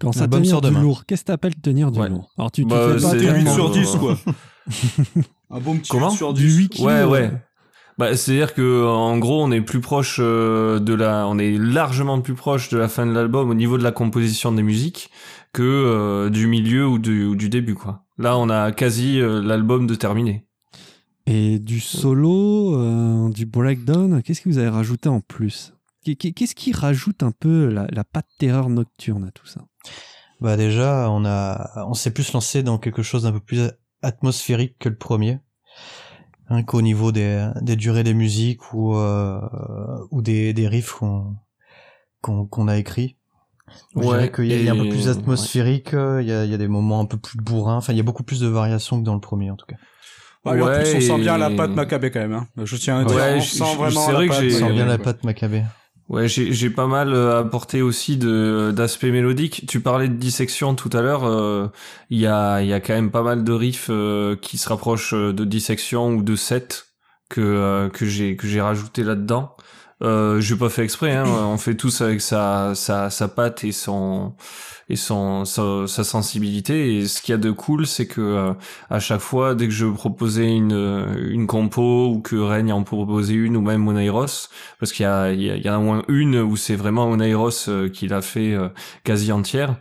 Quand 0.00 0.12
ça 0.12 0.26
tenir 0.28 0.60
du 0.60 0.68
demain. 0.68 0.82
lourd, 0.82 1.04
qu'est-ce 1.06 1.22
que 1.22 1.26
t'appelles 1.28 1.54
tenir 1.54 1.90
du 1.92 2.00
Ouais. 2.00 2.08
lourd? 2.08 2.28
Alors, 2.36 2.50
tu, 2.50 2.62
tu 2.62 2.68
Bah, 2.68 2.88
fais 2.88 3.00
pas 3.02 3.10
c'est 3.12 3.16
T'es 3.18 3.24
8 3.24 3.32
tellement- 3.44 3.54
sur 3.54 3.66
euh, 3.68 3.72
10 3.72 3.96
quoi. 3.96 4.16
un 5.50 5.60
bon 5.60 5.76
petit 5.78 5.88
Comment? 5.90 6.10
8 6.10 6.16
sur 6.16 6.34
du 6.34 6.46
10. 6.48 6.56
8 6.56 6.68
kilos. 6.70 6.86
Ouais, 6.92 7.04
ouais. 7.04 7.30
Euh, 8.00 8.10
Bah, 8.10 8.16
c'est-à-dire 8.16 8.54
que 8.54 8.84
en 8.86 9.18
gros, 9.18 9.42
on 9.42 9.50
est 9.52 9.60
plus 9.60 9.80
proche 9.80 10.18
euh, 10.20 10.78
de 10.78 10.94
la, 10.94 11.26
on 11.28 11.38
est 11.38 11.56
largement 11.58 12.20
plus 12.20 12.34
proche 12.34 12.68
de 12.68 12.78
la 12.78 12.88
fin 12.88 13.06
de 13.06 13.12
l'album 13.12 13.50
au 13.50 13.54
niveau 13.54 13.78
de 13.78 13.82
la 13.82 13.92
composition 13.92 14.52
des 14.52 14.62
musiques 14.62 15.10
que 15.52 15.62
euh, 15.62 16.30
du 16.30 16.46
milieu 16.46 16.86
ou 16.86 16.98
du, 16.98 17.24
ou 17.24 17.36
du 17.36 17.48
début, 17.48 17.74
quoi. 17.74 18.04
Là, 18.18 18.36
on 18.38 18.48
a 18.50 18.72
quasi 18.72 19.20
euh, 19.20 19.42
l'album 19.42 19.86
de 19.86 19.94
terminé. 19.94 20.44
Et 21.26 21.58
du 21.58 21.80
solo, 21.80 22.76
euh, 22.76 23.28
du 23.30 23.46
breakdown, 23.46 24.22
qu'est-ce 24.22 24.40
que 24.40 24.48
vous 24.48 24.58
avez 24.58 24.68
rajouté 24.68 25.08
en 25.08 25.20
plus? 25.20 25.72
Qu'est- 26.04 26.14
qu'est- 26.14 26.32
Qu'est-ce 26.32 26.54
qui 26.54 26.72
rajoute 26.72 27.22
un 27.22 27.32
peu 27.32 27.68
la, 27.68 27.86
la 27.90 28.04
patte 28.04 28.28
terreur 28.38 28.68
nocturne 28.68 29.24
à 29.24 29.30
tout 29.32 29.46
ça? 29.46 29.62
Bah 30.40 30.56
déjà, 30.56 31.10
on 31.10 31.24
a, 31.24 31.84
on 31.88 31.94
s'est 31.94 32.12
plus 32.12 32.32
lancé 32.32 32.62
dans 32.62 32.78
quelque 32.78 33.02
chose 33.02 33.22
d'un 33.24 33.32
peu 33.32 33.40
plus 33.40 33.62
atmosphérique 34.02 34.76
que 34.78 34.88
le 34.88 34.96
premier, 34.96 35.40
hein, 36.48 36.62
qu'au 36.62 36.82
niveau 36.82 37.12
des, 37.12 37.48
des 37.62 37.76
durées 37.76 38.04
des 38.04 38.14
musiques 38.14 38.72
ou 38.72 38.96
euh, 38.96 39.40
ou 40.10 40.22
des, 40.22 40.52
des 40.52 40.68
riffs 40.68 40.92
qu'on 40.92 41.36
qu'on 42.20 42.46
qu'on 42.46 42.68
a. 42.68 42.76
Je 42.76 42.80
dirais 42.82 43.16
Ouais, 43.94 44.30
qu'il 44.32 44.44
y, 44.52 44.64
y 44.64 44.68
a 44.68 44.72
un 44.72 44.76
peu 44.76 44.88
plus 44.88 45.08
atmosphérique, 45.08 45.92
euh, 45.94 46.22
il 46.22 46.28
y, 46.28 46.32
a, 46.32 46.44
il 46.44 46.50
y 46.50 46.54
a 46.54 46.58
des 46.58 46.68
moments 46.68 47.00
un 47.00 47.04
peu 47.04 47.16
plus 47.16 47.36
bourrins, 47.38 47.76
enfin 47.76 47.92
il 47.92 47.96
y 47.96 48.00
a 48.00 48.04
beaucoup 48.04 48.22
plus 48.22 48.40
de 48.40 48.46
variations 48.46 48.98
que 49.00 49.04
dans 49.04 49.14
le 49.14 49.20
premier 49.20 49.50
en 49.50 49.56
tout 49.56 49.66
cas. 49.66 49.76
Ouais, 50.44 50.54
mais 50.54 50.62
en 50.62 50.66
Ouais, 50.66 50.82
plus, 50.82 50.94
on 50.94 51.00
sent 51.00 51.18
bien 51.22 51.36
la 51.38 51.50
patte 51.50 51.72
Maccabée 51.74 52.10
quand 52.12 52.20
même. 52.20 52.32
Hein. 52.32 52.46
Je 52.64 52.76
tiens 52.76 53.00
à 53.00 53.04
dire, 53.04 53.16
Ouais, 53.16 53.34
on 53.36 53.40
je- 53.40 53.50
sent 53.50 53.64
je- 53.72 53.76
vraiment 53.76 54.08
la 54.12 54.18
patte 54.28 54.44
On 54.44 54.50
sent 54.50 54.72
bien 54.72 54.86
la 54.86 54.98
patte 54.98 55.24
Maccabée. 55.24 55.64
Ouais, 56.08 56.28
j'ai 56.28 56.70
pas 56.70 56.86
mal 56.86 57.12
euh, 57.12 57.40
apporté 57.40 57.82
aussi 57.82 58.16
de 58.16 58.72
d'aspect 58.74 59.10
mélodique. 59.10 59.64
Tu 59.66 59.80
parlais 59.80 60.08
de 60.08 60.14
dissection 60.14 60.76
tout 60.76 60.90
à 60.92 61.02
l'heure. 61.02 61.24
euh, 61.24 61.66
Il 62.10 62.18
y 62.20 62.26
a 62.28 62.62
y 62.62 62.72
a 62.72 62.78
quand 62.80 62.94
même 62.94 63.10
pas 63.10 63.22
mal 63.22 63.42
de 63.42 63.52
riffs 63.52 63.88
euh, 63.90 64.36
qui 64.36 64.56
se 64.56 64.68
rapprochent 64.68 65.14
euh, 65.14 65.32
de 65.32 65.44
dissection 65.44 66.10
ou 66.14 66.22
de 66.22 66.36
set 66.36 66.86
que 67.28 67.40
euh, 67.40 67.88
que 67.88 68.06
j'ai 68.06 68.36
que 68.36 68.46
j'ai 68.46 68.60
rajouté 68.60 69.02
là-dedans. 69.02 69.56
Euh, 70.02 70.40
j'ai 70.40 70.54
pas 70.56 70.68
fait 70.68 70.84
exprès. 70.84 71.12
Hein, 71.16 71.24
on 71.26 71.58
fait 71.58 71.74
tous 71.76 72.00
avec 72.00 72.20
sa 72.20 72.74
sa 72.76 73.10
sa 73.10 73.26
patte 73.26 73.64
et 73.64 73.72
son 73.72 74.36
et 74.88 74.96
son 74.96 75.44
sa, 75.44 75.86
sa 75.86 76.04
sensibilité. 76.04 76.96
Et 76.98 77.06
ce 77.06 77.20
qu'il 77.22 77.32
y 77.32 77.34
a 77.34 77.38
de 77.38 77.50
cool, 77.50 77.86
c'est 77.86 78.06
que 78.06 78.20
euh, 78.20 78.52
à 78.90 79.00
chaque 79.00 79.20
fois, 79.20 79.54
dès 79.54 79.66
que 79.66 79.74
je 79.74 79.86
proposais 79.86 80.48
une 80.54 81.16
une 81.30 81.46
compo 81.46 82.08
ou 82.08 82.20
que 82.20 82.36
Règne 82.36 82.72
en 82.72 82.82
proposait 82.82 83.34
une 83.34 83.56
ou 83.56 83.60
même 83.60 83.86
Oneiros, 83.88 84.48
parce 84.78 84.92
qu'il 84.92 85.04
y 85.04 85.06
a, 85.06 85.32
il 85.32 85.40
y, 85.42 85.46
y 85.46 85.70
en 85.70 85.74
a 85.74 85.78
au 85.78 85.82
moins 85.82 86.02
une 86.08 86.36
où 86.36 86.56
c'est 86.56 86.76
vraiment 86.76 87.06
Oneiros 87.10 87.68
euh, 87.68 87.88
qui 87.88 88.08
l'a 88.08 88.22
fait 88.22 88.54
euh, 88.54 88.68
quasi 89.04 89.32
entière. 89.32 89.76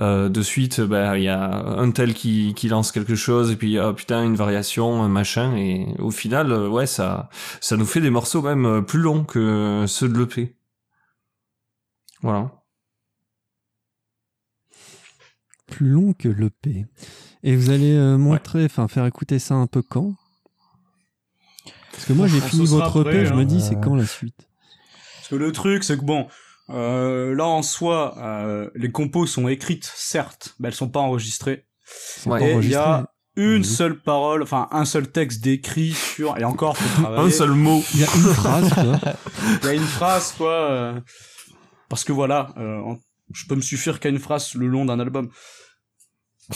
Euh, 0.00 0.28
de 0.30 0.42
suite, 0.42 0.80
bah, 0.80 1.18
il 1.18 1.24
y 1.24 1.28
a 1.28 1.52
un 1.78 1.90
tel 1.90 2.14
qui, 2.14 2.54
qui 2.54 2.68
lance 2.68 2.90
quelque 2.92 3.14
chose 3.14 3.50
et 3.50 3.56
puis 3.56 3.78
ah 3.78 3.92
putain 3.92 4.24
une 4.24 4.34
variation, 4.36 5.02
un 5.02 5.08
machin 5.08 5.56
et 5.56 5.88
au 5.98 6.10
final, 6.10 6.52
euh, 6.52 6.68
ouais 6.68 6.86
ça 6.86 7.28
ça 7.60 7.76
nous 7.76 7.84
fait 7.84 8.00
des 8.00 8.10
morceaux 8.10 8.40
même 8.42 8.64
euh, 8.66 8.80
plus 8.82 9.00
longs 9.00 9.24
que 9.24 9.84
ceux 9.86 10.08
de 10.08 10.18
l'EP. 10.18 10.54
Voilà. 12.22 12.59
Plus 15.70 15.88
long 15.88 16.12
que 16.12 16.28
l'EP. 16.28 16.86
Et 17.42 17.56
vous 17.56 17.70
allez 17.70 17.94
euh, 17.94 18.18
montrer, 18.18 18.64
enfin 18.64 18.86
faire 18.88 19.06
écouter 19.06 19.38
ça 19.38 19.54
un 19.54 19.66
peu 19.66 19.82
quand? 19.82 20.14
Parce 21.92 22.04
que 22.06 22.12
moi 22.12 22.26
j'ai 22.26 22.40
fini 22.40 22.66
votre 22.66 23.02
EP, 23.08 23.26
je 23.26 23.32
hein. 23.32 23.36
me 23.36 23.44
dis 23.44 23.60
c'est 23.60 23.78
quand 23.80 23.94
la 23.94 24.06
suite? 24.06 24.48
Parce 25.16 25.28
que 25.28 25.34
le 25.36 25.52
truc, 25.52 25.84
c'est 25.84 25.96
que 25.98 26.04
bon, 26.04 26.26
euh, 26.70 27.34
là 27.34 27.46
en 27.46 27.62
soi, 27.62 28.14
euh, 28.18 28.70
les 28.74 28.90
compos 28.90 29.26
sont 29.26 29.48
écrites, 29.48 29.90
certes, 29.94 30.54
mais 30.58 30.68
elles 30.68 30.74
sont 30.74 30.88
pas 30.88 31.00
enregistrées. 31.00 31.66
Ouais. 32.26 32.56
il 32.62 32.70
y 32.70 32.74
a 32.74 33.06
une 33.36 33.58
Oui. 33.58 33.64
seule 33.64 33.98
parole, 34.00 34.42
enfin 34.42 34.68
un 34.70 34.84
seul 34.84 35.10
texte 35.10 35.42
décrit 35.42 35.92
sur, 35.92 36.36
et 36.38 36.44
encore, 36.44 36.76
faut 36.76 37.02
travailler. 37.02 37.26
Un 37.28 37.30
seul 37.30 37.50
mot. 37.52 37.82
Il 37.94 38.00
y 38.00 38.04
a 38.04 38.14
une 38.14 38.34
phrase 38.34 38.74
quoi. 38.74 39.00
Il 39.62 39.66
y 39.66 39.68
a 39.68 39.74
une 39.74 39.80
phrase, 39.82 40.32
quoi. 40.36 40.52
euh, 40.52 41.00
Parce 41.88 42.04
que 42.04 42.12
voilà, 42.12 42.52
euh, 42.58 42.78
en- 42.80 42.98
je 43.32 43.46
peux 43.46 43.54
me 43.56 43.60
suffire 43.62 44.00
qu'à 44.00 44.08
une 44.08 44.18
phrase 44.18 44.54
le 44.54 44.66
long 44.66 44.84
d'un 44.84 45.00
album. 45.00 45.30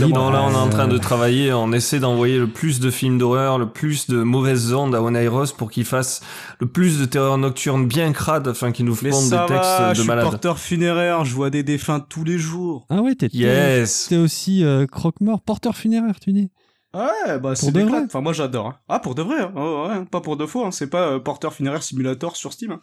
Oui, 0.00 0.12
non, 0.12 0.30
là, 0.30 0.42
on 0.44 0.52
est 0.52 0.56
en 0.56 0.70
train 0.70 0.86
de 0.86 0.96
travailler. 0.98 1.52
On 1.52 1.72
essaie 1.72 1.98
d'envoyer 1.98 2.38
le 2.38 2.46
plus 2.46 2.78
de 2.78 2.90
films 2.90 3.18
d'horreur, 3.18 3.58
le 3.58 3.68
plus 3.68 4.06
de 4.08 4.22
mauvaises 4.22 4.72
ondes 4.72 4.94
à 4.94 5.02
Oneiros 5.02 5.46
pour 5.58 5.70
qu'il 5.70 5.84
fasse 5.84 6.22
le 6.60 6.66
plus 6.68 7.00
de 7.00 7.04
terreur 7.04 7.38
nocturne 7.38 7.86
bien 7.86 8.12
crade 8.12 8.46
afin 8.46 8.70
qu'il 8.70 8.84
nous 8.84 8.94
fonde 8.94 9.10
des 9.30 9.36
textes 9.36 9.50
va, 9.50 9.88
je 9.92 9.98
de 9.98 10.02
suis 10.02 10.06
malade. 10.06 10.24
porteur 10.24 10.58
funéraire, 10.60 11.24
je 11.24 11.34
vois 11.34 11.50
des 11.50 11.64
défunts 11.64 11.98
tous 12.00 12.22
les 12.22 12.38
jours. 12.38 12.86
Ah 12.88 13.02
ouais, 13.02 13.16
t'es 13.16 13.28
Yes! 13.32 14.06
t'es 14.08 14.16
aussi 14.16 14.64
euh, 14.64 14.86
croque-mort, 14.86 15.42
porteur 15.42 15.76
funéraire, 15.76 16.20
tu 16.20 16.32
dis 16.32 16.50
Ouais, 16.94 17.38
bah 17.40 17.56
c'est 17.56 17.72
de 17.72 17.82
des. 17.82 17.92
Enfin, 18.06 18.20
moi 18.20 18.32
j'adore. 18.32 18.66
hein. 18.68 18.76
Ah, 18.88 18.98
pour 19.00 19.14
de 19.14 19.22
vrai, 19.22 19.42
hein. 19.42 19.52
Oh, 19.56 19.86
ouais, 19.88 20.04
pas 20.04 20.20
pour 20.20 20.36
de 20.36 20.46
faux. 20.46 20.64
Hein. 20.64 20.70
C'est 20.70 20.86
pas 20.86 21.08
euh, 21.08 21.18
porteur 21.18 21.52
funéraire 21.52 21.82
simulator 21.82 22.36
sur 22.36 22.52
Steam. 22.52 22.72
hein. 22.72 22.80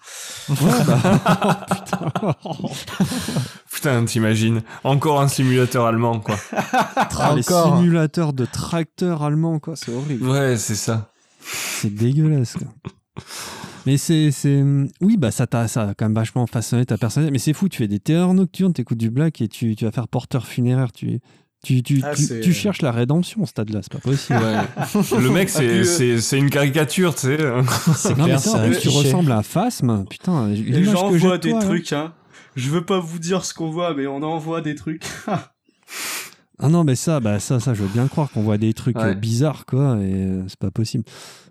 Ouais, 0.50 0.84
bah. 0.86 1.66
Putain, 3.72 4.04
t'imagines. 4.06 4.62
Encore 4.84 5.22
un 5.22 5.28
simulateur 5.28 5.86
allemand, 5.86 6.20
quoi. 6.20 6.36
Ah, 7.24 7.34
les 7.36 7.42
Encore. 7.48 7.78
simulateurs 7.78 8.34
de 8.34 8.46
tracteurs 8.46 9.24
allemands, 9.24 9.60
quoi, 9.60 9.76
c'est 9.76 9.94
horrible. 9.94 10.28
Ouais, 10.28 10.58
c'est 10.58 10.76
ça. 10.76 11.10
C'est 11.42 11.94
dégueulasse, 11.94 12.56
quoi. 12.58 12.68
Mais 13.86 13.98
c'est, 13.98 14.32
c'est, 14.32 14.64
oui, 15.02 15.18
bah, 15.18 15.32
ça 15.32 15.48
t'a, 15.48 15.68
ça 15.68 15.90
a 15.90 15.94
quand 15.94 16.06
même 16.06 16.14
vachement 16.16 16.46
façonné 16.48 16.86
ta 16.86 16.98
personnalité. 16.98 17.32
Mais 17.32 17.40
c'est 17.40 17.54
fou, 17.54 17.68
tu 17.70 17.78
fais 17.80 17.88
des 17.88 18.00
terreurs 18.00 18.34
nocturnes, 18.34 18.74
t'écoutes 18.74 18.98
du 19.00 19.10
black 19.10 19.42
et 19.42 19.48
tu, 19.48 19.76
tu 19.76 19.86
vas 19.86 19.92
faire 19.92 20.08
porteur 20.08 20.46
funéraire. 20.46 20.92
Tu, 20.92 21.20
tu, 21.64 21.84
tu, 21.84 22.02
Ah, 22.04 22.14
tu, 22.16 22.54
cherches 22.54 22.82
la 22.82 22.92
rédemption 22.92 23.44
au 23.44 23.46
stade-là, 23.46 23.82
c'est 23.84 23.92
pas 23.92 24.00
possible. 24.00 24.40
Ouais. 24.40 25.20
Le 25.20 25.30
mec, 25.30 25.50
Ah, 25.54 25.58
c'est, 25.60 25.84
c'est, 25.86 26.20
c'est 26.22 26.38
une 26.40 26.50
caricature, 26.50 27.14
tu 27.16 27.22
sais. 27.28 27.38
C'est 27.96 28.10
non, 28.18 28.24
mais 28.24 28.24
clair, 28.26 28.40
ça, 28.40 28.54
en 28.58 28.60
un 28.62 28.68
plus, 28.70 28.80
tu 28.80 28.90
ressembles 28.90 29.32
à 29.32 29.44
Phasm. 29.44 30.06
Putain, 30.10 30.48
Les 30.48 30.84
gens 30.84 31.12
que 31.12 31.18
voient 31.18 31.38
de 31.38 31.44
des 31.44 31.50
toi, 31.52 31.60
là. 31.60 31.66
trucs, 31.66 31.94
hein. 31.94 32.14
Je 32.56 32.70
veux 32.70 32.84
pas 32.84 33.00
vous 33.00 33.20
dire 33.20 33.46
ce 33.46 33.54
qu'on 33.54 33.70
voit, 33.70 33.94
mais 33.94 34.08
on 34.08 34.24
envoie 34.24 34.62
des 34.62 34.76
trucs. 34.76 35.04
Ah 36.64 36.70
non, 36.70 36.84
mais 36.84 36.96
ça, 36.96 37.20
bah 37.20 37.40
ça, 37.40 37.60
ça, 37.60 37.74
je 37.74 37.82
veux 37.82 37.90
bien 37.90 38.08
croire 38.08 38.30
qu'on 38.30 38.44
voit 38.44 38.58
des 38.60 38.74
trucs 38.74 38.96
Ouais. 38.98 39.04
euh, 39.06 39.14
bizarres, 39.16 39.66
quoi, 39.66 39.98
et 40.00 40.14
euh, 40.14 40.44
c'est 40.48 40.60
pas 40.60 40.70
possible. 40.70 41.04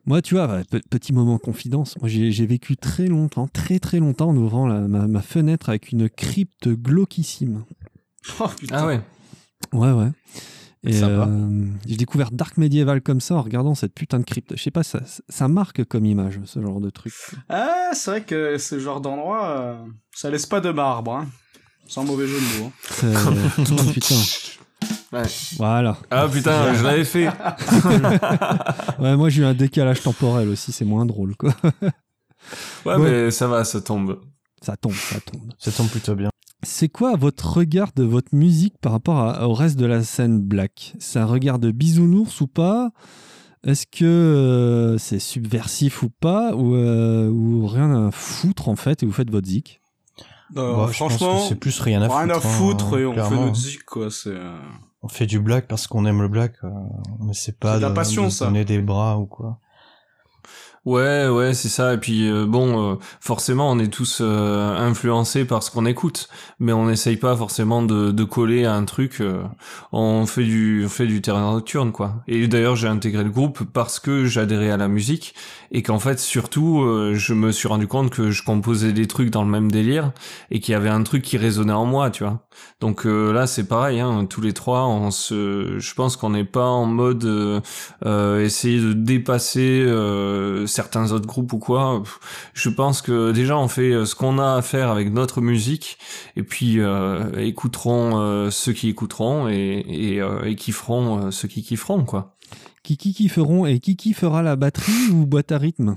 Moi, 0.06 0.22
tu 0.22 0.34
vois, 0.34 0.46
bah, 0.46 0.61
pe- 0.70 0.80
petit 0.88 1.12
moment 1.12 1.36
confidence, 1.38 1.96
moi 2.00 2.08
j'ai 2.08 2.30
j'ai 2.30 2.46
vécu 2.46 2.76
très 2.76 3.06
longtemps, 3.06 3.48
très 3.48 3.80
très 3.80 3.98
longtemps 3.98 4.28
en 4.28 4.36
ouvrant 4.36 4.68
la- 4.68 4.80
ma, 4.82 5.08
ma 5.08 5.20
fenêtre 5.20 5.68
avec 5.68 5.90
une 5.90 6.08
crypte 6.08 6.68
glauquissime. 6.68 7.64
oh, 8.40 8.46
putain. 8.56 8.76
Ah 8.78 8.86
ouais. 8.86 9.00
Ouais, 9.73 9.93
ouais. 9.93 10.09
Et 10.83 10.93
Sympa. 10.95 11.27
euh, 11.29 11.66
j'ai 11.87 11.97
découvert 11.97 12.31
Dark 12.31 12.57
Medieval 12.57 13.03
comme 13.03 13.21
ça 13.21 13.35
en 13.35 13.43
regardant 13.43 13.75
cette 13.75 13.95
putain 13.95 14.18
de 14.18 14.25
crypte. 14.25 14.57
Je 14.57 14.62
sais 14.62 14.71
pas, 14.71 14.83
ça, 14.83 15.01
ça 15.29 15.47
marque 15.47 15.85
comme 15.85 16.07
image, 16.07 16.41
ce 16.47 16.61
genre 16.62 16.81
de 16.81 16.89
truc. 16.89 17.12
Ah, 17.51 17.91
c'est 17.93 18.11
vrai 18.11 18.23
que 18.23 18.57
ce 18.57 18.79
genre 18.79 19.01
d'endroit, 19.03 19.51
euh, 19.61 19.77
ça 20.14 20.31
laisse 20.31 20.47
pas 20.47 20.61
de 20.61 20.71
marbre, 20.71 21.12
hein. 21.16 21.29
Sans 21.87 22.05
mauvais 22.05 22.27
jeu 22.27 22.39
de 22.39 22.61
mots. 22.62 22.66
hein. 22.66 23.53
C'est- 23.64 23.73
oh, 23.73 23.91
putain. 23.93 24.14
Ouais. 25.12 25.23
Voilà. 25.59 25.99
Ah 26.11 26.27
putain, 26.33 26.73
je 26.79 26.83
l'avais 26.85 27.05
fait. 27.05 27.29
Ouais, 28.99 29.16
moi 29.16 29.29
j'ai 29.29 29.43
eu 29.43 29.45
un 29.45 29.55
décalage 29.55 30.01
temporel 30.03 30.49
aussi, 30.49 30.73
c'est 30.73 30.85
moins 30.85 31.05
drôle, 31.05 31.37
quoi. 31.37 31.53
Ouais, 31.83 31.91
Ouais. 32.87 32.99
mais 32.99 33.31
ça 33.31 33.49
va, 33.49 33.64
ça 33.64 33.81
tombe. 33.81 34.18
Ça 34.62 34.77
tombe, 34.77 34.95
ça 34.95 35.21
tombe. 35.21 35.53
Ça 35.59 35.71
tombe 35.73 35.89
plutôt 35.89 36.14
bien. 36.14 36.31
C'est 36.62 36.88
quoi 36.88 37.16
votre 37.16 37.56
regard 37.56 37.90
de 37.96 38.02
votre 38.04 38.34
musique 38.34 38.76
par 38.78 38.92
rapport 38.92 39.18
à- 39.18 39.48
au 39.48 39.54
reste 39.54 39.78
de 39.78 39.86
la 39.86 40.02
scène 40.02 40.40
black? 40.40 40.94
C'est 40.98 41.18
un 41.18 41.24
regard 41.26 41.58
de 41.58 41.70
bisounours 41.70 42.40
ou 42.42 42.46
pas? 42.46 42.90
Est-ce 43.64 43.86
que 43.86 44.04
euh, 44.04 44.98
c'est 44.98 45.18
subversif 45.18 46.02
ou 46.02 46.11
pas? 46.11 46.54
Ou, 46.54 46.74
euh, 46.74 47.28
ou 47.30 47.66
rien 47.66 48.08
à 48.08 48.11
foutre 48.11 48.68
en 48.68 48.76
fait 48.76 49.02
et 49.02 49.06
vous 49.06 49.12
faites 49.12 49.30
votre 49.30 49.46
zik? 49.48 49.80
Euh, 50.56 50.76
Bah, 50.76 50.86
franchement, 50.92 51.38
c'est 51.48 51.54
plus 51.54 51.78
rien 51.80 52.02
à 52.02 52.08
foutre. 52.08 52.18
rien 52.18 52.30
à 52.30 52.36
hein, 52.36 52.40
foutre 52.40 52.98
et 52.98 53.06
on 53.06 53.14
fait 53.14 53.36
notre 53.36 53.54
zik, 53.54 53.84
quoi. 53.84 54.11
C'est. 54.11 54.30
euh, 54.30 54.58
On 55.02 55.08
fait 55.08 55.26
du 55.26 55.40
black 55.40 55.66
parce 55.68 55.86
qu'on 55.86 56.04
aime 56.04 56.20
le 56.20 56.28
black. 56.28 56.54
On 56.62 57.28
essaie 57.30 57.52
pas 57.52 57.74
C'est 57.74 57.80
de 57.80 57.86
la 57.86 57.90
passion, 57.90 58.24
de 58.26 58.30
ça. 58.30 58.50
des 58.50 58.80
bras 58.82 59.18
ou 59.18 59.26
quoi. 59.26 59.58
Ouais, 60.87 61.28
ouais, 61.28 61.53
c'est 61.53 61.68
ça. 61.68 61.93
Et 61.93 61.99
puis 61.99 62.26
euh, 62.31 62.47
bon, 62.47 62.93
euh, 62.93 62.97
forcément, 63.20 63.70
on 63.70 63.78
est 63.78 63.93
tous 63.93 64.20
euh, 64.22 64.74
influencés 64.78 65.45
par 65.45 65.62
ce 65.62 65.70
qu'on 65.70 65.85
écoute, 65.85 66.31
mais 66.59 66.72
on 66.72 66.87
n'essaye 66.87 67.18
pas 67.18 67.37
forcément 67.37 67.83
de, 67.83 68.11
de 68.12 68.24
coller 68.24 68.64
à 68.64 68.74
un 68.74 68.85
truc. 68.87 69.20
euh, 69.20 69.43
on 69.93 70.24
fait 70.24 70.43
du, 70.45 70.85
on 70.87 70.89
fait 70.89 71.07
du 71.07 71.20
terrain 71.20 71.53
nocturne, 71.53 71.93
quoi. 71.93 72.22
Et 72.28 72.49
d'ailleurs, 72.49 72.76
j'ai 72.76 72.89
intégré 72.89 73.22
le 73.24 73.28
groupe 73.31 73.62
parce 73.74 74.01
que 74.01 74.24
j'adhérais 74.24 74.70
à 74.70 74.78
la 74.78 74.89
musique 74.89 75.35
et 75.70 75.83
qu'en 75.83 75.99
fait, 75.99 76.18
surtout, 76.18 76.83
je 77.14 77.35
me 77.35 77.53
suis 77.53 77.68
rendu 77.68 77.87
compte 77.87 78.11
que 78.11 78.31
je 78.31 78.43
composais 78.43 78.93
des 78.93 79.07
trucs 79.07 79.31
dans 79.31 79.45
le 79.45 79.51
même 79.51 79.70
délire 79.70 80.12
et 80.51 80.59
qu'il 80.61 80.72
y 80.72 80.74
avait 80.74 80.89
un 80.89 81.03
truc 81.05 81.22
qui 81.22 81.37
résonnait 81.37 81.72
en 81.72 81.85
moi, 81.87 82.11
tu 82.11 82.24
vois. 82.24 82.41
Donc 82.81 83.05
là, 83.05 83.47
c'est 83.47 83.68
pareil. 83.68 84.01
Hein, 84.01 84.26
tous 84.28 84.41
les 84.41 84.53
trois, 84.53 84.87
on 84.89 85.11
se, 85.12 85.78
je 85.78 85.95
pense 85.95 86.16
qu'on 86.16 86.31
n'est 86.31 86.45
pas 86.45 86.64
en 86.66 86.87
mode 86.87 87.24
essayer 88.05 88.81
de 88.81 88.93
dépasser 88.95 89.85
certains 90.71 91.12
autres 91.12 91.27
groupes 91.27 91.53
ou 91.53 91.59
quoi. 91.59 92.03
Je 92.55 92.68
pense 92.71 93.03
que 93.03 93.33
déjà 93.33 93.57
on 93.59 93.68
fait 93.68 93.93
euh, 93.93 94.05
ce 94.05 94.14
qu'on 94.14 94.39
a 94.39 94.55
à 94.55 94.62
faire 94.62 94.91
avec 94.91 95.12
notre 95.12 95.41
musique 95.41 95.99
et 96.37 96.43
puis 96.43 96.81
euh, 96.81 97.31
écouteront 97.39 98.18
euh, 98.18 98.51
ceux 98.51 98.73
qui 98.73 98.89
écouteront 98.89 99.49
et, 99.49 99.85
et, 99.89 100.21
euh, 100.21 100.45
et 100.45 100.55
kifferont 100.55 101.27
euh, 101.27 101.31
ceux 101.31 101.49
qui 101.49 101.62
kifferont 101.62 102.05
quoi. 102.05 102.37
Qui 102.83 102.97
qui 102.97 103.12
qui 103.12 103.29
feront 103.29 103.66
et 103.66 103.79
qui 103.79 103.97
qui 103.97 104.14
fera 104.14 104.43
la 104.43 104.57
batterie 104.57 105.11
ou 105.12 105.27
boîte 105.27 105.53
à 105.53 105.59
rythme? 105.59 105.97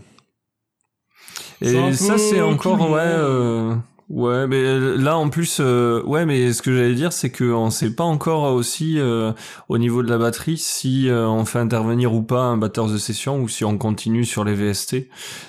Et 1.62 1.94
ça 1.94 2.18
c'est 2.18 2.42
encore 2.42 2.90
ouais 2.90 3.00
euh, 3.02 3.76
ouais 4.16 4.48
mais 4.48 4.80
là 4.98 5.18
en 5.18 5.30
plus 5.30 5.58
euh, 5.60 6.04
ouais 6.04 6.26
mais 6.26 6.54
ce 6.54 6.62
que 6.62 6.76
j'allais 6.76 6.94
dire 6.96 7.12
c'est 7.14 7.30
que 7.32 7.44
on 7.46 7.70
sait 7.70 7.90
pas 7.96 8.04
encore 8.04 8.54
aussi 8.54 9.00
euh, 9.00 9.32
au 9.70 9.78
niveau 9.78 10.04
de 10.04 10.10
la 10.10 10.18
batterie 10.18 10.58
si 10.58 11.10
euh, 11.10 11.28
on 11.28 11.46
fait 11.46 11.60
intervenir 11.60 12.14
ou 12.14 12.22
pas 12.22 12.42
un 12.44 12.58
batteur 12.58 12.88
de 12.88 12.98
session 12.98 13.42
ou 13.42 13.48
si 13.48 13.66
on 13.66 13.78
continue 13.78 14.26
sur 14.26 14.44
les 14.44 14.54
VST 14.54 15.08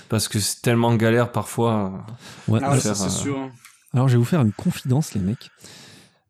parce 0.08 0.28
que 0.28 0.38
c'est 0.38 0.62
tellement 0.62 0.94
galère 0.94 1.30
parfois. 1.32 2.04
Ouais, 2.48 2.60
Ah 2.62 2.78
ça 2.80 2.94
faire, 2.94 3.06
euh, 3.06 3.10
sûr. 3.10 3.38
hein. 3.38 3.50
alors, 3.92 4.08
je 4.08 4.14
vais 4.14 4.18
vous 4.18 4.24
faire 4.24 4.40
une 4.42 4.52
confidence 4.52 5.14
les 5.14 5.20
mecs. 5.20 5.50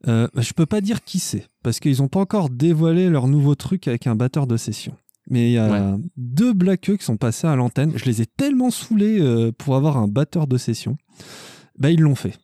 Euh, 0.08 0.26
bah, 0.34 0.42
je 0.42 0.52
peux 0.52 0.66
pas 0.66 0.80
dire 0.80 1.02
qui 1.04 1.18
c'est 1.18 1.46
parce 1.62 1.80
qu'ils 1.80 2.02
ont 2.02 2.08
pas 2.08 2.20
encore 2.20 2.50
dévoilé 2.50 3.08
leur 3.08 3.26
nouveau 3.28 3.54
truc 3.54 3.88
avec 3.88 4.06
un 4.06 4.14
batteur 4.14 4.46
de 4.46 4.56
session. 4.56 4.96
Mais 5.30 5.48
il 5.50 5.52
y 5.52 5.58
a 5.58 5.70
Ouais. 5.70 5.98
deux 6.18 6.52
blackeux 6.52 6.96
qui 6.98 7.04
sont 7.04 7.16
passés 7.16 7.46
à 7.46 7.56
l'antenne. 7.56 7.92
Je 7.96 8.04
les 8.04 8.20
ai 8.20 8.26
tellement 8.26 8.70
saoulés 8.70 9.18
euh, 9.20 9.52
pour 9.56 9.76
avoir 9.76 9.96
un 9.96 10.08
batteur 10.08 10.46
de 10.46 10.58
session. 10.58 10.98
Bah 11.78 11.90
ils 11.90 12.00
l'ont 12.00 12.14
fait. 12.14 12.38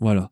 Voilà. 0.00 0.30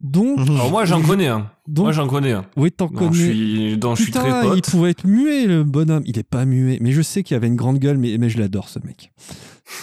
Donc, 0.00 0.38
Alors 0.38 0.70
moi 0.70 0.84
j'en 0.84 1.02
connais 1.02 1.26
un. 1.26 1.50
donc 1.66 1.86
Moi 1.86 1.92
j'en 1.92 2.06
connais 2.06 2.32
un. 2.32 2.44
oui, 2.56 2.70
t'en 2.70 2.88
je 2.88 2.94
connais. 2.94 3.12
suis, 3.12 3.78
dont 3.78 3.94
je 3.96 4.02
suis 4.02 4.12
Putain, 4.12 4.44
très 4.44 4.56
il 4.56 4.62
pouvait 4.62 4.90
être 4.90 5.06
muet, 5.06 5.46
le 5.46 5.64
bonhomme. 5.64 6.02
Il 6.06 6.18
est 6.18 6.22
pas 6.22 6.44
muet. 6.44 6.78
Mais 6.80 6.92
je 6.92 7.02
sais 7.02 7.22
qu'il 7.22 7.36
avait 7.36 7.48
une 7.48 7.56
grande 7.56 7.78
gueule, 7.78 7.98
mais, 7.98 8.16
mais 8.18 8.28
je 8.30 8.38
l'adore, 8.38 8.68
ce 8.68 8.78
mec. 8.84 9.12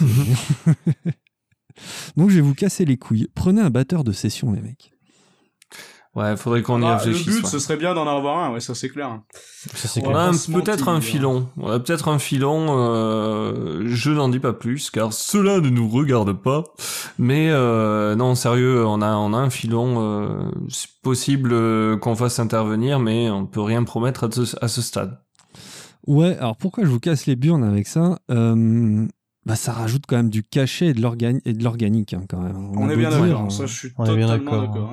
Donc, 2.16 2.30
je 2.30 2.36
vais 2.36 2.40
vous 2.40 2.54
casser 2.54 2.84
les 2.86 2.96
couilles. 2.96 3.28
Prenez 3.34 3.60
un 3.60 3.70
batteur 3.70 4.02
de 4.04 4.12
session, 4.12 4.52
les 4.52 4.62
mecs. 4.62 4.92
Ouais, 6.16 6.34
faudrait 6.36 6.62
qu'on 6.62 6.80
y 6.80 6.84
Ah, 6.86 6.92
le 7.04 7.10
réfléchisse. 7.12 7.26
but, 7.26 7.44
ouais. 7.44 7.50
ce 7.50 7.58
serait 7.58 7.76
bien 7.76 7.92
d'en 7.94 8.08
avoir 8.08 8.38
un, 8.38 8.52
ouais, 8.54 8.60
ça 8.60 8.74
c'est 8.74 8.88
clair. 8.88 9.20
Ça, 9.74 9.86
c'est 9.86 10.00
clair. 10.00 10.30
peut-être 10.54 10.88
un 10.88 10.96
hein. 10.96 11.00
filon. 11.02 11.48
On 11.58 11.70
a 11.70 11.78
peut-être 11.78 12.08
un 12.08 12.18
filon. 12.18 12.68
euh, 12.70 13.82
je 13.86 14.10
n'en 14.10 14.30
dis 14.30 14.38
pas 14.40 14.54
plus, 14.54 14.90
car 14.90 15.12
cela 15.12 15.60
ne 15.60 15.68
nous 15.68 15.88
regarde 15.88 16.32
pas. 16.32 16.64
Mais 17.18 17.50
euh, 17.50 18.14
non, 18.16 18.34
sérieux, 18.34 18.86
on 18.86 19.02
a 19.02 19.14
on 19.16 19.34
a 19.34 19.36
un 19.36 19.50
filon. 19.50 19.96
euh, 20.00 20.50
c'est 20.70 20.88
possible 21.02 21.50
euh, 21.52 21.96
qu'on 21.98 22.16
fasse 22.16 22.38
intervenir, 22.38 22.98
mais 22.98 23.28
on 23.30 23.44
peut 23.44 23.60
rien 23.60 23.84
promettre 23.84 24.24
à 24.24 24.30
ce, 24.30 24.56
à 24.64 24.68
ce 24.68 24.80
stade. 24.80 25.18
Ouais, 26.06 26.36
alors 26.38 26.56
pourquoi 26.56 26.84
je 26.84 26.88
vous 26.88 27.00
casse 27.00 27.26
les 27.26 27.36
burnes 27.36 27.64
avec 27.64 27.86
ça 27.88 28.18
Euh, 28.30 29.06
bah, 29.44 29.56
Ça 29.56 29.72
rajoute 29.72 30.04
quand 30.08 30.16
même 30.16 30.30
du 30.30 30.42
cachet 30.42 30.86
et 30.86 30.94
de 30.94 31.02
l'organi- 31.02 31.42
et 31.44 31.52
de 31.52 31.62
l'organique, 31.62 32.14
hein, 32.14 32.22
quand 32.28 32.40
même. 32.40 32.56
On, 32.74 32.88
est 32.88 32.96
bien 32.96 33.10
d'accord, 33.10 33.52
ça 33.52 33.66
je 33.66 33.74
suis 33.74 33.92
on 33.98 34.06
est 34.06 34.16
bien 34.16 34.28
totalement 34.28 34.62
d'accord. 34.62 34.90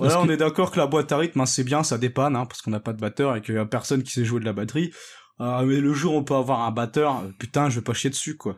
Voilà, 0.00 0.20
on 0.20 0.26
que- 0.26 0.32
est 0.32 0.36
d'accord 0.36 0.70
que 0.70 0.78
la 0.78 0.86
boîte 0.86 1.12
à 1.12 1.16
rythme, 1.18 1.40
hein, 1.40 1.46
c'est 1.46 1.64
bien, 1.64 1.82
ça 1.82 1.98
dépanne, 1.98 2.36
hein, 2.36 2.46
parce 2.46 2.62
qu'on 2.62 2.70
n'a 2.70 2.80
pas 2.80 2.92
de 2.92 3.00
batteur 3.00 3.36
et 3.36 3.42
qu'il 3.42 3.54
y 3.54 3.58
a 3.58 3.64
personne 3.66 4.02
qui 4.02 4.12
sait 4.12 4.24
jouer 4.24 4.40
de 4.40 4.44
la 4.44 4.52
batterie. 4.52 4.90
Ah, 5.38 5.62
mais 5.64 5.76
le 5.80 5.92
jour 5.94 6.14
où 6.14 6.18
on 6.18 6.24
peut 6.24 6.34
avoir 6.34 6.60
un 6.60 6.70
batteur, 6.70 7.22
putain, 7.38 7.70
je 7.70 7.76
vais 7.76 7.84
pas 7.84 7.94
chier 7.94 8.10
dessus, 8.10 8.36
quoi. 8.36 8.56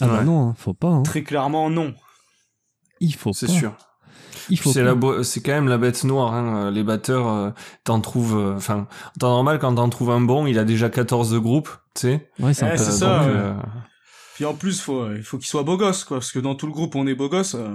Ah 0.00 0.06
bah 0.06 0.18
Ouais. 0.18 0.24
non, 0.24 0.48
hein, 0.48 0.54
faut 0.56 0.74
pas. 0.74 0.88
hein. 0.88 1.02
Très 1.02 1.22
clairement, 1.22 1.70
non. 1.70 1.94
Il 3.00 3.14
faut 3.14 3.32
C'est 3.32 3.46
sûr. 3.48 3.74
C'est 4.50 4.82
la 4.82 4.94
c'est 5.24 5.42
quand 5.42 5.52
même 5.52 5.68
la 5.68 5.76
bête 5.78 6.04
noire. 6.04 6.32
Hein. 6.32 6.70
Les 6.70 6.82
batteurs, 6.82 7.28
euh, 7.28 7.50
t'en 7.84 8.00
trouves. 8.00 8.36
euh, 8.36 8.54
Enfin, 8.56 8.86
en 9.16 9.18
temps 9.20 9.28
normal, 9.30 9.58
quand 9.58 9.74
t'en 9.74 9.88
trouves 9.90 10.10
un 10.10 10.20
bon, 10.22 10.46
il 10.46 10.58
a 10.58 10.64
déjà 10.64 10.88
14 10.88 11.30
de 11.30 11.38
groupe, 11.38 11.68
tu 11.94 12.00
sais. 12.02 12.30
Ouais, 12.40 12.54
c'est 12.54 12.64
Eh, 12.66 12.70
Euh, 12.70 12.76
ça, 12.76 13.18
donc, 13.18 13.26
ouais. 13.28 13.32
euh, 13.36 13.54
Puis 14.38 14.44
en 14.44 14.54
plus, 14.54 14.80
faut, 14.80 15.12
il 15.16 15.24
faut 15.24 15.36
qu'il 15.36 15.48
soit 15.48 15.64
beau 15.64 15.76
gosse, 15.76 16.04
quoi, 16.04 16.18
parce 16.18 16.30
que 16.30 16.38
dans 16.38 16.54
tout 16.54 16.66
le 16.66 16.72
groupe, 16.72 16.94
on 16.94 17.08
est 17.08 17.14
beau 17.16 17.28
gosse. 17.28 17.56
euh, 17.58 17.68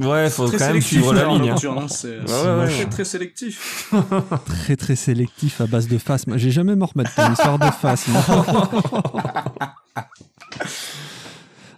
Ouais, 0.00 0.28
faut 0.28 0.48
quand 0.50 0.58
même 0.58 0.80
suivre 0.80 1.12
la 1.14 1.20
Terreur 1.20 1.38
ligne. 1.38 1.50
hein. 1.50 1.54
Hein, 1.78 1.86
c'est 1.88 2.18
Ouais, 2.18 2.24
c'est 2.26 2.34
ouais, 2.34 2.66
très, 2.66 2.78
ouais. 2.82 2.88
très 2.90 3.04
sélectif. 3.04 3.94
très 4.44 4.74
très 4.74 4.96
sélectif 4.96 5.60
à 5.60 5.68
base 5.68 5.86
de 5.86 5.98
phasme. 5.98 6.36
J'ai 6.36 6.50
jamais 6.50 6.74
me 6.74 6.82
remettre 6.84 7.14
pour 7.14 7.28
l'histoire 7.28 7.60
de 7.60 7.70
phasme. 7.70 8.12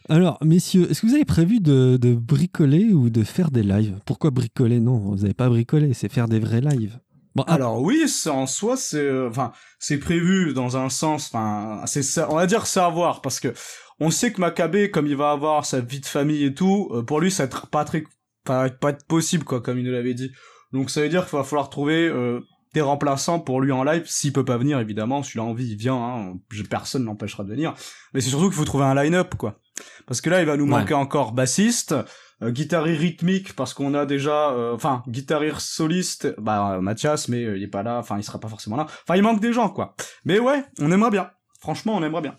Alors, 0.09 0.39
messieurs, 0.43 0.89
est-ce 0.91 1.01
que 1.03 1.07
vous 1.09 1.15
avez 1.15 1.25
prévu 1.25 1.59
de, 1.61 1.99
de 2.01 2.15
bricoler 2.15 2.93
ou 2.93 3.11
de 3.11 3.25
faire 3.25 3.51
des 3.51 3.63
lives? 3.65 3.99
Pourquoi 4.07 4.31
bricoler? 4.31 4.79
Non, 4.79 4.99
vous 4.99 5.17
n'avez 5.17 5.35
pas 5.35 5.49
bricolé, 5.49 5.95
c'est 5.95 6.11
faire 6.11 6.29
des 6.29 6.39
vrais 6.39 6.61
lives. 6.61 6.99
Bon, 7.35 7.45
ah, 7.49 7.55
Alors 7.55 7.83
oui, 7.83 8.09
c'est 8.09 8.31
en 8.31 8.47
soi, 8.47 8.77
c'est, 8.79 8.97
euh, 8.99 9.29
enfin, 9.29 9.53
c'est 9.79 9.99
prévu 9.99 10.55
dans 10.55 10.77
un 10.79 10.89
sens, 10.89 11.27
enfin, 11.31 11.83
c'est, 11.85 12.03
on 12.31 12.37
va 12.37 12.47
dire 12.47 12.67
savoir, 12.67 13.21
parce 13.21 13.41
que 13.41 13.53
on 14.01 14.11
sait 14.11 14.33
que 14.33 14.41
Maccabée, 14.41 14.91
comme 14.91 15.07
il 15.07 15.17
va 15.17 15.31
avoir 15.31 15.65
sa 15.67 15.81
vie 15.81 16.01
de 16.01 16.07
famille 16.07 16.45
et 16.45 16.55
tout, 16.55 16.89
euh, 16.93 17.03
pour 17.03 17.21
lui, 17.21 17.31
ça 17.31 17.45
va 17.45 17.47
être 17.47 17.67
pas 17.69 17.85
très, 17.85 18.05
pas, 18.45 18.69
pas 18.71 18.91
être 18.91 19.07
possible, 19.07 19.45
quoi, 19.45 19.61
comme 19.61 19.79
il 19.79 19.85
nous 19.85 19.93
l'avait 19.93 20.15
dit. 20.15 20.31
Donc 20.73 20.91
ça 20.91 21.01
veut 21.01 21.09
dire 21.09 21.27
qu'il 21.27 21.37
va 21.39 21.45
falloir 21.45 21.71
trouver 21.71 22.07
euh, 22.09 22.41
des 22.75 22.81
remplaçants 22.83 23.41
pour 23.41 23.61
lui 23.61 23.73
en 23.73 23.85
live, 23.85 24.05
s'il 24.07 24.33
peut 24.33 24.45
pas 24.45 24.59
venir, 24.59 24.79
évidemment, 24.81 25.23
s'il 25.23 25.41
a 25.41 25.45
envie, 25.45 25.67
il 25.71 25.77
vient, 25.77 25.97
hein, 25.97 26.35
personne 26.69 27.05
l'empêchera 27.05 27.43
de 27.45 27.49
venir. 27.49 27.73
Mais 28.13 28.21
c'est 28.21 28.29
surtout 28.31 28.47
qu'il 28.47 28.57
faut 28.59 28.65
trouver 28.65 28.85
un 28.85 28.95
line-up, 28.95 29.35
quoi. 29.37 29.61
Parce 30.07 30.21
que 30.21 30.29
là, 30.31 30.41
il 30.41 30.47
va 30.47 30.57
nous 30.57 30.65
Ouais. 30.65 30.71
manquer 30.71 30.95
encore 30.95 31.33
bassiste, 31.33 31.95
euh, 32.43 32.51
guitariste 32.51 33.01
rythmique 33.01 33.57
parce 33.57 33.73
qu'on 33.73 33.95
a 33.95 34.05
déjà 34.05 34.51
euh, 34.51 34.75
enfin 34.75 35.03
guitariste 35.09 35.59
soliste 35.61 36.35
bah 36.39 36.73
euh, 36.75 36.81
Mathias 36.83 37.29
mais 37.29 37.43
euh, 37.45 37.57
il 37.57 37.63
est 37.63 37.67
pas 37.67 37.83
là 37.83 37.97
enfin 37.99 38.19
il 38.19 38.23
sera 38.23 38.39
pas 38.39 38.49
forcément 38.49 38.77
là 38.77 38.85
enfin 38.85 39.17
il 39.17 39.23
manque 39.23 39.41
des 39.41 39.55
gens 39.55 39.71
quoi 39.71 39.95
mais 40.27 40.39
ouais 40.39 40.63
on 40.79 40.93
aimerait 40.93 41.11
bien 41.11 41.31
franchement 41.61 41.97
on 41.97 42.03
aimerait 42.03 42.21
bien 42.21 42.37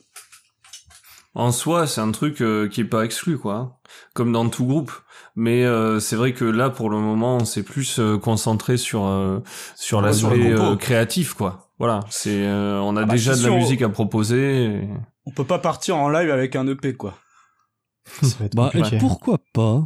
En 1.38 1.52
soi, 1.52 1.86
c'est 1.86 2.02
un 2.02 2.12
truc 2.12 2.42
euh, 2.42 2.68
qui 2.68 2.82
est 2.82 2.86
pas 2.86 3.06
exclu, 3.06 3.38
quoi. 3.38 3.80
Comme 4.16 4.32
dans 4.34 4.50
tout 4.50 4.66
groupe. 4.66 4.92
Mais 5.36 5.64
euh, 5.66 6.00
c'est 6.00 6.16
vrai 6.16 6.34
que 6.34 6.44
là, 6.46 6.72
pour 6.72 6.90
le 6.90 6.98
moment, 6.98 7.38
on 7.38 7.46
s'est 7.46 7.62
plus 7.62 8.00
euh, 8.00 8.18
concentré 8.18 8.76
sur 8.76 9.06
euh, 9.06 9.40
sur 9.76 10.00
Ouais, 10.00 10.06
l'aspect 10.08 10.52
euh, 10.52 10.76
créatif, 10.76 11.36
quoi. 11.36 11.70
Voilà, 11.78 12.00
c'est 12.10 12.44
euh, 12.48 12.80
on 12.82 12.98
a 12.98 13.04
Ah 13.04 13.06
bah, 13.06 13.14
déjà 13.14 13.36
de 13.36 13.44
la 13.44 13.52
musique 13.56 13.84
à 13.84 13.90
proposer. 13.90 14.64
et- 14.66 14.90
on 15.28 15.32
peut 15.32 15.44
pas 15.46 15.60
partir 15.60 15.96
en 15.98 16.10
live 16.10 16.32
avec 16.32 16.56
un 16.56 16.66
EP 16.68 16.96
quoi 16.96 17.14
Ça 18.22 18.38
va 18.40 18.46
être 18.46 18.56
bah, 18.56 18.72
et 18.74 18.98
pourquoi 18.98 19.38
pas 19.54 19.86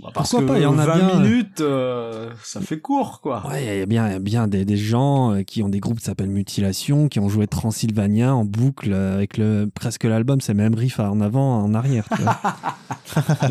Bah, 0.00 0.10
parce 0.14 0.30
Pourquoi 0.30 0.46
que 0.48 0.52
pas, 0.54 0.58
il 0.58 0.62
y 0.62 0.66
en 0.66 0.78
a 0.78 0.86
20 0.86 0.94
bien, 0.96 1.08
euh. 1.10 1.20
minutes 1.20 1.60
euh, 1.60 2.30
ça 2.42 2.60
fait 2.60 2.80
court 2.80 3.20
quoi 3.20 3.46
Ouais, 3.48 3.62
il 3.62 3.78
y 3.78 3.82
a 3.82 3.86
bien, 3.86 4.08
il 4.08 4.12
y 4.12 4.16
a 4.16 4.18
bien 4.18 4.48
des, 4.48 4.64
des 4.64 4.76
gens 4.76 5.32
euh, 5.34 5.42
qui 5.42 5.62
ont 5.62 5.68
des 5.68 5.80
groupes 5.80 5.98
qui 5.98 6.04
s'appellent 6.06 6.30
Mutilation, 6.30 7.08
qui 7.08 7.20
ont 7.20 7.28
joué 7.28 7.46
Transylvania 7.46 8.34
en 8.34 8.44
boucle 8.44 8.92
euh, 8.92 9.14
avec 9.14 9.36
le 9.36 9.68
presque 9.72 10.04
l'album, 10.04 10.40
c'est 10.40 10.54
même 10.54 10.74
riff 10.74 10.98
en 10.98 11.20
avant, 11.20 11.62
en 11.62 11.74
arrière. 11.74 12.06
tu 12.16 12.22
vois. 12.22 12.40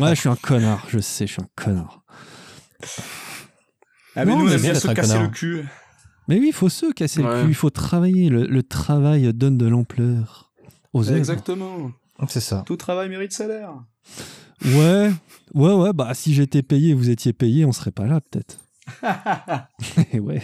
ouais, 0.00 0.14
je 0.14 0.20
suis 0.20 0.28
un 0.28 0.36
connard, 0.36 0.84
je 0.88 0.98
sais, 0.98 1.26
je 1.26 1.32
suis 1.34 1.42
un 1.42 1.48
connard. 1.54 2.02
ah 4.16 4.24
mais 4.24 4.32
Non, 4.32 4.38
nous 4.40 4.48
on 4.48 4.52
aime 4.52 4.60
bien 4.60 4.74
se 4.74 4.88
casser 4.88 5.08
connard. 5.12 5.22
le 5.22 5.28
cul 5.30 5.64
Mais 6.28 6.38
oui, 6.38 6.46
il 6.48 6.52
faut 6.54 6.68
se 6.68 6.92
casser 6.92 7.22
le 7.22 7.42
cul, 7.42 7.48
il 7.50 7.54
faut 7.54 7.70
travailler. 7.70 8.28
Le, 8.28 8.46
le 8.46 8.62
travail 8.62 9.32
donne 9.32 9.56
de 9.58 9.66
l'ampleur 9.66 10.50
aux 10.92 11.08
œuvres. 11.08 11.16
exactement 11.18 11.90
C'est 12.28 12.40
ça. 12.40 12.62
tout 12.66 12.76
travail 12.76 13.08
mérite 13.08 13.32
salaire 13.32 13.70
Ouais, 14.64 15.10
ouais, 15.54 15.72
ouais. 15.74 15.92
Bah, 15.92 16.14
si 16.14 16.34
j'étais 16.34 16.62
payé, 16.62 16.94
vous 16.94 17.10
étiez 17.10 17.32
payé, 17.32 17.64
on 17.64 17.72
serait 17.72 17.90
pas 17.90 18.06
là, 18.06 18.20
peut-être. 18.20 18.58
Ouais. 20.20 20.42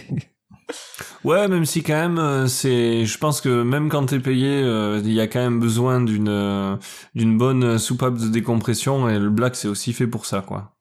Ouais, 1.23 1.47
même 1.47 1.65
si 1.65 1.81
quand 1.81 1.93
même, 1.95 2.19
euh, 2.19 2.47
c'est, 2.47 3.05
je 3.05 3.17
pense 3.17 3.41
que 3.41 3.63
même 3.63 3.89
quand 3.89 4.05
t'es 4.05 4.19
payé, 4.19 4.61
euh, 4.63 5.01
il 5.03 5.11
y 5.13 5.19
a 5.19 5.27
quand 5.27 5.39
même 5.39 5.59
besoin 5.59 5.99
d'une 5.99 6.29
euh, 6.29 6.75
d'une 7.15 7.37
bonne 7.39 7.79
soupape 7.79 8.17
de 8.17 8.27
décompression 8.27 9.09
et 9.09 9.17
le 9.17 9.29
black 9.31 9.55
c'est 9.55 9.67
aussi 9.67 9.93
fait 9.93 10.05
pour 10.05 10.25
ça, 10.27 10.41
quoi. 10.41 10.75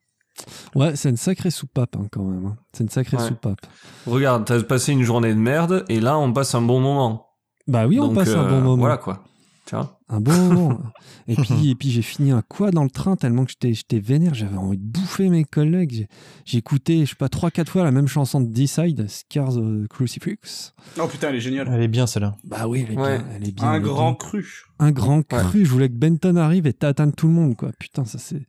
Ouais, 0.74 0.94
c'est 0.94 1.08
une 1.08 1.16
sacrée 1.16 1.50
soupape 1.50 1.96
hein, 1.96 2.06
quand 2.12 2.22
même. 2.22 2.44
hein. 2.46 2.56
C'est 2.72 2.84
une 2.84 2.90
sacrée 2.90 3.16
Ouais. 3.16 3.26
soupape. 3.28 3.60
Regarde, 4.06 4.44
t'as 4.44 4.62
passé 4.62 4.92
une 4.92 5.02
journée 5.04 5.32
de 5.34 5.38
merde 5.40 5.84
et 5.88 6.00
là 6.00 6.18
on 6.18 6.32
passe 6.34 6.54
un 6.54 6.62
bon 6.62 6.80
moment. 6.80 7.26
Bah 7.66 7.86
oui, 7.86 7.98
on 7.98 8.08
Donc, 8.08 8.16
passe 8.16 8.28
un 8.28 8.46
bon 8.48 8.60
moment. 8.60 8.76
Voilà 8.76 8.98
quoi. 8.98 9.24
Tu 9.66 9.74
vois? 9.74 9.97
Un 10.10 10.20
bon 10.20 10.32
moment. 10.32 10.78
et 11.26 11.34
puis, 11.42 11.70
et 11.70 11.74
puis 11.74 11.90
j'ai 11.90 12.00
fini 12.02 12.30
un 12.30 12.40
quoi 12.42 12.70
dans 12.70 12.82
le 12.84 12.88
train 12.90 13.16
tellement 13.16 13.44
que 13.44 13.50
j'étais, 13.50 13.74
j'étais 13.74 13.98
vénère. 14.00 14.32
J'avais 14.34 14.56
envie 14.56 14.78
de 14.78 14.82
bouffer 14.82 15.28
mes 15.28 15.44
collègues. 15.44 16.08
Écouté, 16.52 17.04
je 17.04 17.10
sais 17.10 17.16
pas, 17.16 17.28
trois, 17.28 17.50
quatre 17.50 17.70
fois 17.70 17.84
la 17.84 17.90
même 17.90 18.08
chanson 18.08 18.40
de 18.40 18.46
D-Side, 18.48 19.06
Scars 19.08 19.56
of 19.58 19.86
Crucifix. 19.88 20.72
oh 20.98 21.06
putain 21.06 21.28
elle 21.28 21.36
est 21.36 21.40
géniale 21.40 21.68
Elle 21.70 21.82
est 21.82 21.88
bien 21.88 22.06
celle-là. 22.06 22.36
Bah 22.44 22.66
oui, 22.66 22.86
elle 22.88 22.94
est 22.94 22.98
Ouais. 22.98 23.18
bien. 23.18 23.26
Elle 23.36 23.48
est 23.48 23.52
bien 23.52 23.68
un 23.68 23.80
grand 23.80 24.10
bien. 24.12 24.14
cru 24.16 24.46
Un 24.78 24.90
grand 24.92 25.22
cru. 25.22 25.64
Je 25.66 25.70
voulais 25.70 25.88
que 25.90 25.94
Benton 25.96 26.36
arrive 26.36 26.66
et 26.66 26.72
t'atteindre 26.72 27.12
tout 27.14 27.26
le 27.26 27.34
monde, 27.34 27.54
quoi. 27.56 27.70
Putain, 27.78 28.04
ça 28.06 28.18
c'est. 28.18 28.46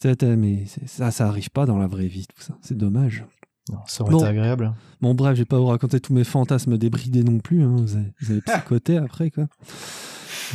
c'est- 0.00 0.22
Mais 0.36 0.64
c'est- 0.66 0.88
ça, 0.88 1.10
ça 1.10 1.26
arrive 1.28 1.50
pas 1.50 1.66
dans 1.66 1.76
la 1.78 1.86
vraie 1.88 2.06
vie, 2.08 2.26
tout 2.26 2.42
ça. 2.42 2.56
C'est 2.62 2.76
dommage. 2.76 3.24
Non, 3.70 3.78
ça 3.86 4.02
aurait 4.04 4.12
Bon. 4.12 4.18
été 4.20 4.28
agréable. 4.28 4.72
Bon, 5.02 5.12
bref, 5.14 5.34
je 5.34 5.40
vais 5.40 5.44
pas 5.44 5.58
vous 5.58 5.66
raconter 5.66 5.98
tous 6.00 6.12
mes 6.14 6.22
fantasmes 6.24 6.78
débridés 6.78 7.24
non 7.24 7.38
plus. 7.40 7.62
hein. 7.64 7.74
Vous, 7.76 7.96
avez, 7.96 8.12
vous 8.22 8.30
avez 8.30 8.40
psychoté 8.46 8.96
après, 8.96 9.30
quoi. 9.30 9.46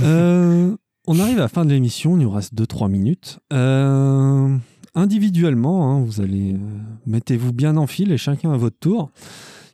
Euh, 0.02 0.76
on 1.08 1.20
arrive 1.20 1.38
à 1.38 1.42
la 1.42 1.48
fin 1.48 1.66
de 1.66 1.72
l'émission. 1.72 2.16
Il 2.18 2.24
nous 2.24 2.32
reste 2.32 2.54
2-3 2.54 2.90
minutes. 2.90 3.40
Euh, 3.54 4.58
individuellement, 4.96 5.92
hein, 5.92 6.02
vous 6.04 6.22
allez. 6.22 6.54
euh, 6.54 6.58
Mettez-vous 7.06 7.54
bien 7.54 7.78
en 7.78 7.88
file 7.88 8.12
et 8.12 8.18
chacun 8.18 8.52
à 8.52 8.58
votre 8.58 8.78
tour. 8.80 9.12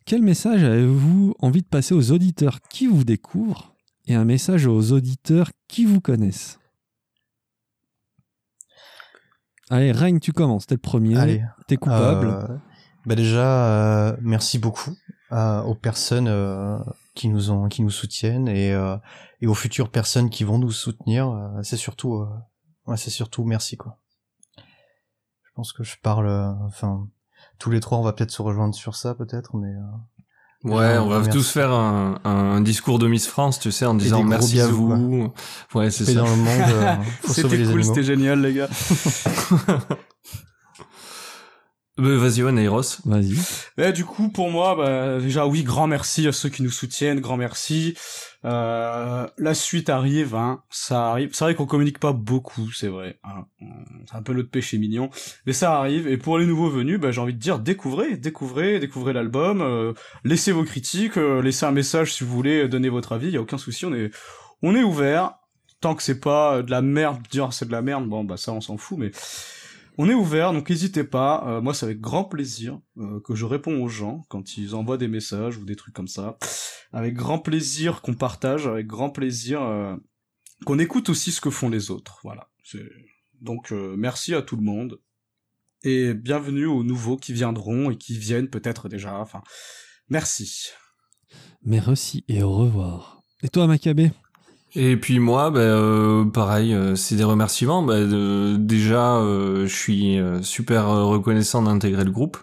Quel 0.06 0.22
message 0.22 0.64
avez-vous 0.64 1.36
envie 1.40 1.62
de 1.62 1.68
passer 1.68 1.94
aux 1.94 2.12
auditeurs 2.12 2.60
qui 2.70 2.88
vous 2.88 3.04
découvrent 3.04 3.74
et 4.08 4.16
un 4.16 4.24
message 4.26 4.66
aux 4.66 4.92
auditeurs 4.94 5.52
qui 5.68 5.86
vous 5.86 6.00
connaissent? 6.00 6.60
Allez, 9.70 9.92
Règne, 9.92 10.20
tu 10.20 10.32
commences. 10.32 10.66
T'es 10.66 10.76
le 10.76 10.80
premier. 10.82 11.44
T'es 11.68 11.76
coupable. 11.76 12.60
Bah 13.06 13.16
déjà, 13.16 14.16
merci 14.22 14.60
beaucoup 14.60 14.92
aux 15.32 15.76
personnes 15.76 16.30
qui 17.18 17.28
nous 17.30 17.52
ont, 17.52 17.68
qui 17.68 17.82
nous 17.82 17.90
soutiennent 17.90 18.48
et, 18.48 18.72
euh, 18.72 18.96
et 19.42 19.48
aux 19.48 19.54
futures 19.54 19.90
personnes 19.90 20.30
qui 20.30 20.44
vont 20.46 20.58
nous 20.60 20.72
soutenir. 20.72 21.30
euh, 21.30 21.62
c'est 21.64 21.76
surtout, 21.78 22.16
euh, 22.16 22.28
ouais, 22.86 22.98
c'est 22.98 23.10
surtout 23.10 23.44
merci 23.44 23.76
quoi. 23.76 23.98
Je 24.58 25.52
pense 25.56 25.74
que 25.74 25.84
je 25.84 25.96
parle, 26.02 26.28
euh, 26.28 26.52
enfin, 26.68 27.08
tous 27.60 27.72
les 27.72 27.80
trois, 27.80 27.98
on 27.98 28.04
va 28.04 28.14
peut-être 28.14 28.32
se 28.32 28.42
rejoindre 28.44 28.76
sur 28.76 28.96
ça 28.96 29.16
peut-être, 29.16 29.56
mais 29.58 29.74
euh, 29.74 29.82
Ouais, 30.64 30.98
on 30.98 31.08
va 31.08 31.18
merci. 31.20 31.30
tous 31.32 31.52
faire 31.52 31.72
un, 31.72 32.20
un 32.24 32.62
discours 32.62 32.98
de 33.00 33.08
Miss 33.08 33.28
France, 33.28 33.60
tu 33.60 33.72
sais, 33.72 33.86
en 33.86 33.94
disant 33.94 34.24
merci 34.24 34.60
à 34.60 34.68
vous. 34.68 35.32
Ouais, 35.76 35.92
c'est 35.92 36.06
ça. 36.06 36.14
dans 36.16 36.26
le 36.28 36.36
monde, 36.36 36.70
euh, 36.72 36.96
c'était 37.28 37.64
cool 37.64 37.84
c'était 37.84 38.04
génial 38.04 38.42
les 38.42 38.54
gars 38.56 38.68
Bah, 41.98 42.16
vas-y, 42.16 42.44
Oneiros. 42.44 43.02
Vas-y. 43.06 43.38
Et 43.78 43.92
du 43.92 44.06
coup, 44.06 44.30
pour 44.30 44.52
moi, 44.52 44.76
bah, 44.76 45.20
déjà, 45.20 45.48
oui, 45.48 45.64
grand 45.64 45.88
merci 45.88 46.28
à 46.28 46.32
ceux 46.32 46.50
qui 46.50 46.62
nous 46.62 46.70
soutiennent, 46.70 47.20
grand 47.20 47.38
merci. 47.38 47.96
Euh, 48.46 49.28
la 49.38 49.54
suite 49.56 49.90
arrive, 49.90 50.36
hein, 50.36 50.62
ça 50.70 51.10
arrive. 51.10 51.30
C'est 51.34 51.44
vrai 51.44 51.56
qu'on 51.56 51.66
communique 51.66 51.98
pas 51.98 52.14
beaucoup, 52.14 52.72
c'est 52.72 52.88
vrai. 52.88 53.20
Hein. 53.24 53.46
C'est 54.08 54.16
un 54.16 54.22
peu 54.22 54.34
notre 54.34 54.52
péché 54.52 54.78
mignon, 54.78 55.10
mais 55.48 55.54
ça 55.54 55.76
arrive. 55.76 56.08
Et 56.08 56.18
pour 56.18 56.38
les 56.38 56.46
nouveaux 56.46 56.70
venus, 56.70 57.00
bah, 57.00 57.12
j'ai 57.12 57.20
envie 57.20 57.34
de 57.34 57.40
dire, 57.40 57.58
découvrez, 57.58 58.16
découvrez, 58.16 58.80
découvrez 58.80 59.14
l'album, 59.14 59.62
euh, 59.62 59.94
laissez 60.24 60.52
vos 60.52 60.64
critiques, 60.64 61.18
euh, 61.18 61.42
laissez 61.42 61.66
un 61.66 61.72
message 61.72 62.14
si 62.14 62.24
vous 62.24 62.34
voulez 62.34 62.68
donner 62.68 62.90
votre 62.90 63.14
avis. 63.14 63.28
Il 63.28 63.34
y 63.34 63.38
a 63.38 63.42
aucun 63.42 63.58
souci, 63.58 63.86
on 63.86 63.94
est, 63.94 64.12
on 64.62 64.76
est 64.76 64.84
ouvert. 64.84 65.34
Tant 65.80 65.94
que 65.94 66.02
c'est 66.02 66.20
pas 66.20 66.64
de 66.64 66.72
la 66.72 66.82
merde, 66.82 67.22
dire 67.30 67.54
c'est 67.54 67.68
de 67.68 67.72
la 67.72 67.84
merde, 67.84 68.08
bon 68.08 68.24
bah 68.24 68.36
ça 68.38 68.52
on 68.52 68.62
s'en 68.62 68.78
fout, 68.78 68.98
mais 68.98 69.12
on 69.98 70.10
est 70.10 70.14
ouvert, 70.14 70.54
donc 70.54 70.70
n'hésitez 70.70 71.04
pas. 71.04 71.44
Euh, 71.48 71.62
moi, 71.62 71.74
c'est 71.74 71.86
avec 71.86 72.00
grand 72.00 72.24
plaisir 72.24 72.80
euh, 72.98 73.20
que 73.22 73.36
je 73.36 73.46
réponds 73.46 73.82
aux 73.82 73.88
gens 73.88 74.26
quand 74.30 74.58
ils 74.58 74.76
envoient 74.76 74.98
des 74.98 75.08
messages 75.08 75.58
ou 75.58 75.66
des 75.66 75.76
trucs 75.76 75.94
comme 75.94 76.08
ça. 76.08 76.38
Avec 76.94 77.16
grand 77.16 77.40
plaisir 77.40 78.02
qu'on 78.02 78.14
partage, 78.14 78.68
avec 78.68 78.86
grand 78.86 79.10
plaisir 79.10 79.62
euh, 79.62 79.96
qu'on 80.66 80.80
écoute 80.80 81.10
aussi 81.10 81.32
ce 81.32 81.42
que 81.42 81.50
font 81.50 81.70
les 81.70 81.90
autres. 81.92 82.20
Voilà. 82.24 82.50
Donc, 83.42 83.72
merci 83.72 84.34
à 84.34 84.42
tout 84.42 84.56
le 84.56 84.64
monde 84.64 85.00
et 85.84 86.14
bienvenue 86.14 86.66
aux 86.66 86.84
nouveaux 86.84 87.18
qui 87.18 87.34
viendront 87.34 87.92
et 87.92 87.98
qui 87.98 88.18
viennent 88.18 88.50
peut-être 88.50 88.90
déjà. 88.90 89.20
Enfin, 89.20 89.42
merci. 90.10 90.70
Merci 91.62 92.26
et 92.28 92.44
au 92.44 92.52
revoir. 92.52 93.22
Et 93.44 93.50
toi, 93.50 93.68
Maccabé 93.68 94.12
et 94.80 94.96
puis 94.96 95.18
moi, 95.18 95.50
bah, 95.50 95.60
euh, 95.62 96.24
pareil, 96.26 96.72
euh, 96.72 96.96
c'est 96.96 97.16
des 97.16 97.24
remerciements. 97.24 97.82
Bah, 97.82 97.96
déjà, 98.60 99.16
euh, 99.16 99.66
je 99.66 99.76
suis 99.76 100.20
super 100.44 100.88
reconnaissant 100.88 101.64
d'intégrer 101.64 102.04
le 102.04 102.12
groupe. 102.12 102.38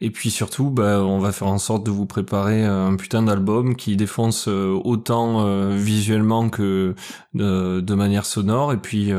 Et 0.00 0.10
puis 0.10 0.30
surtout, 0.30 0.70
bah, 0.70 1.02
on 1.02 1.18
va 1.18 1.32
faire 1.32 1.48
en 1.48 1.58
sorte 1.58 1.84
de 1.84 1.90
vous 1.90 2.06
préparer 2.06 2.64
un 2.64 2.94
putain 2.94 3.24
d'album 3.24 3.74
qui 3.74 3.96
défonce 3.96 4.46
autant 4.46 5.68
visuellement 5.72 6.48
que 6.48 6.94
de, 7.34 7.94
manière 7.94 8.24
sonore. 8.24 8.72
Et 8.72 8.78
puis, 8.78 9.12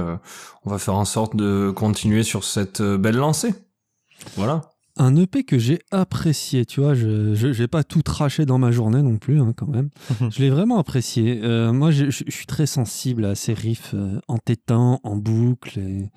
on 0.64 0.70
va 0.70 0.78
faire 0.78 0.96
en 0.96 1.06
sorte 1.06 1.36
de 1.36 1.72
continuer 1.76 2.24
sur 2.24 2.46
cette 2.46 2.82
belle 2.82 3.18
lancée. 3.18 3.54
Voilà 4.38 4.71
un 4.98 5.16
EP 5.16 5.44
que 5.44 5.58
j'ai 5.58 5.80
apprécié, 5.92 6.66
tu 6.66 6.82
vois, 6.82 6.94
je 6.94 7.60
n'ai 7.60 7.68
pas 7.68 7.84
tout 7.84 8.02
traché 8.02 8.46
dans 8.46 8.58
ma 8.58 8.72
journée 8.72 9.02
non 9.02 9.18
plus, 9.18 9.40
hein, 9.40 9.54
quand 9.56 9.68
même. 9.68 9.90
je 10.32 10.40
l'ai 10.40 10.50
vraiment 10.50 10.80
apprécié. 10.80 11.42
Euh, 11.44 11.72
moi, 11.72 11.92
je, 11.92 12.10
suis 12.10 12.46
très 12.46 12.66
sensible 12.66 13.26
à 13.26 13.36
ces 13.36 13.54
riffs 13.54 13.94
euh, 13.94 14.20
entêtants, 14.28 15.00
en 15.04 15.16
boucle. 15.16 15.80
Et... 15.80 16.10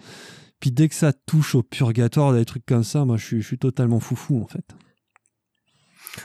Puis 0.61 0.71
dès 0.71 0.89
que 0.89 0.95
ça 0.95 1.13
touche 1.13 1.55
au 1.55 1.63
purgatoire, 1.63 2.33
des 2.33 2.45
trucs 2.45 2.67
comme 2.67 2.85
ça, 2.85 3.05
moi, 3.05 3.17
je 3.17 3.25
suis, 3.25 3.43
je 3.43 3.47
suis 3.47 3.59
totalement 3.59 4.01
foufou, 4.01 4.41
en 4.43 4.47
fait. 4.47 4.75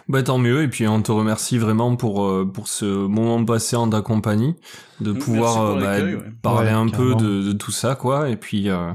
Bah 0.08 0.24
tant 0.24 0.38
mieux. 0.38 0.64
Et 0.64 0.68
puis 0.68 0.88
on 0.88 1.02
te 1.02 1.12
remercie 1.12 1.58
vraiment 1.58 1.96
pour 1.96 2.26
euh, 2.26 2.50
pour 2.52 2.68
ce 2.68 2.86
moment 2.86 3.44
passé 3.44 3.76
en 3.76 3.90
ta 3.90 4.02
compagnie, 4.02 4.56
de 5.02 5.12
pouvoir 5.12 5.62
euh, 5.62 5.80
bah, 5.80 6.24
parler 6.42 6.72
un 6.72 6.88
peu 6.88 7.16
de, 7.16 7.44
de, 7.44 7.52
tout 7.54 7.72
ça 7.72 7.96
quoi. 7.96 8.30
Et 8.30 8.36
puis 8.36 8.70
euh, 8.70 8.92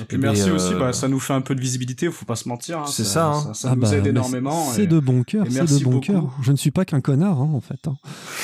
et 0.00 0.04
puis 0.04 0.18
merci 0.18 0.50
aussi 0.50 0.74
bah 0.74 0.92
ça 0.92 1.08
nous 1.08 1.20
fait 1.20 1.34
un 1.34 1.40
peu 1.40 1.54
de 1.54 1.60
visibilité 1.60 2.10
faut 2.10 2.24
pas 2.24 2.36
se 2.36 2.48
mentir 2.48 2.80
hein, 2.80 2.86
c'est 2.86 3.04
ça 3.04 3.26
hein. 3.26 3.54
ça, 3.54 3.74
nous 3.74 3.84
ah 3.84 3.88
bah, 3.90 3.96
aide 3.96 4.06
énormément 4.06 4.70
c'est 4.72 4.86
de 4.86 4.98
bon 4.98 5.22
cœur 5.22 5.46
c'est 5.50 5.78
de 5.78 5.84
bon 5.84 6.00
cœur. 6.00 6.24
Je 6.42 6.52
ne 6.52 6.56
suis 6.56 6.70
pas 6.70 6.84
qu'un 6.84 7.00
connard 7.00 7.40
hein, 7.40 7.50
en 7.54 7.60
fait 7.60 7.86
hein. 7.86 7.96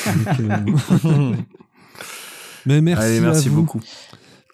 mais 2.66 2.80
merci 2.80 3.05
Allez, 3.05 3.20
merci 3.20 3.51
beaucoup. 3.51 3.80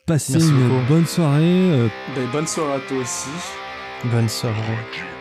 Passez 0.06 0.34
une 0.34 0.86
bonne 0.88 1.06
soirée 1.06 1.90
ben, 2.14 2.28
bonne 2.32 2.46
soirée 2.46 2.74
à 2.74 2.80
toi 2.80 2.98
aussi. 2.98 3.30
Bonne 4.04 4.28
soirée 4.28 5.11